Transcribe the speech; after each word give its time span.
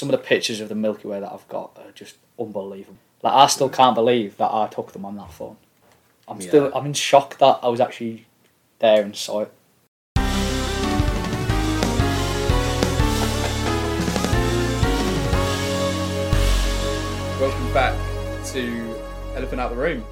some 0.00 0.08
of 0.08 0.18
the 0.18 0.26
pictures 0.26 0.62
of 0.62 0.70
the 0.70 0.74
Milky 0.74 1.06
Way 1.06 1.20
that 1.20 1.30
I've 1.30 1.46
got 1.46 1.76
are 1.76 1.92
just 1.92 2.16
unbelievable. 2.38 2.96
Like 3.22 3.34
I 3.34 3.46
still 3.48 3.68
can't 3.68 3.94
believe 3.94 4.38
that 4.38 4.50
I 4.50 4.66
took 4.66 4.92
them 4.92 5.04
on 5.04 5.14
that 5.16 5.30
phone. 5.30 5.58
I'm 6.26 6.40
still 6.40 6.72
I'm 6.74 6.86
in 6.86 6.94
shock 6.94 7.36
that 7.36 7.58
I 7.62 7.68
was 7.68 7.80
actually 7.80 8.24
there 8.78 9.02
and 9.02 9.14
saw 9.14 9.42
it. 9.42 9.52
Welcome 17.38 17.74
back 17.74 17.94
to 18.52 18.96
Elephant 19.34 19.60
Out 19.60 19.68
the 19.68 19.76
Room. 19.76 20.02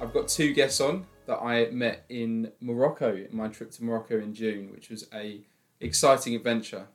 I've 0.00 0.14
got 0.14 0.28
two 0.28 0.52
guests 0.52 0.80
on 0.80 1.04
that 1.26 1.38
I 1.38 1.68
met 1.72 2.04
in 2.08 2.52
Morocco 2.60 3.16
in 3.16 3.36
my 3.36 3.48
trip 3.48 3.72
to 3.72 3.82
Morocco 3.82 4.20
in 4.20 4.34
June, 4.34 4.70
which 4.70 4.88
was 4.88 5.08
a 5.12 5.40
exciting 5.80 6.36
adventure. 6.36 6.86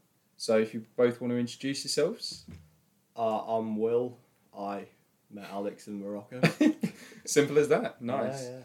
So 0.42 0.58
if 0.58 0.74
you 0.74 0.84
both 0.98 1.22
want 1.22 1.30
to 1.34 1.38
introduce 1.38 1.84
yourselves, 1.84 2.46
Uh, 3.16 3.58
I'm 3.58 3.78
Will. 3.78 4.18
I 4.58 4.88
met 5.30 5.48
Alex 5.52 5.86
in 5.86 6.02
Morocco. 6.02 6.42
simple 7.26 7.60
as 7.60 7.68
that. 7.68 8.02
Nice. 8.02 8.50
Yeah, 8.50 8.62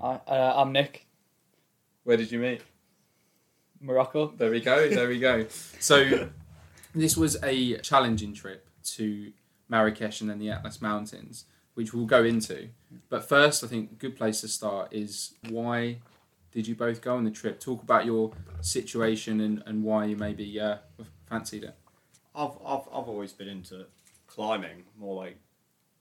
I, 0.00 0.10
uh, 0.28 0.54
I'm 0.56 0.70
Nick, 0.70 1.08
Where 2.04 2.16
did 2.16 2.30
you 2.30 2.38
meet? 2.38 2.62
Morocco. 3.80 4.34
There 4.36 4.52
we 4.52 4.60
go. 4.60 4.88
There 4.88 5.08
we 5.08 5.18
go. 5.18 5.48
So 5.80 6.28
this 6.94 7.16
was 7.16 7.42
a 7.42 7.78
challenging 7.78 8.32
trip 8.32 8.68
to 8.94 9.32
Marrakesh 9.68 10.20
and 10.20 10.30
then 10.30 10.38
the 10.38 10.50
Atlas 10.50 10.80
Mountains, 10.80 11.46
which 11.74 11.92
we'll 11.92 12.06
go 12.06 12.22
into. 12.22 12.68
But 13.08 13.28
first, 13.28 13.64
I 13.64 13.66
think 13.66 13.90
a 13.90 13.94
good 13.96 14.14
place 14.14 14.42
to 14.42 14.48
start 14.48 14.92
is 14.92 15.34
why 15.50 15.98
did 16.52 16.68
you 16.68 16.76
both 16.76 17.02
go 17.02 17.16
on 17.16 17.24
the 17.24 17.32
trip? 17.32 17.58
Talk 17.58 17.82
about 17.82 18.06
your 18.06 18.30
situation 18.60 19.40
and, 19.40 19.64
and 19.66 19.82
why 19.82 20.04
you 20.04 20.16
maybe 20.16 20.60
uh, 20.60 20.76
fancied 21.28 21.64
it. 21.64 21.76
I've, 22.34 22.52
I've, 22.64 22.82
I've 22.92 23.08
always 23.08 23.32
been 23.32 23.48
into 23.48 23.86
climbing, 24.26 24.84
more 24.98 25.16
like, 25.24 25.38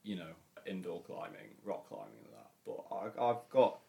you 0.03 0.15
know, 0.15 0.31
indoor 0.65 1.01
climbing, 1.01 1.55
rock 1.63 1.87
climbing 1.87 2.25
and 2.25 2.33
that. 2.33 2.51
But 2.65 2.85
I, 2.93 3.29
I've 3.29 3.49
got, 3.49 3.79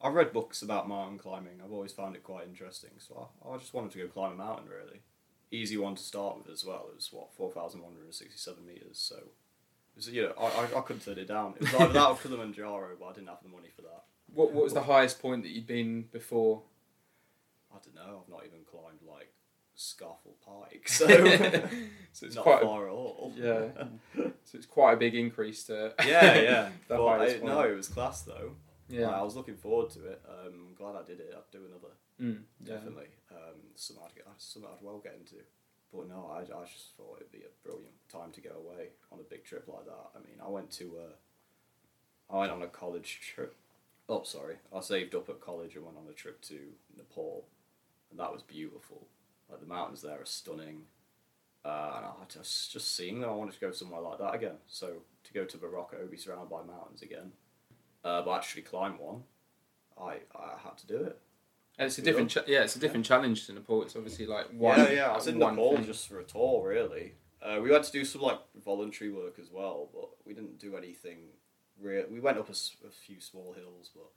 I've 0.00 0.14
read 0.14 0.32
books 0.32 0.62
about 0.62 0.88
mountain 0.88 1.18
climbing. 1.18 1.60
I've 1.64 1.72
always 1.72 1.92
found 1.92 2.16
it 2.16 2.22
quite 2.22 2.46
interesting. 2.46 2.90
So 2.98 3.28
I, 3.44 3.54
I 3.54 3.58
just 3.58 3.74
wanted 3.74 3.92
to 3.92 3.98
go 3.98 4.06
climb 4.08 4.32
a 4.32 4.36
mountain, 4.36 4.68
really. 4.68 5.00
Easy 5.50 5.76
one 5.76 5.94
to 5.96 6.02
start 6.02 6.38
with 6.38 6.48
as 6.48 6.64
well. 6.64 6.86
It 6.90 6.96
was, 6.96 7.10
what, 7.12 7.34
4,167 7.36 8.66
metres. 8.66 8.98
So, 8.98 9.16
it 9.16 9.96
was, 9.96 10.08
you 10.08 10.22
know, 10.22 10.32
I, 10.40 10.46
I, 10.46 10.78
I 10.78 10.80
couldn't 10.80 11.04
turn 11.04 11.18
it 11.18 11.28
down. 11.28 11.54
It 11.56 11.62
was 11.62 11.74
either 11.74 11.92
that 11.92 12.08
or 12.08 12.16
Kilimanjaro, 12.16 12.96
but 12.98 13.06
I 13.06 13.12
didn't 13.12 13.28
have 13.28 13.42
the 13.42 13.50
money 13.50 13.68
for 13.74 13.82
that. 13.82 14.04
What, 14.32 14.52
what 14.52 14.64
was 14.64 14.72
the 14.72 14.82
highest 14.82 15.20
point 15.20 15.42
that 15.42 15.50
you'd 15.50 15.66
been 15.66 16.06
before? 16.10 16.62
I 17.70 17.76
don't 17.84 17.94
know. 17.94 18.22
I've 18.22 18.30
not 18.30 18.46
even 18.46 18.60
climbed, 18.70 19.00
like, 19.06 19.30
Scafell 19.82 20.36
Pike. 20.46 20.88
So, 20.88 21.06
so 22.12 22.26
it's 22.26 22.36
not 22.36 22.44
quite 22.44 22.62
a, 22.62 22.66
far 22.66 22.86
at 22.88 22.92
all. 22.92 23.32
yeah. 23.36 23.68
so 24.44 24.56
it's 24.58 24.66
quite 24.66 24.92
a 24.94 24.96
big 24.96 25.14
increase 25.14 25.64
to 25.64 25.92
yeah, 26.06 26.40
yeah. 26.40 26.68
But 26.88 27.04
I, 27.06 27.40
no, 27.42 27.60
it 27.60 27.74
was 27.76 27.88
class 27.88 28.22
though. 28.22 28.52
yeah 28.88 29.08
I 29.10 29.22
was 29.22 29.34
looking 29.36 29.56
forward 29.56 29.90
to 29.90 30.04
it. 30.06 30.22
Um, 30.28 30.68
I'm 30.68 30.74
glad 30.74 30.96
I 30.96 31.04
did 31.04 31.20
it. 31.20 31.34
I'd 31.36 31.50
do 31.50 31.64
another, 31.66 31.94
Mm, 32.20 32.42
yeah. 32.64 32.74
definitely. 32.74 33.08
Um, 33.30 33.58
something 33.74 34.04
I'd, 34.06 34.14
get, 34.14 34.26
something 34.38 34.70
I'd 34.72 34.84
well 34.84 34.98
get 35.02 35.16
into. 35.18 35.42
But 35.92 36.08
no, 36.08 36.30
I, 36.32 36.40
I 36.40 36.64
just 36.64 36.96
thought 36.96 37.18
it'd 37.20 37.32
be 37.32 37.38
a 37.44 37.66
brilliant 37.66 37.94
time 38.10 38.30
to 38.32 38.40
go 38.40 38.50
away 38.50 38.88
on 39.10 39.18
a 39.18 39.22
big 39.28 39.44
trip 39.44 39.66
like 39.68 39.84
that. 39.86 40.10
I 40.14 40.18
mean, 40.18 40.38
I 40.44 40.48
went 40.48 40.70
to, 40.72 40.96
uh, 40.98 42.34
I 42.34 42.38
went 42.40 42.52
on 42.52 42.62
a 42.62 42.66
college 42.66 43.20
trip. 43.34 43.56
Oh, 44.08 44.22
sorry. 44.22 44.56
I 44.74 44.80
saved 44.80 45.14
up 45.14 45.28
at 45.28 45.40
college 45.40 45.74
and 45.76 45.84
went 45.84 45.96
on 45.98 46.08
a 46.08 46.14
trip 46.14 46.40
to 46.42 46.58
Nepal, 46.96 47.44
and 48.10 48.18
that 48.20 48.32
was 48.32 48.42
beautiful. 48.42 49.06
Like 49.52 49.60
the 49.60 49.66
mountains 49.66 50.02
there 50.02 50.20
are 50.20 50.24
stunning. 50.24 50.82
Uh, 51.64 51.92
and 51.96 52.06
I 52.06 52.12
just 52.28 52.72
just 52.72 52.96
seeing 52.96 53.20
them, 53.20 53.30
I 53.30 53.34
wanted 53.34 53.54
to 53.54 53.60
go 53.60 53.70
somewhere 53.70 54.00
like 54.00 54.18
that 54.18 54.34
again. 54.34 54.56
So 54.66 54.94
to 55.24 55.32
go 55.32 55.44
to 55.44 55.58
Morocco, 55.58 56.06
be 56.10 56.16
surrounded 56.16 56.50
by 56.50 56.62
mountains 56.62 57.02
again, 57.02 57.32
uh, 58.02 58.22
but 58.22 58.32
actually 58.32 58.62
climb 58.62 58.98
one, 58.98 59.22
I 59.96 60.20
I 60.34 60.58
had 60.64 60.76
to 60.78 60.86
do 60.86 60.96
it. 61.04 61.20
And 61.78 61.86
it's 61.86 61.98
a 61.98 62.02
different, 62.02 62.30
cha- 62.30 62.44
yeah, 62.46 62.62
it's 62.64 62.76
a 62.76 62.78
different 62.78 63.06
challenge 63.06 63.46
to 63.46 63.52
Nepal. 63.52 63.82
It's 63.82 63.96
obviously 63.96 64.26
like 64.26 64.46
one. 64.52 64.78
yeah, 64.78 64.90
yeah. 64.90 65.10
I 65.10 65.14
was 65.14 65.26
in 65.26 65.38
Nepal 65.38 65.76
thing. 65.76 65.86
just 65.86 66.06
for 66.08 66.20
a 66.20 66.24
tour, 66.24 66.68
really. 66.68 67.14
Uh, 67.42 67.60
we 67.62 67.72
had 67.72 67.82
to 67.82 67.92
do 67.92 68.04
some 68.04 68.20
like 68.20 68.38
voluntary 68.64 69.10
work 69.10 69.38
as 69.40 69.50
well, 69.50 69.88
but 69.92 70.10
we 70.24 70.34
didn't 70.34 70.58
do 70.58 70.76
anything. 70.76 71.18
Real. 71.80 72.04
We 72.10 72.20
went 72.20 72.38
up 72.38 72.48
a 72.50 72.54
few 72.90 73.20
small 73.20 73.54
hills, 73.54 73.90
but 73.94 74.10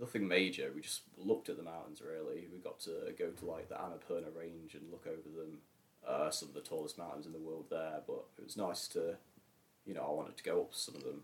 nothing 0.00 0.26
major. 0.26 0.70
We 0.74 0.80
just 0.80 1.02
looked 1.18 1.48
at 1.48 1.56
the 1.56 1.62
mountains. 1.62 2.00
Really, 2.00 2.46
we 2.52 2.58
got 2.58 2.80
to 2.80 3.12
go 3.18 3.30
to 3.30 3.44
like 3.46 3.68
the 3.68 3.76
Annapurna 3.76 4.36
Range 4.36 4.74
and 4.74 4.90
look 4.90 5.06
over 5.06 5.36
them. 5.40 5.58
Uh, 6.06 6.30
some 6.30 6.48
of 6.48 6.54
the 6.54 6.60
tallest 6.60 6.98
mountains 6.98 7.24
in 7.26 7.32
the 7.32 7.38
world 7.38 7.64
there, 7.70 8.00
but 8.06 8.24
it 8.38 8.44
was 8.44 8.58
nice 8.58 8.86
to, 8.88 9.16
you 9.86 9.94
know, 9.94 10.04
I 10.06 10.12
wanted 10.12 10.36
to 10.36 10.42
go 10.44 10.60
up 10.60 10.68
some 10.72 10.96
of 10.96 11.02
them. 11.02 11.22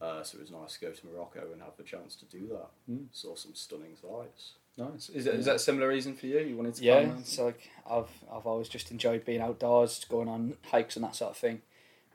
Uh, 0.00 0.22
so 0.22 0.38
it 0.38 0.40
was 0.42 0.50
nice 0.52 0.74
to 0.78 0.80
go 0.86 0.92
to 0.92 1.06
Morocco 1.06 1.48
and 1.52 1.60
have 1.62 1.76
the 1.76 1.82
chance 1.82 2.14
to 2.16 2.24
do 2.26 2.46
that. 2.48 2.68
Mm. 2.92 3.06
Saw 3.12 3.34
some 3.34 3.54
stunning 3.54 3.96
sights. 4.00 4.52
Nice. 4.76 5.08
Is 5.10 5.24
that, 5.26 5.34
is 5.34 5.44
that 5.46 5.56
a 5.56 5.58
similar 5.60 5.88
reason 5.88 6.14
for 6.14 6.26
you? 6.26 6.38
You 6.40 6.56
wanted 6.56 6.74
to 6.76 6.82
Yeah, 6.84 6.94
climb 6.94 7.06
mountains? 7.08 7.28
it's 7.28 7.38
like 7.38 7.70
I've 7.90 8.08
I've 8.32 8.46
always 8.46 8.68
just 8.68 8.90
enjoyed 8.90 9.24
being 9.24 9.40
outdoors, 9.40 10.04
going 10.08 10.28
on 10.28 10.54
hikes 10.70 10.94
and 10.96 11.04
that 11.04 11.14
sort 11.16 11.32
of 11.32 11.36
thing. 11.36 11.60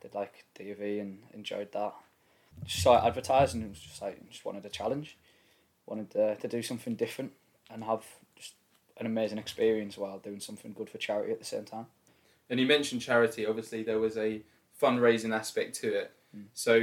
Did 0.01 0.15
like 0.15 0.45
DofE 0.57 1.01
and 1.01 1.19
enjoyed 1.33 1.71
that. 1.73 1.93
Just 2.65 2.81
saw 2.81 2.97
it 2.97 3.05
advertised 3.07 3.55
and 3.55 3.63
it 3.65 3.69
was 3.69 3.79
just 3.79 4.01
like 4.01 4.27
just 4.29 4.43
wanted 4.45 4.65
a 4.65 4.69
challenge, 4.69 5.17
wanted 5.87 6.11
to, 6.11 6.35
to 6.35 6.47
do 6.47 6.61
something 6.61 6.95
different 6.95 7.31
and 7.71 7.83
have 7.83 8.03
just 8.35 8.53
an 8.97 9.05
amazing 9.05 9.37
experience 9.37 9.97
while 9.97 10.19
doing 10.19 10.39
something 10.39 10.73
good 10.73 10.89
for 10.89 10.97
charity 10.97 11.31
at 11.31 11.39
the 11.39 11.45
same 11.45 11.65
time. 11.65 11.87
And 12.49 12.59
you 12.59 12.65
mentioned 12.65 13.01
charity. 13.01 13.45
Obviously, 13.45 13.83
there 13.83 13.99
was 13.99 14.17
a 14.17 14.41
fundraising 14.81 15.33
aspect 15.33 15.75
to 15.81 15.93
it. 15.93 16.11
Mm. 16.35 16.45
So 16.53 16.75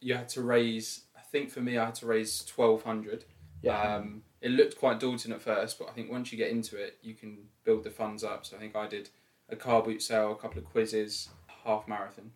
you 0.00 0.14
had 0.14 0.28
to 0.30 0.42
raise. 0.42 1.02
I 1.16 1.20
think 1.20 1.50
for 1.50 1.60
me, 1.60 1.78
I 1.78 1.86
had 1.86 1.94
to 1.96 2.06
raise 2.06 2.44
twelve 2.44 2.82
hundred. 2.82 3.24
Yeah, 3.62 3.96
Um, 3.96 4.22
it 4.40 4.50
looked 4.50 4.78
quite 4.78 5.00
daunting 5.00 5.32
at 5.32 5.42
first, 5.42 5.78
but 5.78 5.88
I 5.88 5.92
think 5.92 6.10
once 6.10 6.30
you 6.30 6.38
get 6.38 6.50
into 6.50 6.76
it, 6.76 6.98
you 7.02 7.14
can 7.14 7.38
build 7.64 7.82
the 7.82 7.90
funds 7.90 8.22
up. 8.22 8.46
So 8.46 8.56
I 8.56 8.60
think 8.60 8.76
I 8.76 8.86
did 8.86 9.10
a 9.48 9.56
car 9.56 9.82
boot 9.82 10.00
sale, 10.02 10.32
a 10.32 10.36
couple 10.36 10.58
of 10.58 10.64
quizzes, 10.66 11.30
half 11.64 11.88
marathon. 11.88 12.30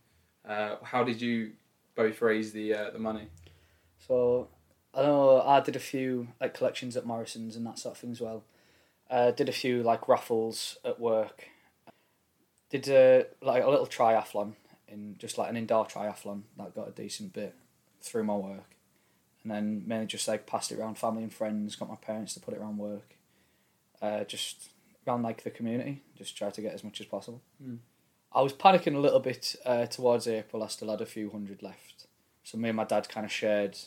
Uh, 0.48 0.76
how 0.82 1.04
did 1.04 1.20
you 1.20 1.52
both 1.94 2.20
raise 2.20 2.52
the 2.52 2.74
uh, 2.74 2.90
the 2.90 2.98
money? 2.98 3.28
So 3.98 4.48
I 4.94 5.02
know 5.02 5.40
I 5.40 5.60
did 5.60 5.76
a 5.76 5.80
few 5.80 6.28
like 6.40 6.54
collections 6.54 6.96
at 6.96 7.06
Morrison's 7.06 7.56
and 7.56 7.66
that 7.66 7.78
sort 7.78 7.94
of 7.94 8.00
thing 8.00 8.12
as 8.12 8.20
well. 8.20 8.44
Uh, 9.10 9.30
did 9.30 9.48
a 9.48 9.52
few 9.52 9.82
like 9.82 10.08
raffles 10.08 10.78
at 10.84 11.00
work. 11.00 11.48
Did 12.70 12.88
uh, 12.88 13.24
like 13.42 13.62
a 13.62 13.70
little 13.70 13.86
triathlon 13.86 14.54
in 14.88 15.16
just 15.18 15.38
like 15.38 15.50
an 15.50 15.56
indoor 15.56 15.86
triathlon 15.86 16.42
that 16.58 16.74
got 16.74 16.88
a 16.88 16.92
decent 16.92 17.32
bit 17.32 17.54
through 18.00 18.24
my 18.24 18.34
work, 18.34 18.74
and 19.42 19.52
then 19.52 19.82
mainly 19.86 20.06
just 20.06 20.28
like 20.28 20.46
passed 20.46 20.72
it 20.72 20.78
around 20.78 20.98
family 20.98 21.22
and 21.22 21.32
friends. 21.32 21.76
Got 21.76 21.88
my 21.88 21.96
parents 21.96 22.34
to 22.34 22.40
put 22.40 22.54
it 22.54 22.60
around 22.60 22.78
work. 22.78 23.16
Uh, 24.00 24.24
just 24.24 24.70
around 25.06 25.22
like 25.22 25.44
the 25.44 25.50
community. 25.50 26.02
Just 26.16 26.36
try 26.36 26.50
to 26.50 26.60
get 26.60 26.74
as 26.74 26.84
much 26.84 27.00
as 27.00 27.06
possible. 27.06 27.42
Mm. 27.62 27.78
I 28.34 28.40
was 28.40 28.52
panicking 28.52 28.94
a 28.94 28.98
little 28.98 29.20
bit 29.20 29.56
uh, 29.64 29.86
towards 29.86 30.26
April. 30.26 30.62
I 30.62 30.68
still 30.68 30.90
had 30.90 31.00
a 31.00 31.06
few 31.06 31.30
hundred 31.30 31.62
left. 31.62 32.06
So 32.44 32.58
me 32.58 32.70
and 32.70 32.76
my 32.76 32.84
dad 32.84 33.08
kind 33.08 33.24
of 33.26 33.32
shared 33.32 33.78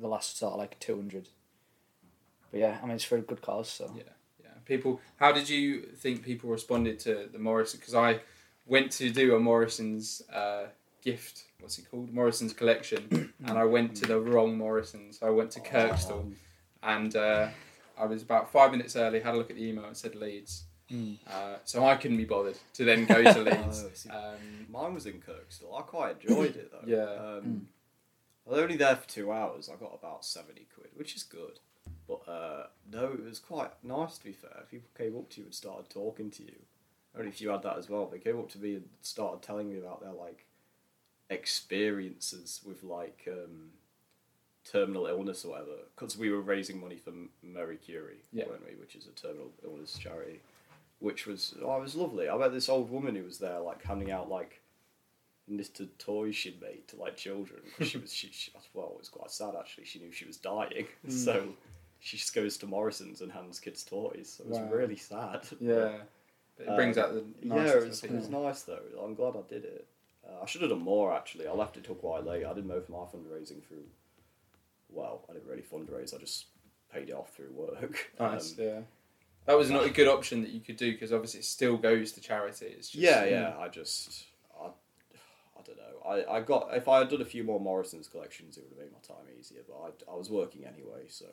the 0.00 0.08
last 0.08 0.38
sort 0.38 0.52
of 0.54 0.58
like 0.58 0.78
200. 0.80 1.28
But 2.50 2.60
yeah, 2.60 2.78
I 2.82 2.86
mean, 2.86 2.94
it's 2.96 3.04
for 3.04 3.16
a 3.18 3.20
good 3.22 3.40
cause, 3.42 3.68
so. 3.68 3.92
Yeah. 3.96 4.02
Yeah. 4.42 4.50
People. 4.64 5.00
How 5.16 5.32
did 5.32 5.48
you 5.48 5.82
think 5.96 6.22
people 6.22 6.50
responded 6.50 6.98
to 7.00 7.28
the 7.32 7.38
Morrison? 7.38 7.80
Because 7.80 7.94
I 7.94 8.20
went 8.66 8.92
to 8.92 9.10
do 9.10 9.34
a 9.34 9.40
Morrison's 9.40 10.22
uh, 10.32 10.66
gift. 11.02 11.44
What's 11.60 11.78
it 11.78 11.90
called? 11.90 12.12
Morrison's 12.12 12.52
collection, 12.52 13.32
and 13.46 13.58
I 13.58 13.64
went 13.64 13.96
to 13.96 14.06
the 14.06 14.20
wrong 14.20 14.56
Morrison's. 14.58 15.22
I 15.22 15.30
went 15.30 15.50
to 15.52 15.60
Kirkstall. 15.60 16.32
and 16.82 17.14
uh, 17.16 17.48
I 17.98 18.06
was 18.06 18.22
about 18.22 18.50
five 18.52 18.70
minutes 18.72 18.96
early. 18.96 19.20
Had 19.20 19.34
a 19.34 19.36
look 19.38 19.50
at 19.50 19.56
the 19.56 19.64
email. 19.66 19.84
It 19.86 19.96
said 19.96 20.14
Leeds, 20.14 20.64
Mm. 20.92 21.16
uh, 21.26 21.56
so 21.64 21.86
I 21.86 21.94
couldn't 21.96 22.18
be 22.18 22.26
bothered 22.26 22.58
to 22.74 22.84
then 22.84 23.06
go 23.06 23.22
to 23.32 23.40
Leeds. 23.40 24.06
Oh, 24.12 24.16
Um, 24.32 24.66
Mine 24.70 24.92
was 24.92 25.06
in 25.06 25.22
Kirkstall. 25.22 25.78
I 25.78 25.82
quite 25.82 26.16
enjoyed 26.20 26.54
it 26.56 26.70
though. 26.70 26.86
Yeah. 26.86 27.36
Um, 27.38 27.68
I 28.46 28.50
was 28.50 28.58
only 28.60 28.76
there 28.76 28.96
for 28.96 29.08
two 29.08 29.32
hours. 29.32 29.68
I 29.72 29.76
got 29.76 29.94
about 29.94 30.24
seventy 30.24 30.66
quid, 30.74 30.90
which 30.94 31.14
is 31.14 31.22
good. 31.22 31.58
But 32.08 32.28
uh, 32.28 32.66
no, 32.90 33.04
it 33.12 33.24
was 33.24 33.38
quite 33.38 33.70
nice 33.84 34.18
to 34.18 34.24
be 34.24 34.32
fair. 34.32 34.64
People 34.70 34.88
came 34.96 35.16
up 35.16 35.30
to 35.30 35.40
you 35.40 35.46
and 35.46 35.54
started 35.54 35.88
talking 35.88 36.30
to 36.32 36.42
you. 36.42 36.56
I 37.14 37.18
don't 37.18 37.26
know 37.26 37.32
if 37.32 37.40
you 37.40 37.50
had 37.50 37.62
that 37.62 37.78
as 37.78 37.88
well. 37.88 38.06
They 38.06 38.18
came 38.18 38.38
up 38.38 38.50
to 38.52 38.58
me 38.58 38.74
and 38.74 38.88
started 39.02 39.42
telling 39.42 39.70
me 39.70 39.78
about 39.78 40.00
their 40.00 40.12
like 40.12 40.46
experiences 41.30 42.60
with 42.66 42.82
like 42.82 43.28
um, 43.30 43.70
terminal 44.70 45.06
illness 45.06 45.44
or 45.44 45.50
whatever. 45.52 45.76
Because 45.94 46.16
we 46.16 46.30
were 46.30 46.40
raising 46.40 46.80
money 46.80 46.96
for 46.96 47.12
Marie 47.42 47.76
Curie, 47.76 48.22
Yeah. 48.32 48.46
weren't 48.48 48.66
we? 48.66 48.74
Which 48.76 48.96
is 48.96 49.06
a 49.06 49.10
terminal 49.10 49.50
illness 49.64 49.96
charity. 49.98 50.40
Which 51.00 51.26
was 51.26 51.54
oh, 51.62 51.76
it 51.76 51.82
was 51.82 51.94
lovely. 51.96 52.28
I 52.28 52.36
met 52.36 52.52
this 52.52 52.68
old 52.68 52.90
woman 52.90 53.14
who 53.14 53.24
was 53.24 53.38
there, 53.38 53.58
like 53.60 53.82
handing 53.84 54.10
out 54.10 54.28
like 54.30 54.60
little 55.48 55.86
toys 55.98 56.36
she'd 56.36 56.60
made 56.60 56.86
to 56.88 56.96
like 56.96 57.16
children. 57.16 57.60
'cause 57.76 57.88
she 57.88 57.98
was 57.98 58.12
she, 58.12 58.28
she 58.32 58.52
well, 58.74 58.92
it 58.94 58.98
was 58.98 59.08
quite 59.08 59.30
sad 59.30 59.54
actually. 59.58 59.84
She 59.84 59.98
knew 59.98 60.12
she 60.12 60.24
was 60.26 60.36
dying, 60.36 60.86
so 61.08 61.54
she 62.00 62.16
just 62.16 62.34
goes 62.34 62.56
to 62.58 62.66
Morrison's 62.66 63.20
and 63.20 63.30
hands 63.32 63.60
kids 63.60 63.84
toys. 63.84 64.34
So 64.38 64.44
it 64.44 64.48
was 64.50 64.58
Wow. 64.58 64.70
really 64.70 64.96
sad. 64.96 65.46
yeah, 65.60 65.98
But 66.56 66.66
it 66.68 66.76
brings 66.76 66.98
Um, 66.98 67.04
out 67.04 67.12
the 67.14 67.24
Yeah, 67.46 67.76
it 67.78 67.88
was, 67.88 68.02
it 68.04 68.10
was 68.10 68.28
nice 68.28 68.62
though. 68.62 68.82
I'm 69.02 69.14
glad 69.14 69.36
I 69.36 69.42
did 69.48 69.64
it. 69.64 69.86
Uh, 70.28 70.40
I 70.42 70.46
should 70.46 70.60
have 70.62 70.70
done 70.70 70.80
more 70.82 71.12
actually. 71.12 71.46
I 71.48 71.52
left 71.52 71.76
it 71.76 71.84
till 71.84 71.94
quite 71.96 72.24
late. 72.24 72.44
I 72.44 72.52
did 72.54 72.64
most 72.66 72.84
of 72.84 72.90
my 72.90 72.98
fundraising 72.98 73.62
through. 73.66 73.84
Well, 74.88 75.24
I 75.28 75.32
didn't 75.32 75.48
really 75.48 75.62
fundraise. 75.62 76.14
I 76.14 76.18
just 76.18 76.46
paid 76.92 77.08
it 77.08 77.12
off 77.14 77.34
through 77.34 77.50
work. 77.52 78.12
Nice, 78.20 78.52
Um, 78.58 78.64
yeah. 78.64 78.80
That 79.46 79.56
was 79.58 79.70
not 79.70 79.84
a 79.84 79.90
good 79.90 80.06
option 80.06 80.42
that 80.42 80.50
you 80.50 80.60
could 80.60 80.76
do 80.76 80.92
because 80.92 81.12
obviously 81.12 81.40
it 81.40 81.44
still 81.46 81.76
goes 81.76 82.12
to 82.12 82.20
charity. 82.20 82.66
It's 82.66 82.88
just, 82.90 83.02
yeah, 83.02 83.24
yeah. 83.24 83.56
I 83.58 83.68
just, 83.68 84.26
I, 85.68 85.72
I 85.72 85.74
don't 85.74 86.26
know. 86.26 86.32
I, 86.32 86.36
I 86.36 86.40
got 86.40 86.68
if 86.72 86.88
I 86.88 86.98
had 86.98 87.08
done 87.08 87.22
a 87.22 87.26
few 87.26 87.44
more 87.44 87.60
Morrison's 87.60 88.08
collections, 88.08 88.56
it 88.56 88.64
would 88.64 88.78
have 88.78 88.78
made 88.78 88.92
my 88.92 88.98
time 89.06 89.26
easier. 89.38 89.60
But 89.66 89.76
I, 90.08 90.12
I 90.12 90.16
was 90.16 90.30
working 90.30 90.64
anyway, 90.64 91.04
so 91.08 91.26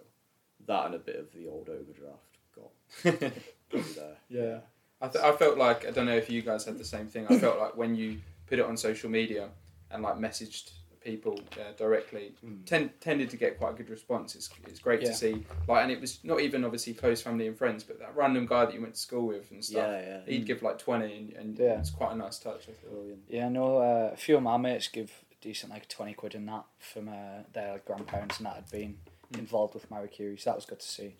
that 0.67 0.85
and 0.87 0.95
a 0.95 0.99
bit 0.99 1.15
of 1.17 1.31
the 1.33 1.47
old 1.47 1.69
overdraft 1.69 2.37
got 2.55 3.31
got 3.71 3.95
there. 3.95 4.17
Yeah. 4.29 4.59
I, 5.01 5.07
th- 5.07 5.23
I 5.23 5.31
felt 5.31 5.57
like 5.57 5.87
I 5.87 5.91
don't 5.91 6.05
know 6.07 6.15
if 6.15 6.29
you 6.29 6.41
guys 6.41 6.65
had 6.65 6.77
the 6.77 6.83
same 6.83 7.07
thing. 7.07 7.25
I 7.29 7.39
felt 7.39 7.57
like 7.57 7.77
when 7.77 7.95
you 7.95 8.19
put 8.47 8.59
it 8.59 8.65
on 8.65 8.75
social 8.75 9.09
media 9.09 9.49
and 9.91 10.03
like 10.03 10.15
messaged 10.15 10.71
people 11.03 11.39
uh, 11.53 11.71
directly, 11.77 12.33
Mm. 12.45 12.65
ten- 12.65 12.91
tended 12.99 13.29
to 13.29 13.37
get 13.37 13.57
quite 13.57 13.71
a 13.73 13.77
good 13.77 13.89
response. 13.89 14.35
It's, 14.35 14.49
it's 14.67 14.79
great 14.79 15.01
Yeah. 15.01 15.07
to 15.09 15.13
see. 15.13 15.45
Like, 15.67 15.83
and 15.83 15.91
it 15.91 15.99
was 16.01 16.23
not 16.23 16.41
even 16.41 16.63
obviously 16.65 16.93
close 16.93 17.21
family 17.21 17.47
and 17.47 17.57
friends, 17.57 17.83
but 17.83 17.99
that 17.99 18.15
random 18.15 18.45
guy 18.45 18.65
that 18.65 18.73
you 18.73 18.81
went 18.81 18.95
to 18.95 18.99
school 18.99 19.27
with 19.27 19.49
and 19.51 19.63
stuff. 19.63 19.87
Yeah, 19.87 20.01
yeah. 20.01 20.21
He'd 20.25 20.45
give 20.45 20.61
like 20.61 20.77
twenty, 20.77 21.13
and, 21.17 21.33
and 21.33 21.59
Yeah. 21.59 21.79
it's 21.79 21.89
quite 21.89 22.11
a 22.11 22.15
nice 22.15 22.39
touch. 22.39 22.67
I. 22.67 22.87
Brilliant. 22.89 23.23
Yeah, 23.29 23.45
I 23.45 23.49
know 23.49 23.77
uh, 23.77 24.09
a 24.13 24.17
few 24.17 24.37
of 24.37 24.43
my 24.43 24.57
mates 24.57 24.87
give 24.87 25.11
decent 25.41 25.71
like 25.71 25.87
twenty 25.87 26.13
quid 26.13 26.35
in 26.35 26.45
that 26.47 26.65
from 26.79 27.07
uh, 27.09 27.43
their 27.53 27.79
grandparents 27.85 28.37
and 28.37 28.45
that 28.47 28.55
had 28.55 28.69
been 28.71 28.97
Mm. 29.31 29.39
involved 29.39 29.75
with 29.75 29.89
Marie 29.91 30.07
Curie, 30.07 30.37
so 30.37 30.49
that 30.49 30.55
was 30.55 30.65
good 30.65 30.79
to 30.79 30.87
see. 30.87 31.15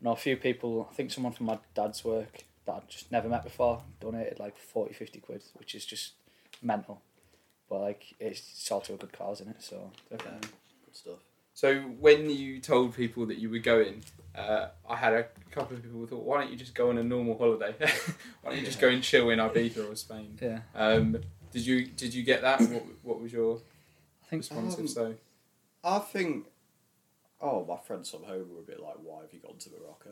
I 0.00 0.04
know 0.04 0.12
a 0.12 0.16
few 0.16 0.36
people. 0.36 0.86
I 0.90 0.94
think 0.94 1.10
someone 1.10 1.32
from 1.32 1.46
my 1.46 1.58
dad's 1.74 2.04
work 2.04 2.44
that 2.66 2.72
I'd 2.74 2.88
just 2.90 3.10
never 3.10 3.26
met 3.26 3.42
before 3.42 3.82
donated 4.00 4.38
like 4.38 4.58
40, 4.58 4.92
50 4.92 5.18
quid, 5.20 5.42
which 5.54 5.74
is 5.74 5.86
just 5.86 6.12
mental. 6.62 7.00
But 7.68 7.80
like 7.80 8.14
it's, 8.18 8.40
it's 8.40 8.70
also 8.70 8.94
a 8.94 8.96
good 8.96 9.12
cause 9.12 9.40
in 9.40 9.48
it, 9.48 9.62
so 9.62 9.90
Definitely. 10.10 10.48
Good 10.86 10.96
stuff. 10.96 11.18
So 11.54 11.80
when 11.80 12.30
you 12.30 12.60
told 12.60 12.94
people 12.94 13.26
that 13.26 13.38
you 13.38 13.50
were 13.50 13.58
going, 13.58 14.04
uh, 14.36 14.68
I 14.88 14.94
had 14.94 15.12
a 15.12 15.24
couple 15.50 15.76
of 15.76 15.82
people 15.82 15.98
who 15.98 16.06
thought, 16.06 16.22
why 16.24 16.40
don't 16.40 16.52
you 16.52 16.56
just 16.56 16.72
go 16.74 16.88
on 16.90 16.98
a 16.98 17.02
normal 17.02 17.36
holiday? 17.36 17.74
why 18.42 18.50
don't 18.50 18.60
you 18.60 18.64
just 18.64 18.80
go 18.80 18.88
and 18.88 19.02
chill 19.02 19.30
in 19.30 19.40
Ibiza 19.40 19.90
or 19.90 19.96
Spain? 19.96 20.38
yeah. 20.40 20.60
Um, 20.74 21.16
did 21.50 21.66
you 21.66 21.86
did 21.86 22.14
you 22.14 22.22
get 22.22 22.42
that? 22.42 22.60
What, 22.60 22.84
what 23.02 23.20
was 23.20 23.32
your 23.32 23.56
I 24.22 24.26
think 24.28 24.40
response? 24.40 24.78
Um, 24.78 24.84
if 24.84 24.90
so, 24.90 25.14
I 25.82 25.98
think. 25.98 26.46
Oh, 27.40 27.64
my 27.64 27.76
friends 27.76 28.10
from 28.10 28.24
home 28.24 28.48
were 28.52 28.60
a 28.60 28.62
bit 28.62 28.80
like, 28.80 28.96
"Why 29.02 29.22
have 29.22 29.32
you 29.32 29.38
gone 29.38 29.58
to 29.58 29.70
Morocco?" 29.70 30.10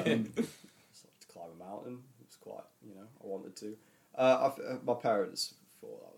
Um, 0.12 0.32
like 0.36 1.20
to 1.20 1.26
climb 1.32 1.50
a 1.54 1.64
mountain. 1.64 1.98
It 2.20 2.26
was 2.26 2.36
quite, 2.40 2.64
you 2.86 2.94
know, 2.94 3.06
I 3.22 3.26
wanted 3.26 3.56
to. 3.56 3.76
Uh, 4.16 4.38
I 4.40 4.46
f 4.46 4.58
uh, 4.58 4.76
my 4.84 4.94
parents 4.94 5.54
thought 5.80 6.00
that 6.02 6.14
was 6.14 6.17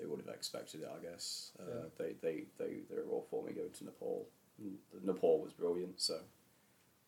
They 0.00 0.06
would 0.06 0.20
have 0.24 0.34
expected 0.34 0.80
it, 0.82 0.88
I 0.88 0.98
guess. 1.04 1.52
Uh, 1.60 1.64
Yeah. 1.68 1.84
They 1.98 2.12
they 2.22 2.44
they 2.58 2.72
they 2.88 2.96
were 2.96 3.08
all 3.10 3.26
for 3.30 3.44
me 3.44 3.52
going 3.52 3.70
to 3.70 3.84
Nepal. 3.84 4.26
Nepal 5.02 5.40
was 5.40 5.52
brilliant, 5.52 6.00
so 6.00 6.18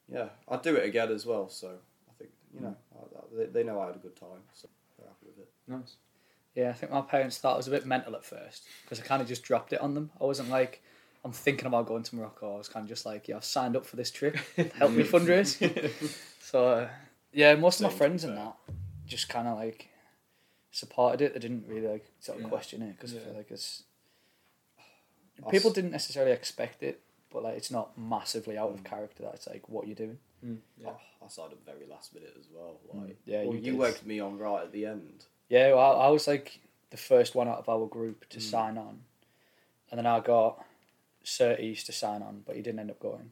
yeah, 0.08 0.28
I'd 0.48 0.62
do 0.62 0.74
it 0.76 0.84
again 0.86 1.10
as 1.10 1.26
well. 1.26 1.48
So 1.48 1.68
I 2.08 2.12
think 2.18 2.30
you 2.54 2.60
know 2.60 2.76
I, 2.94 3.18
I, 3.18 3.22
they, 3.36 3.46
they 3.46 3.62
know 3.64 3.80
I 3.80 3.86
had 3.86 3.96
a 3.96 3.98
good 3.98 4.16
time, 4.16 4.42
so 4.54 4.68
they're 4.98 5.06
happy 5.08 5.26
with 5.26 5.38
it. 5.38 5.48
nice. 5.68 5.96
Yeah, 6.54 6.68
I 6.70 6.72
think 6.74 6.92
my 6.92 7.00
parents 7.00 7.38
thought 7.38 7.54
it 7.54 7.56
was 7.58 7.68
a 7.68 7.70
bit 7.70 7.86
mental 7.86 8.14
at 8.14 8.24
first 8.26 8.64
because 8.82 9.00
I 9.00 9.04
kind 9.04 9.22
of 9.22 9.28
just 9.28 9.42
dropped 9.42 9.72
it 9.72 9.80
on 9.80 9.94
them. 9.94 10.10
I 10.20 10.24
wasn't 10.24 10.50
like, 10.50 10.82
I'm 11.24 11.32
thinking 11.32 11.64
about 11.66 11.86
going 11.86 12.02
to 12.02 12.14
Morocco. 12.16 12.54
I 12.54 12.58
was 12.58 12.68
kind 12.68 12.84
of 12.84 12.90
just 12.90 13.06
like, 13.06 13.26
yeah, 13.28 13.36
I've 13.36 13.44
signed 13.44 13.74
up 13.74 13.86
for 13.86 13.96
this 13.96 14.10
trip. 14.10 14.36
Help 14.74 14.92
me 14.92 15.02
fundraise. 15.14 15.56
so, 16.42 16.66
uh, 16.68 16.88
yeah, 17.32 17.54
most 17.54 17.80
of 17.80 17.90
my 17.90 17.96
friends 17.96 18.24
and 18.24 18.36
that 18.36 18.54
just 19.06 19.30
kind 19.30 19.48
of 19.48 19.56
like 19.56 19.88
supported 20.72 21.20
it. 21.20 21.34
They 21.34 21.38
didn't 21.40 21.66
really 21.68 21.86
like 21.86 22.06
sort 22.18 22.38
of 22.38 22.42
Yeah. 22.44 22.48
question 22.48 22.82
it 22.82 22.96
because 22.96 23.14
I 23.14 23.20
feel 23.20 23.34
like 23.34 23.50
it's. 23.52 23.84
I 25.46 25.50
People 25.50 25.70
didn't 25.70 25.90
necessarily 25.92 26.32
expect 26.32 26.82
it, 26.82 27.00
but 27.30 27.42
like 27.44 27.56
it's 27.56 27.70
not 27.70 27.96
massively 27.96 28.58
out 28.58 28.70
of 28.70 28.80
Mm. 28.80 28.84
character 28.84 29.22
that 29.22 29.34
it's 29.34 29.46
like 29.46 29.68
what 29.68 29.86
you're 29.86 29.94
doing. 29.96 30.18
Mm, 30.44 30.58
yeah. 30.78 30.88
Oh, 30.90 31.24
I 31.24 31.28
signed 31.28 31.52
the 31.52 31.56
very 31.72 31.86
last 31.86 32.12
minute 32.14 32.34
as 32.38 32.46
well. 32.52 32.80
Mm. 32.94 33.06
Like, 33.08 33.16
Yeah, 33.24 33.44
well, 33.44 33.54
you 33.54 33.72
you, 33.72 33.76
worked 33.76 34.04
me 34.04 34.18
on 34.20 34.38
right 34.38 34.64
at 34.64 34.72
the 34.72 34.86
end. 34.86 35.26
Yeah, 35.48 35.74
well, 35.74 36.00
I, 36.00 36.06
I 36.06 36.08
was 36.08 36.26
like 36.26 36.60
the 36.90 36.96
first 36.96 37.34
one 37.34 37.48
out 37.48 37.58
of 37.58 37.68
our 37.68 37.86
group 37.86 38.28
to 38.30 38.38
Mm. 38.38 38.42
sign 38.42 38.78
on, 38.78 39.04
and 39.90 39.98
then 39.98 40.06
I 40.06 40.20
got 40.20 40.64
Surtees 41.24 41.84
to 41.84 41.92
sign 41.92 42.20
on, 42.22 42.42
but 42.44 42.56
he 42.56 42.62
didn't 42.62 42.80
end 42.80 42.90
up 42.90 42.98
going. 42.98 43.30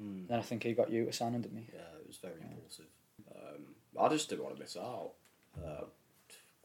Mm. 0.00 0.26
Then 0.28 0.38
I 0.38 0.42
think 0.42 0.62
he 0.62 0.72
got 0.72 0.90
you 0.90 1.04
to 1.04 1.12
sign 1.12 1.34
on, 1.34 1.42
didn't 1.42 1.58
he? 1.58 1.66
Yeah, 1.74 1.96
it 2.00 2.06
was 2.06 2.16
very 2.16 2.40
Yeah. 2.40 2.46
impulsive. 2.46 2.86
Um, 3.34 3.74
I 4.00 4.08
just 4.08 4.28
didn't 4.30 4.44
want 4.44 4.56
to 4.56 4.62
miss 4.62 4.76
out. 4.76 5.12
Uh, 5.62 5.84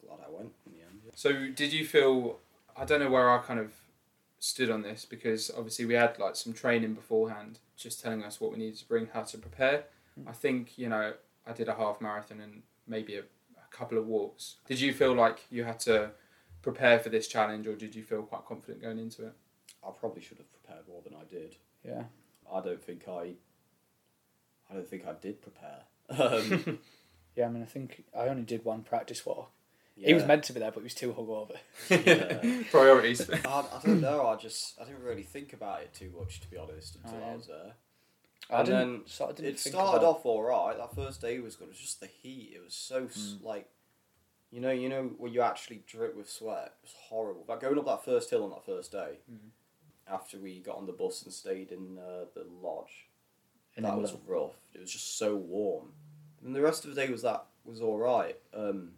glad 0.06 0.20
I 0.26 0.32
went 0.32 0.52
in 0.66 0.74
the 0.74 0.80
end. 0.80 1.02
yeah. 1.06 1.12
So 1.16 1.48
did 1.50 1.74
you 1.74 1.86
feel? 1.86 2.40
I 2.78 2.86
don't 2.86 3.00
know 3.00 3.10
where 3.10 3.30
I 3.32 3.40
kind 3.40 3.60
of 3.60 3.72
stood 4.40 4.70
on 4.70 4.82
this 4.82 5.06
because 5.06 5.50
obviously 5.58 5.86
we 5.86 5.94
had 5.94 6.20
like 6.20 6.36
some 6.36 6.54
training 6.54 6.94
beforehand, 6.94 7.60
just 7.78 8.02
telling 8.02 8.24
us 8.24 8.40
what 8.40 8.52
we 8.52 8.58
needed 8.58 8.78
to 8.80 8.88
bring, 8.88 9.08
how 9.14 9.22
to 9.24 9.38
prepare. 9.38 9.86
Mm. 10.20 10.30
I 10.30 10.34
think 10.34 10.78
you 10.78 10.90
know 10.90 11.14
I 11.48 11.54
did 11.54 11.68
a 11.68 11.76
half 11.76 12.02
marathon 12.02 12.42
and 12.42 12.64
maybe 12.88 13.16
a, 13.16 13.22
a 13.22 13.76
couple 13.76 13.98
of 13.98 14.08
walks. 14.08 14.56
Did 14.68 14.80
you 14.80 14.94
feel 14.94 15.14
like 15.14 15.46
you 15.50 15.64
had 15.64 15.80
to 15.82 16.12
prepare 16.62 17.00
for 17.00 17.10
this 17.10 17.28
challenge, 17.28 17.68
or 17.68 17.76
did 17.76 17.96
you 17.96 18.04
feel 18.04 18.24
quite 18.24 18.46
confident 18.46 18.82
going 18.82 19.00
into 19.00 19.26
it? 19.26 19.34
I 19.86 19.92
probably 19.92 20.22
should 20.22 20.38
have 20.38 20.52
prepared 20.52 20.88
more 20.88 21.02
than 21.04 21.14
I 21.14 21.24
did. 21.30 21.56
Yeah. 21.84 22.04
I 22.52 22.62
don't 22.62 22.82
think 22.82 23.08
I. 23.08 23.34
I 24.70 24.74
don't 24.74 24.88
think 24.88 25.06
I 25.08 25.14
did 25.14 25.42
prepare. 25.42 25.84
Um, 26.10 26.80
Yeah, 27.36 27.48
I 27.48 27.50
mean, 27.50 27.64
I 27.64 27.66
think 27.66 28.06
I 28.18 28.28
only 28.30 28.44
did 28.44 28.64
one 28.64 28.82
practice 28.84 29.26
walk. 29.26 29.52
Yeah. 29.96 30.08
He 30.08 30.14
was 30.14 30.26
meant 30.26 30.44
to 30.46 30.54
be 30.54 30.60
there, 30.60 30.72
but 30.72 30.80
he 30.82 30.84
was 30.86 30.94
too 30.94 31.14
hungover. 31.14 31.56
Yeah. 31.90 32.64
Priorities. 32.72 33.30
I, 33.30 33.36
I 33.48 33.80
don't 33.86 34.02
know. 34.02 34.28
I 34.28 34.36
just 34.36 34.80
I 34.80 34.86
didn't 34.86 35.04
really 35.04 35.24
think 35.24 35.54
about 35.54 35.82
it 35.82 35.94
too 35.94 36.12
much 36.18 36.40
to 36.42 36.50
be 36.50 36.58
honest 36.58 36.96
until 37.04 37.20
Oh, 37.24 37.32
I 37.32 37.36
was 37.36 37.48
there. 37.48 37.74
I 38.52 38.60
And 38.60 38.66
didn't. 38.68 38.80
then 38.92 39.02
sort 39.08 39.30
of 39.32 39.36
didn't 39.38 39.50
it 39.54 39.60
think 39.60 39.74
started 39.76 39.98
about- 40.00 40.18
off 40.18 40.26
all 40.26 40.44
right. 40.44 40.78
That 40.78 40.94
first 40.96 41.22
day 41.22 41.40
was 41.40 41.56
good. 41.56 41.66
It 41.66 41.70
was 41.72 41.80
just 41.80 42.00
the 42.00 42.08
heat. 42.08 42.54
It 42.56 42.64
was 42.64 42.74
so 42.76 43.04
Mm. 43.06 43.44
like, 43.44 43.70
you 44.52 44.62
know, 44.62 44.72
you 44.72 44.88
know 44.90 45.12
when 45.18 45.34
you 45.34 45.42
actually 45.42 45.84
drip 45.88 46.16
with 46.16 46.30
sweat. 46.30 46.74
It 46.82 46.84
was 46.84 46.94
horrible. 47.10 47.46
Like 47.48 47.62
going 47.62 47.78
up 47.80 47.86
that 47.86 48.06
first 48.06 48.30
hill 48.30 48.44
on 48.44 48.50
that 48.52 48.66
first 48.66 48.92
day, 48.92 49.20
Mhm. 49.32 49.50
after 50.08 50.38
we 50.38 50.60
got 50.60 50.78
on 50.78 50.86
the 50.86 50.94
bus 50.94 51.24
and 51.24 51.34
stayed 51.34 51.72
in 51.72 51.98
uh, 51.98 52.26
the 52.36 52.46
lodge, 52.62 53.08
in 53.76 53.84
that 53.84 53.94
England. 53.94 54.12
was 54.14 54.22
rough. 54.28 54.56
It 54.74 54.82
was 54.82 54.92
just 54.92 55.18
so 55.18 55.36
warm. 55.36 55.94
And 56.44 56.56
the 56.56 56.62
rest 56.62 56.86
of 56.86 56.94
the 56.94 57.02
day 57.02 57.10
was 57.12 57.24
that 57.24 57.46
was 57.64 57.82
all 57.82 57.98
right. 57.98 58.38
Um, 58.54 58.92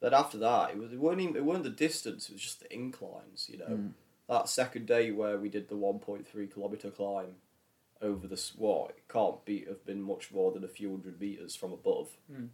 but 0.00 0.12
after 0.14 0.38
that, 0.38 0.70
it 0.70 0.78
was 0.78 0.92
it 0.92 0.98
weren't 0.98 1.20
even, 1.20 1.36
it 1.36 1.44
weren't 1.44 1.62
the 1.64 1.70
distance. 1.70 2.28
It 2.28 2.32
was 2.32 2.42
just 2.42 2.60
the 2.60 2.72
inclines. 2.72 3.48
You 3.50 3.58
know, 3.58 3.66
Mm. 3.66 3.92
that 4.28 4.48
second 4.48 4.86
day 4.86 5.10
where 5.10 5.38
we 5.38 5.48
did 5.48 5.68
the 5.68 5.76
one 5.76 5.98
point 5.98 6.26
three 6.26 6.46
kilometer 6.46 6.90
climb 6.90 7.36
over 8.02 8.26
the 8.26 8.36
swat, 8.36 8.90
it 8.96 9.08
can't 9.08 9.44
be 9.44 9.64
have 9.66 9.84
been 9.84 10.02
much 10.02 10.32
more 10.32 10.52
than 10.52 10.64
a 10.64 10.68
few 10.68 10.90
hundred 10.90 11.20
meters 11.20 11.54
from 11.54 11.72
above. 11.72 12.16
Mm. 12.32 12.48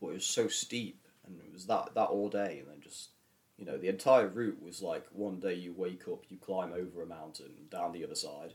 But 0.00 0.08
it 0.08 0.14
was 0.14 0.26
so 0.26 0.48
steep, 0.48 1.06
and 1.26 1.38
it 1.40 1.52
was 1.52 1.66
that 1.66 1.94
that 1.94 2.08
all 2.08 2.28
day, 2.28 2.58
and 2.60 2.68
then 2.68 2.80
just. 2.80 3.10
You 3.58 3.66
know, 3.66 3.76
the 3.76 3.88
entire 3.88 4.26
route 4.26 4.62
was 4.62 4.80
like 4.80 5.04
one 5.12 5.38
day 5.38 5.52
you 5.52 5.74
wake 5.74 6.08
up, 6.08 6.24
you 6.30 6.38
climb 6.38 6.72
over 6.72 7.02
a 7.02 7.06
mountain, 7.06 7.50
down 7.70 7.92
the 7.92 8.02
other 8.02 8.14
side, 8.14 8.54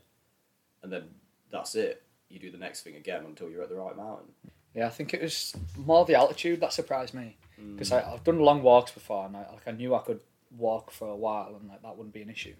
and 0.82 0.92
then 0.92 1.04
that's 1.48 1.76
it. 1.76 2.02
You 2.28 2.40
do 2.40 2.50
the 2.50 2.58
next 2.58 2.82
thing 2.82 2.96
again 2.96 3.24
until 3.24 3.48
you're 3.48 3.62
at 3.62 3.68
the 3.68 3.76
right 3.76 3.96
mountain. 3.96 4.26
Yeah, 4.74 4.86
I 4.86 4.88
think 4.90 5.14
it 5.14 5.22
was 5.22 5.54
more 5.76 6.04
the 6.04 6.16
altitude 6.16 6.60
that 6.60 6.72
surprised 6.72 7.14
me 7.14 7.36
Mm. 7.60 7.74
because 7.74 7.92
I've 7.92 8.24
done 8.24 8.38
long 8.38 8.62
walks 8.62 8.90
before, 8.90 9.26
and 9.26 9.36
I, 9.36 9.40
like 9.52 9.66
I 9.66 9.70
knew 9.70 9.94
I 9.94 10.00
could 10.00 10.20
walk 10.56 10.90
for 10.90 11.08
a 11.08 11.16
while, 11.16 11.56
and 11.58 11.68
like 11.68 11.82
that 11.82 11.96
wouldn't 11.96 12.14
be 12.14 12.22
an 12.22 12.30
issue. 12.30 12.54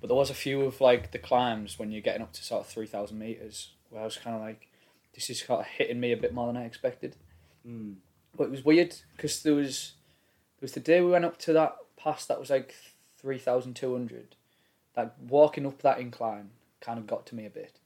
But 0.00 0.08
there 0.08 0.16
was 0.16 0.30
a 0.30 0.34
few 0.34 0.62
of 0.62 0.80
like 0.80 1.12
the 1.12 1.18
climbs 1.18 1.78
when 1.78 1.90
you're 1.90 2.00
getting 2.00 2.22
up 2.22 2.32
to 2.32 2.44
sort 2.44 2.62
of 2.62 2.66
three 2.66 2.86
thousand 2.86 3.18
meters, 3.18 3.72
where 3.90 4.02
I 4.02 4.04
was 4.04 4.16
kind 4.16 4.36
of 4.36 4.42
like, 4.42 4.68
this 5.14 5.28
is 5.28 5.42
kind 5.42 5.60
of 5.60 5.66
hitting 5.66 6.00
me 6.00 6.12
a 6.12 6.16
bit 6.16 6.32
more 6.32 6.46
than 6.46 6.56
I 6.56 6.64
expected. 6.64 7.16
Mm. 7.66 7.96
But 8.36 8.44
it 8.44 8.50
was 8.50 8.64
weird 8.64 8.94
because 9.16 9.42
there 9.42 9.54
was 9.54 9.92
there 10.58 10.64
was 10.64 10.72
the 10.72 10.80
day 10.80 11.00
we 11.00 11.10
went 11.10 11.24
up 11.24 11.38
to 11.38 11.52
that 11.52 11.76
pass 11.96 12.24
that 12.26 12.40
was 12.40 12.50
like 12.50 12.74
three 13.18 13.38
thousand 13.38 13.74
two 13.74 13.92
hundred. 13.92 14.36
That 14.94 15.16
walking 15.20 15.66
up 15.66 15.82
that 15.82 16.00
incline 16.00 16.50
kind 16.80 16.98
of 16.98 17.06
got 17.06 17.26
to 17.26 17.34
me 17.34 17.44
a 17.44 17.50
bit, 17.50 17.78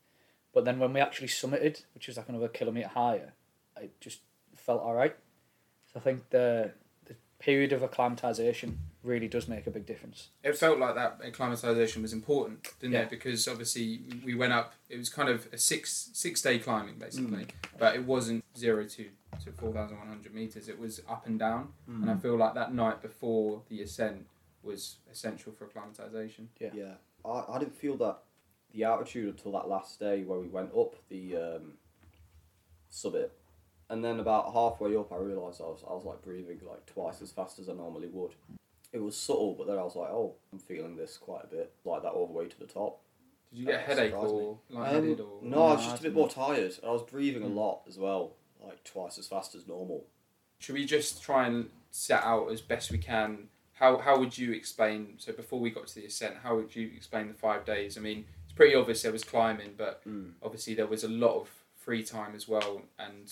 but 0.53 0.65
then 0.65 0.79
when 0.79 0.93
we 0.93 1.01
actually 1.01 1.29
summited, 1.29 1.83
which 1.95 2.07
was 2.07 2.17
like 2.17 2.29
another 2.29 2.49
kilometer 2.49 2.89
higher, 2.89 3.33
it 3.81 4.01
just 4.01 4.21
felt 4.55 4.83
all 4.83 4.95
right. 4.95 5.17
So 5.95 6.01
I 6.01 6.03
think 6.03 6.29
the 6.31 6.73
the 7.07 7.15
period 7.39 7.73
of 7.73 7.83
acclimatization 7.83 8.79
really 9.03 9.29
does 9.29 9.49
make 9.49 9.67
a 9.67 9.71
big 9.71 9.85
difference. 9.87 10.29
it 10.43 10.57
felt 10.57 10.79
like 10.79 10.95
that 10.95 11.21
acclimatization 11.23 12.01
was 12.03 12.13
important, 12.15 12.67
didn't 12.81 12.95
Yeah. 12.95 13.03
it? 13.03 13.11
Because 13.11 13.47
obviously 13.47 14.01
we 14.25 14.35
went 14.35 14.53
up. 14.55 14.73
It 14.89 14.97
was 14.97 15.11
kind 15.11 15.29
of 15.29 15.47
a 15.53 15.59
six 15.59 16.11
six 16.15 16.41
day 16.43 16.59
climbing 16.59 16.95
Mm. 16.97 17.01
basically, 17.01 17.47
but 17.79 17.95
it 17.95 18.05
wasn't 18.05 18.45
zero 18.57 18.85
to 18.85 19.11
to 19.45 19.53
four 19.53 19.73
thousand 19.73 19.99
one 19.99 20.09
hundred 20.09 20.35
meters. 20.35 20.69
It 20.69 20.79
was 20.79 21.01
up 21.09 21.27
and 21.27 21.39
down, 21.39 21.73
and 21.87 22.11
I 22.11 22.17
feel 22.17 22.37
like 22.37 22.55
that 22.55 22.73
night 22.75 23.01
before 23.03 23.63
the 23.69 23.83
ascent 23.83 24.27
was 24.63 24.97
essential 25.13 25.53
for 25.53 25.67
acclimatization. 25.67 26.49
Yeah. 26.59 26.71
Yeah, 26.75 26.95
I, 27.25 27.45
I 27.55 27.59
didn't 27.59 27.77
feel 27.77 27.97
that 27.99 28.19
the 28.73 28.85
altitude 28.85 29.29
until 29.29 29.53
that 29.53 29.69
last 29.69 30.01
day 30.01 30.25
where 30.25 30.39
we 30.41 30.49
went 30.49 30.75
up 30.75 30.97
the 31.09 31.37
um, 31.37 31.75
summit. 32.89 33.31
And 33.91 34.05
then 34.05 34.21
about 34.21 34.53
halfway 34.53 34.97
up, 34.97 35.13
I 35.13 35.17
realised 35.17 35.61
I 35.61 35.65
was 35.65 35.83
I 35.89 35.93
was 35.93 36.05
like 36.05 36.23
breathing 36.23 36.61
like 36.69 36.87
twice 36.87 37.21
as 37.23 37.33
fast 37.33 37.59
as 37.59 37.69
I 37.69 37.73
normally 37.75 38.09
would. 38.09 38.33
It 38.93 39.03
was 39.03 39.17
subtle, 39.17 39.55
but 39.59 39.67
then 39.67 39.77
I 39.79 39.83
was 39.83 39.97
like, 39.97 40.11
oh, 40.11 40.35
I'm 40.53 40.59
feeling 40.59 40.97
this 40.97 41.17
quite 41.17 41.45
a 41.45 41.49
bit, 41.49 41.73
like 41.85 42.03
that 42.03 42.11
all 42.11 42.27
the 42.29 42.33
way 42.33 42.47
to 42.47 42.59
the 42.59 42.67
top. 42.67 43.01
Did 43.51 43.59
you 43.59 43.67
get 43.67 43.81
a 43.81 43.83
headache 43.83 44.15
or 44.15 44.59
lightheaded 44.71 45.21
Um, 45.21 45.27
or 45.27 45.43
no, 45.43 45.63
I 45.65 45.73
was 45.75 45.85
just 45.85 46.01
a 46.01 46.03
bit 46.05 46.15
more 46.15 46.29
tired. 46.29 46.79
I 46.85 46.91
was 46.91 47.03
breathing 47.03 47.43
a 47.43 47.47
Mm. 47.47 47.57
lot 47.57 47.83
as 47.89 47.99
well, 47.99 48.35
like 48.65 48.83
twice 48.85 49.19
as 49.19 49.27
fast 49.27 49.55
as 49.55 49.67
normal. 49.67 50.05
Should 50.61 50.75
we 50.77 50.85
just 50.87 51.23
try 51.23 51.47
and 51.47 51.71
set 51.91 52.23
out 52.23 52.51
as 52.51 52.61
best 52.61 52.91
we 52.93 52.99
can? 52.99 53.49
How 53.75 53.99
how 53.99 54.19
would 54.19 54.39
you 54.39 54.53
explain? 54.53 55.15
So 55.19 55.33
before 55.33 55.59
we 55.61 55.71
got 55.71 55.89
to 55.89 55.95
the 55.97 56.07
ascent, 56.07 56.37
how 56.45 56.55
would 56.57 56.75
you 56.77 56.91
explain 56.97 57.27
the 57.29 57.35
five 57.35 57.65
days? 57.65 57.99
I 57.99 58.01
mean, 58.01 58.25
it's 58.45 58.53
pretty 58.53 58.75
obvious 58.77 59.03
there 59.03 59.13
was 59.13 59.25
climbing, 59.25 59.75
but 59.77 60.03
Mm. 60.07 60.35
obviously 60.41 60.75
there 60.75 60.87
was 60.87 61.03
a 61.05 61.09
lot 61.09 61.41
of 61.41 61.49
free 61.77 62.05
time 62.05 62.35
as 62.37 62.49
well 62.49 62.83
and 62.99 63.31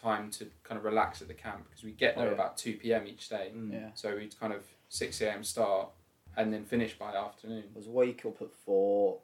time 0.00 0.30
to 0.32 0.46
kind 0.64 0.78
of 0.78 0.84
relax 0.84 1.20
at 1.22 1.28
the 1.28 1.34
camp 1.34 1.64
because 1.68 1.82
we 1.84 1.92
get 1.92 2.16
there 2.16 2.26
Oh, 2.26 2.28
yeah. 2.28 2.34
about 2.34 2.56
two 2.56 2.74
p.m. 2.74 3.06
each 3.06 3.28
day. 3.28 3.50
Mm. 3.54 3.72
Yeah. 3.72 3.88
So 3.94 4.14
we'd 4.16 4.38
kind 4.38 4.52
of 4.52 4.64
six 4.88 5.20
a.m. 5.20 5.42
start 5.44 5.88
and 6.36 6.52
then 6.52 6.64
finish 6.64 6.96
by 6.98 7.14
afternoon. 7.14 7.64
I 7.74 7.78
was 7.78 7.88
wake 7.88 8.24
up 8.26 8.40
at 8.42 8.52
four, 8.52 9.18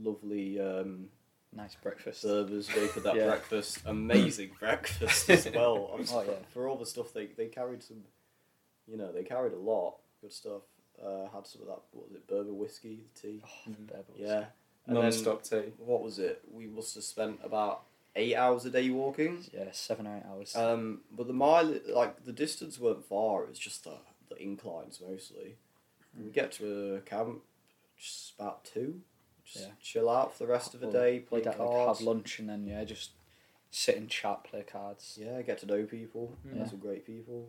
lovely 0.00 0.60
um, 0.60 1.06
Nice 1.54 1.74
breakfast. 1.74 2.22
servers 2.22 2.68
go 2.68 2.86
for 2.86 3.00
that 3.00 3.14
Yeah. 3.14 3.26
breakfast, 3.26 3.80
amazing 3.84 4.52
breakfast 4.58 5.28
as 5.28 5.48
well. 5.54 5.90
I 5.92 5.96
was- 5.96 6.12
Oh, 6.12 6.22
yeah. 6.22 6.32
For 6.52 6.66
all 6.68 6.76
the 6.76 6.86
stuff 6.86 7.12
they 7.12 7.26
they 7.26 7.46
carried 7.46 7.82
some, 7.82 8.02
you 8.86 8.96
know, 8.96 9.12
they 9.12 9.22
carried 9.24 9.52
a 9.52 9.58
lot 9.58 9.96
good 10.20 10.32
stuff. 10.32 10.62
Uh, 11.02 11.28
had 11.34 11.46
some 11.46 11.62
of 11.62 11.68
that. 11.68 11.80
What 11.90 12.08
was 12.08 12.14
it? 12.16 12.26
Berber 12.28 12.52
whiskey, 12.52 13.00
the 13.14 13.20
tea. 13.20 13.42
Oh, 13.44 13.70
Mhm. 13.70 13.86
Bear 13.88 13.98
Bubbles. 14.02 14.18
Yeah. 14.20 14.44
And 14.86 14.94
Non-stop 14.94 15.42
tea. 15.42 15.72
what 15.78 16.02
was 16.02 16.18
it? 16.18 16.42
We 16.50 16.66
must 16.66 16.94
have 16.94 17.04
spent 17.04 17.40
about 17.42 17.82
eight 18.16 18.34
hours 18.36 18.64
a 18.64 18.70
day 18.70 18.90
walking. 18.90 19.44
Yeah, 19.52 19.68
seven 19.72 20.06
or 20.06 20.16
eight 20.16 20.24
hours. 20.30 20.54
Um, 20.56 21.00
but 21.10 21.26
the 21.26 21.32
mile, 21.32 21.74
like 21.88 22.24
the 22.24 22.32
distance 22.32 22.78
weren't 22.78 23.04
far. 23.04 23.44
It 23.44 23.48
was 23.50 23.58
just 23.58 23.84
the 23.84 23.96
the 24.28 24.36
inclines 24.42 25.00
mostly. 25.06 25.56
We 26.18 26.30
get 26.30 26.52
to 26.52 26.96
a 26.96 27.00
camp, 27.00 27.40
just 27.98 28.34
about 28.38 28.64
two. 28.64 29.00
Just 29.44 29.64
Yeah. 29.66 29.72
chill 29.80 30.08
out 30.10 30.32
for 30.36 30.44
the 30.44 30.50
rest 30.52 30.74
of 30.74 30.80
the 30.80 30.86
day, 30.90 31.20
play 31.20 31.38
We'd 31.40 31.46
have, 31.46 31.58
like, 31.58 31.68
cards. 31.68 31.98
have 32.00 32.06
lunch 32.06 32.38
and 32.38 32.48
then 32.48 32.66
yeah, 32.66 32.84
just 32.84 33.10
sit 33.70 33.96
and 33.96 34.08
chat, 34.08 34.44
play 34.44 34.62
cards. 34.62 35.18
Yeah, 35.20 35.40
get 35.42 35.58
to 35.58 35.66
know 35.66 35.84
people. 35.84 36.36
Yeah. 36.44 36.60
Met 36.60 36.68
some 36.70 36.78
great 36.80 37.06
people. 37.06 37.48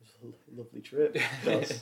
It 0.00 0.24
was 0.26 0.34
a 0.52 0.60
lovely 0.60 0.80
trip. 0.80 1.16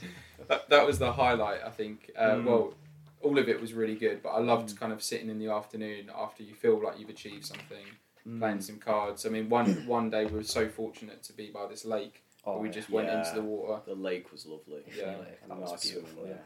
That, 0.49 0.69
that 0.71 0.87
was 0.87 0.99
the 0.99 1.13
highlight, 1.13 1.63
I 1.65 1.71
think. 1.71 2.11
Uh, 2.17 2.31
Mm. 2.37 2.45
Well, 2.47 2.75
all 3.23 3.39
of 3.39 3.49
it 3.49 3.61
was 3.61 3.73
really 3.73 3.95
good, 3.97 4.23
but 4.23 4.31
I 4.31 4.41
loved 4.41 4.71
Mm. 4.71 4.79
kind 4.79 4.93
of 4.93 5.03
sitting 5.03 5.29
in 5.31 5.39
the 5.39 5.49
afternoon 5.49 6.11
after 6.15 6.43
you 6.43 6.55
feel 6.55 6.83
like 6.83 6.99
you've 6.99 7.09
achieved 7.11 7.47
something, 7.47 7.87
Mm. 8.27 8.39
playing 8.41 8.61
some 8.61 8.79
cards. 8.79 9.25
I 9.27 9.29
mean, 9.31 9.49
one 9.49 9.67
one 9.87 10.11
day 10.11 10.25
we 10.27 10.33
were 10.39 10.43
so 10.45 10.69
fortunate 10.69 11.23
to 11.25 11.33
be 11.33 11.51
by 11.51 11.67
this 11.67 11.85
lake 11.85 12.23
Oh, 12.45 12.53
where 12.55 12.63
we 12.63 12.69
yeah. 12.69 12.75
just 12.75 12.91
went 12.91 13.09
Yeah. 13.09 13.19
into 13.21 13.35
the 13.35 13.43
water. 13.43 13.81
The 13.87 13.95
lake 13.95 14.33
was 14.33 14.47
lovely. 14.47 14.83
Yeah. 14.97 15.17
Lake, 15.19 15.39
And 15.43 15.51
that 15.51 15.59
was 15.59 15.71
nice 15.73 15.91
beautiful. 15.91 16.23
Yeah. 16.27 16.33
there. 16.35 16.45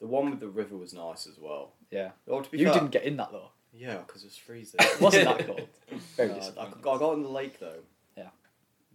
The 0.00 0.06
one 0.08 0.30
with 0.30 0.40
the 0.40 0.48
river 0.48 0.76
was 0.76 0.92
nice 0.92 1.26
as 1.26 1.38
well. 1.38 1.72
Yeah. 1.90 2.10
Oh, 2.28 2.40
to 2.42 2.50
be 2.50 2.58
You 2.58 2.66
fair- 2.66 2.74
didn't 2.74 2.90
get 2.90 3.04
in 3.04 3.16
that 3.18 3.30
though. 3.32 3.50
Yeah, 3.72 3.98
because 3.98 4.22
it 4.22 4.26
was 4.26 4.36
freezing. 4.36 4.78
It 4.80 5.00
wasn't 5.00 5.24
that 5.24 5.46
cold. 5.46 5.68
Very 6.16 6.28
No, 6.30 6.36
I, 6.36 6.40
got- 6.80 6.96
I 6.96 6.98
got 6.98 7.12
in 7.14 7.22
the 7.22 7.28
lake 7.28 7.58
though. 7.58 7.82
Yeah. 8.16 8.30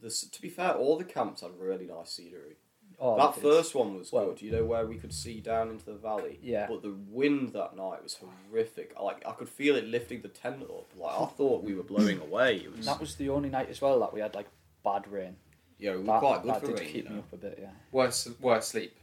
This, 0.01 0.21
to 0.21 0.41
be 0.41 0.49
fair, 0.49 0.73
all 0.73 0.97
the 0.97 1.03
camps 1.05 1.41
had 1.41 1.57
really 1.59 1.85
nice 1.87 2.11
scenery. 2.11 2.57
Oh, 3.01 3.15
that 3.17 3.35
they 3.35 3.41
first 3.41 3.75
one 3.75 3.97
was 3.97 4.11
Well- 4.11 4.27
good. 4.27 4.41
You 4.41 4.51
know 4.51 4.65
where 4.65 4.85
we 4.85 4.97
could 4.97 5.13
see 5.13 5.39
down 5.39 5.69
into 5.69 5.85
the 5.85 5.93
valley. 5.95 6.39
Yeah. 6.41 6.67
But 6.67 6.81
the 6.81 6.93
wind 7.09 7.53
that 7.53 7.75
night 7.75 8.03
was 8.03 8.15
horrific. 8.15 8.93
I, 8.97 9.01
Like 9.03 9.25
I 9.25 9.31
could 9.31 9.49
feel 9.49 9.75
it 9.75 9.85
lifting 9.85 10.21
the 10.21 10.27
tent 10.27 10.63
up. 10.63 10.91
Like 10.97 11.15
I 11.19 11.25
thought 11.25 11.63
we 11.63 11.73
were 11.75 11.83
blowing 11.83 12.19
away. 12.27 12.57
It 12.57 12.75
was. 12.75 12.85
That 12.85 12.99
was 12.99 13.15
the 13.15 13.29
only 13.29 13.49
night 13.49 13.69
as 13.69 13.81
well 13.81 13.99
that 14.01 14.13
we 14.13 14.19
had 14.19 14.35
like 14.35 14.47
bad 14.83 15.07
rain. 15.07 15.37
yeah, 15.77 15.91
we 15.91 15.97
were 15.99 16.03
That, 16.03 16.19
quite 16.19 16.41
good 16.43 16.51
that 16.55 16.61
for 16.61 16.67
did 16.67 16.79
rain. 16.79 16.89
keep 16.93 17.05
you 17.05 17.11
me 17.15 17.19
up 17.19 17.33
a 17.33 17.37
bit. 17.37 17.57
Yeah. 17.61 17.71
Worse, 17.91 18.27
worse 18.41 18.67
sleep. 18.67 18.95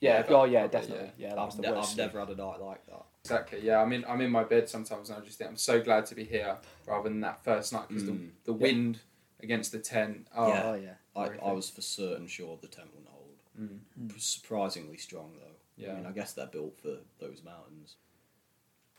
Yeah. 0.00 0.18
Yeah, 0.28 0.34
oh 0.36 0.44
yeah, 0.44 0.60
probably, 0.66 0.80
definitely. 0.80 1.10
Yeah, 1.18 1.28
that 1.34 1.44
was 1.44 1.56
the 1.56 1.62
ne- 1.62 1.72
worst. 1.72 1.90
I've 1.92 1.96
never 1.98 2.18
had 2.20 2.28
a 2.30 2.34
night 2.36 2.60
like 2.60 2.86
that. 2.86 3.04
Exactly. 3.24 3.60
Yeah, 3.62 3.80
I'm 3.80 3.92
in. 3.92 4.04
I'm 4.06 4.20
in 4.20 4.30
my 4.30 4.44
bed 4.44 4.68
sometimes, 4.68 5.08
and 5.08 5.18
I 5.18 5.24
just 5.24 5.38
think 5.38 5.48
I'm 5.50 5.56
so 5.56 5.80
glad 5.80 6.04
to 6.06 6.14
be 6.14 6.24
here 6.24 6.58
rather 6.86 7.08
than 7.08 7.20
that 7.20 7.42
first 7.44 7.72
night 7.72 7.88
because 7.88 8.04
Mm. 8.04 8.30
the, 8.44 8.52
the 8.52 8.52
wind 8.52 9.00
against 9.42 9.72
the 9.72 9.78
tent. 9.78 10.26
Oh, 10.36 10.48
Yeah. 10.48 10.62
Oh 10.64 10.74
yeah. 10.74 10.94
I, 11.16 11.30
I 11.48 11.52
was 11.52 11.70
for 11.70 11.80
certain 11.80 12.26
sure 12.26 12.58
the 12.60 12.66
tent 12.68 12.88
wouldn't 12.92 13.08
hold. 13.08 13.13
Mm. 13.60 13.78
Surprisingly 14.20 14.96
strong 14.96 15.32
though. 15.36 15.56
Yeah. 15.76 15.92
I 15.92 15.96
mean, 15.96 16.06
I 16.06 16.12
guess 16.12 16.32
they're 16.32 16.46
built 16.46 16.78
for 16.80 16.98
those 17.18 17.42
mountains. 17.44 17.96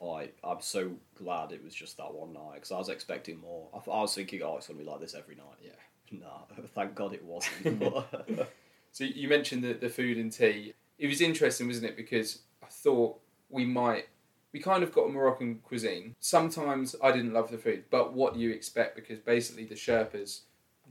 I 0.02 0.30
I'm 0.44 0.62
so 0.62 0.92
glad 1.16 1.52
it 1.52 1.64
was 1.64 1.74
just 1.74 1.98
that 1.98 2.14
one 2.14 2.34
night 2.34 2.56
because 2.56 2.72
I 2.72 2.78
was 2.78 2.90
expecting 2.90 3.40
more. 3.40 3.70
I, 3.74 3.78
I 3.90 4.02
was 4.02 4.14
thinking, 4.16 4.42
oh, 4.44 4.58
it's 4.58 4.68
gonna 4.68 4.80
be 4.80 4.86
like 4.86 5.00
this 5.00 5.16
every 5.16 5.36
night. 5.36 5.60
Yeah. 5.64 5.72
Nah, 6.12 6.42
thank 6.76 6.94
God 6.96 7.14
it 7.14 7.24
wasn't. 7.24 7.82
So 8.92 9.04
you 9.04 9.28
mentioned 9.28 9.62
the, 9.64 9.74
the 9.74 9.90
food 9.90 10.16
and 10.18 10.32
tea. 10.32 10.74
It 11.00 11.08
was 11.08 11.20
interesting, 11.20 11.68
wasn't 11.68 11.88
it? 11.88 11.98
Because 11.98 12.44
I 12.64 12.68
thought 12.68 13.20
we 13.50 13.66
might, 13.66 14.06
we 14.54 14.60
kind 14.62 14.84
of 14.84 14.94
got 14.94 15.08
a 15.08 15.10
Moroccan 15.10 15.56
cuisine. 15.64 16.16
Sometimes 16.22 16.96
I 17.04 17.12
didn't 17.12 17.34
love 17.34 17.52
the 17.52 17.58
food, 17.58 17.86
but 17.90 18.14
what 18.14 18.36
do 18.36 18.40
you 18.40 18.52
expect? 18.52 18.96
Because 18.96 19.20
basically 19.20 19.66
the 19.66 19.76
Sherpas 19.76 20.42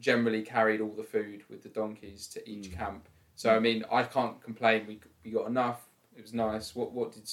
generally 0.00 0.42
carried 0.42 0.82
all 0.82 0.92
the 0.94 1.02
food 1.04 1.44
with 1.48 1.62
the 1.62 1.70
donkeys 1.70 2.26
to 2.26 2.46
each 2.46 2.70
Mm. 2.72 2.76
camp. 2.76 3.08
So 3.36 3.54
I 3.54 3.58
mean, 3.60 3.84
I 3.90 4.02
can't 4.04 4.40
complain. 4.42 4.86
We 4.86 5.00
we 5.24 5.30
got 5.30 5.46
enough. 5.46 5.80
It 6.16 6.22
was 6.22 6.32
nice. 6.32 6.74
What 6.74 6.92
what 6.92 7.12
did 7.12 7.28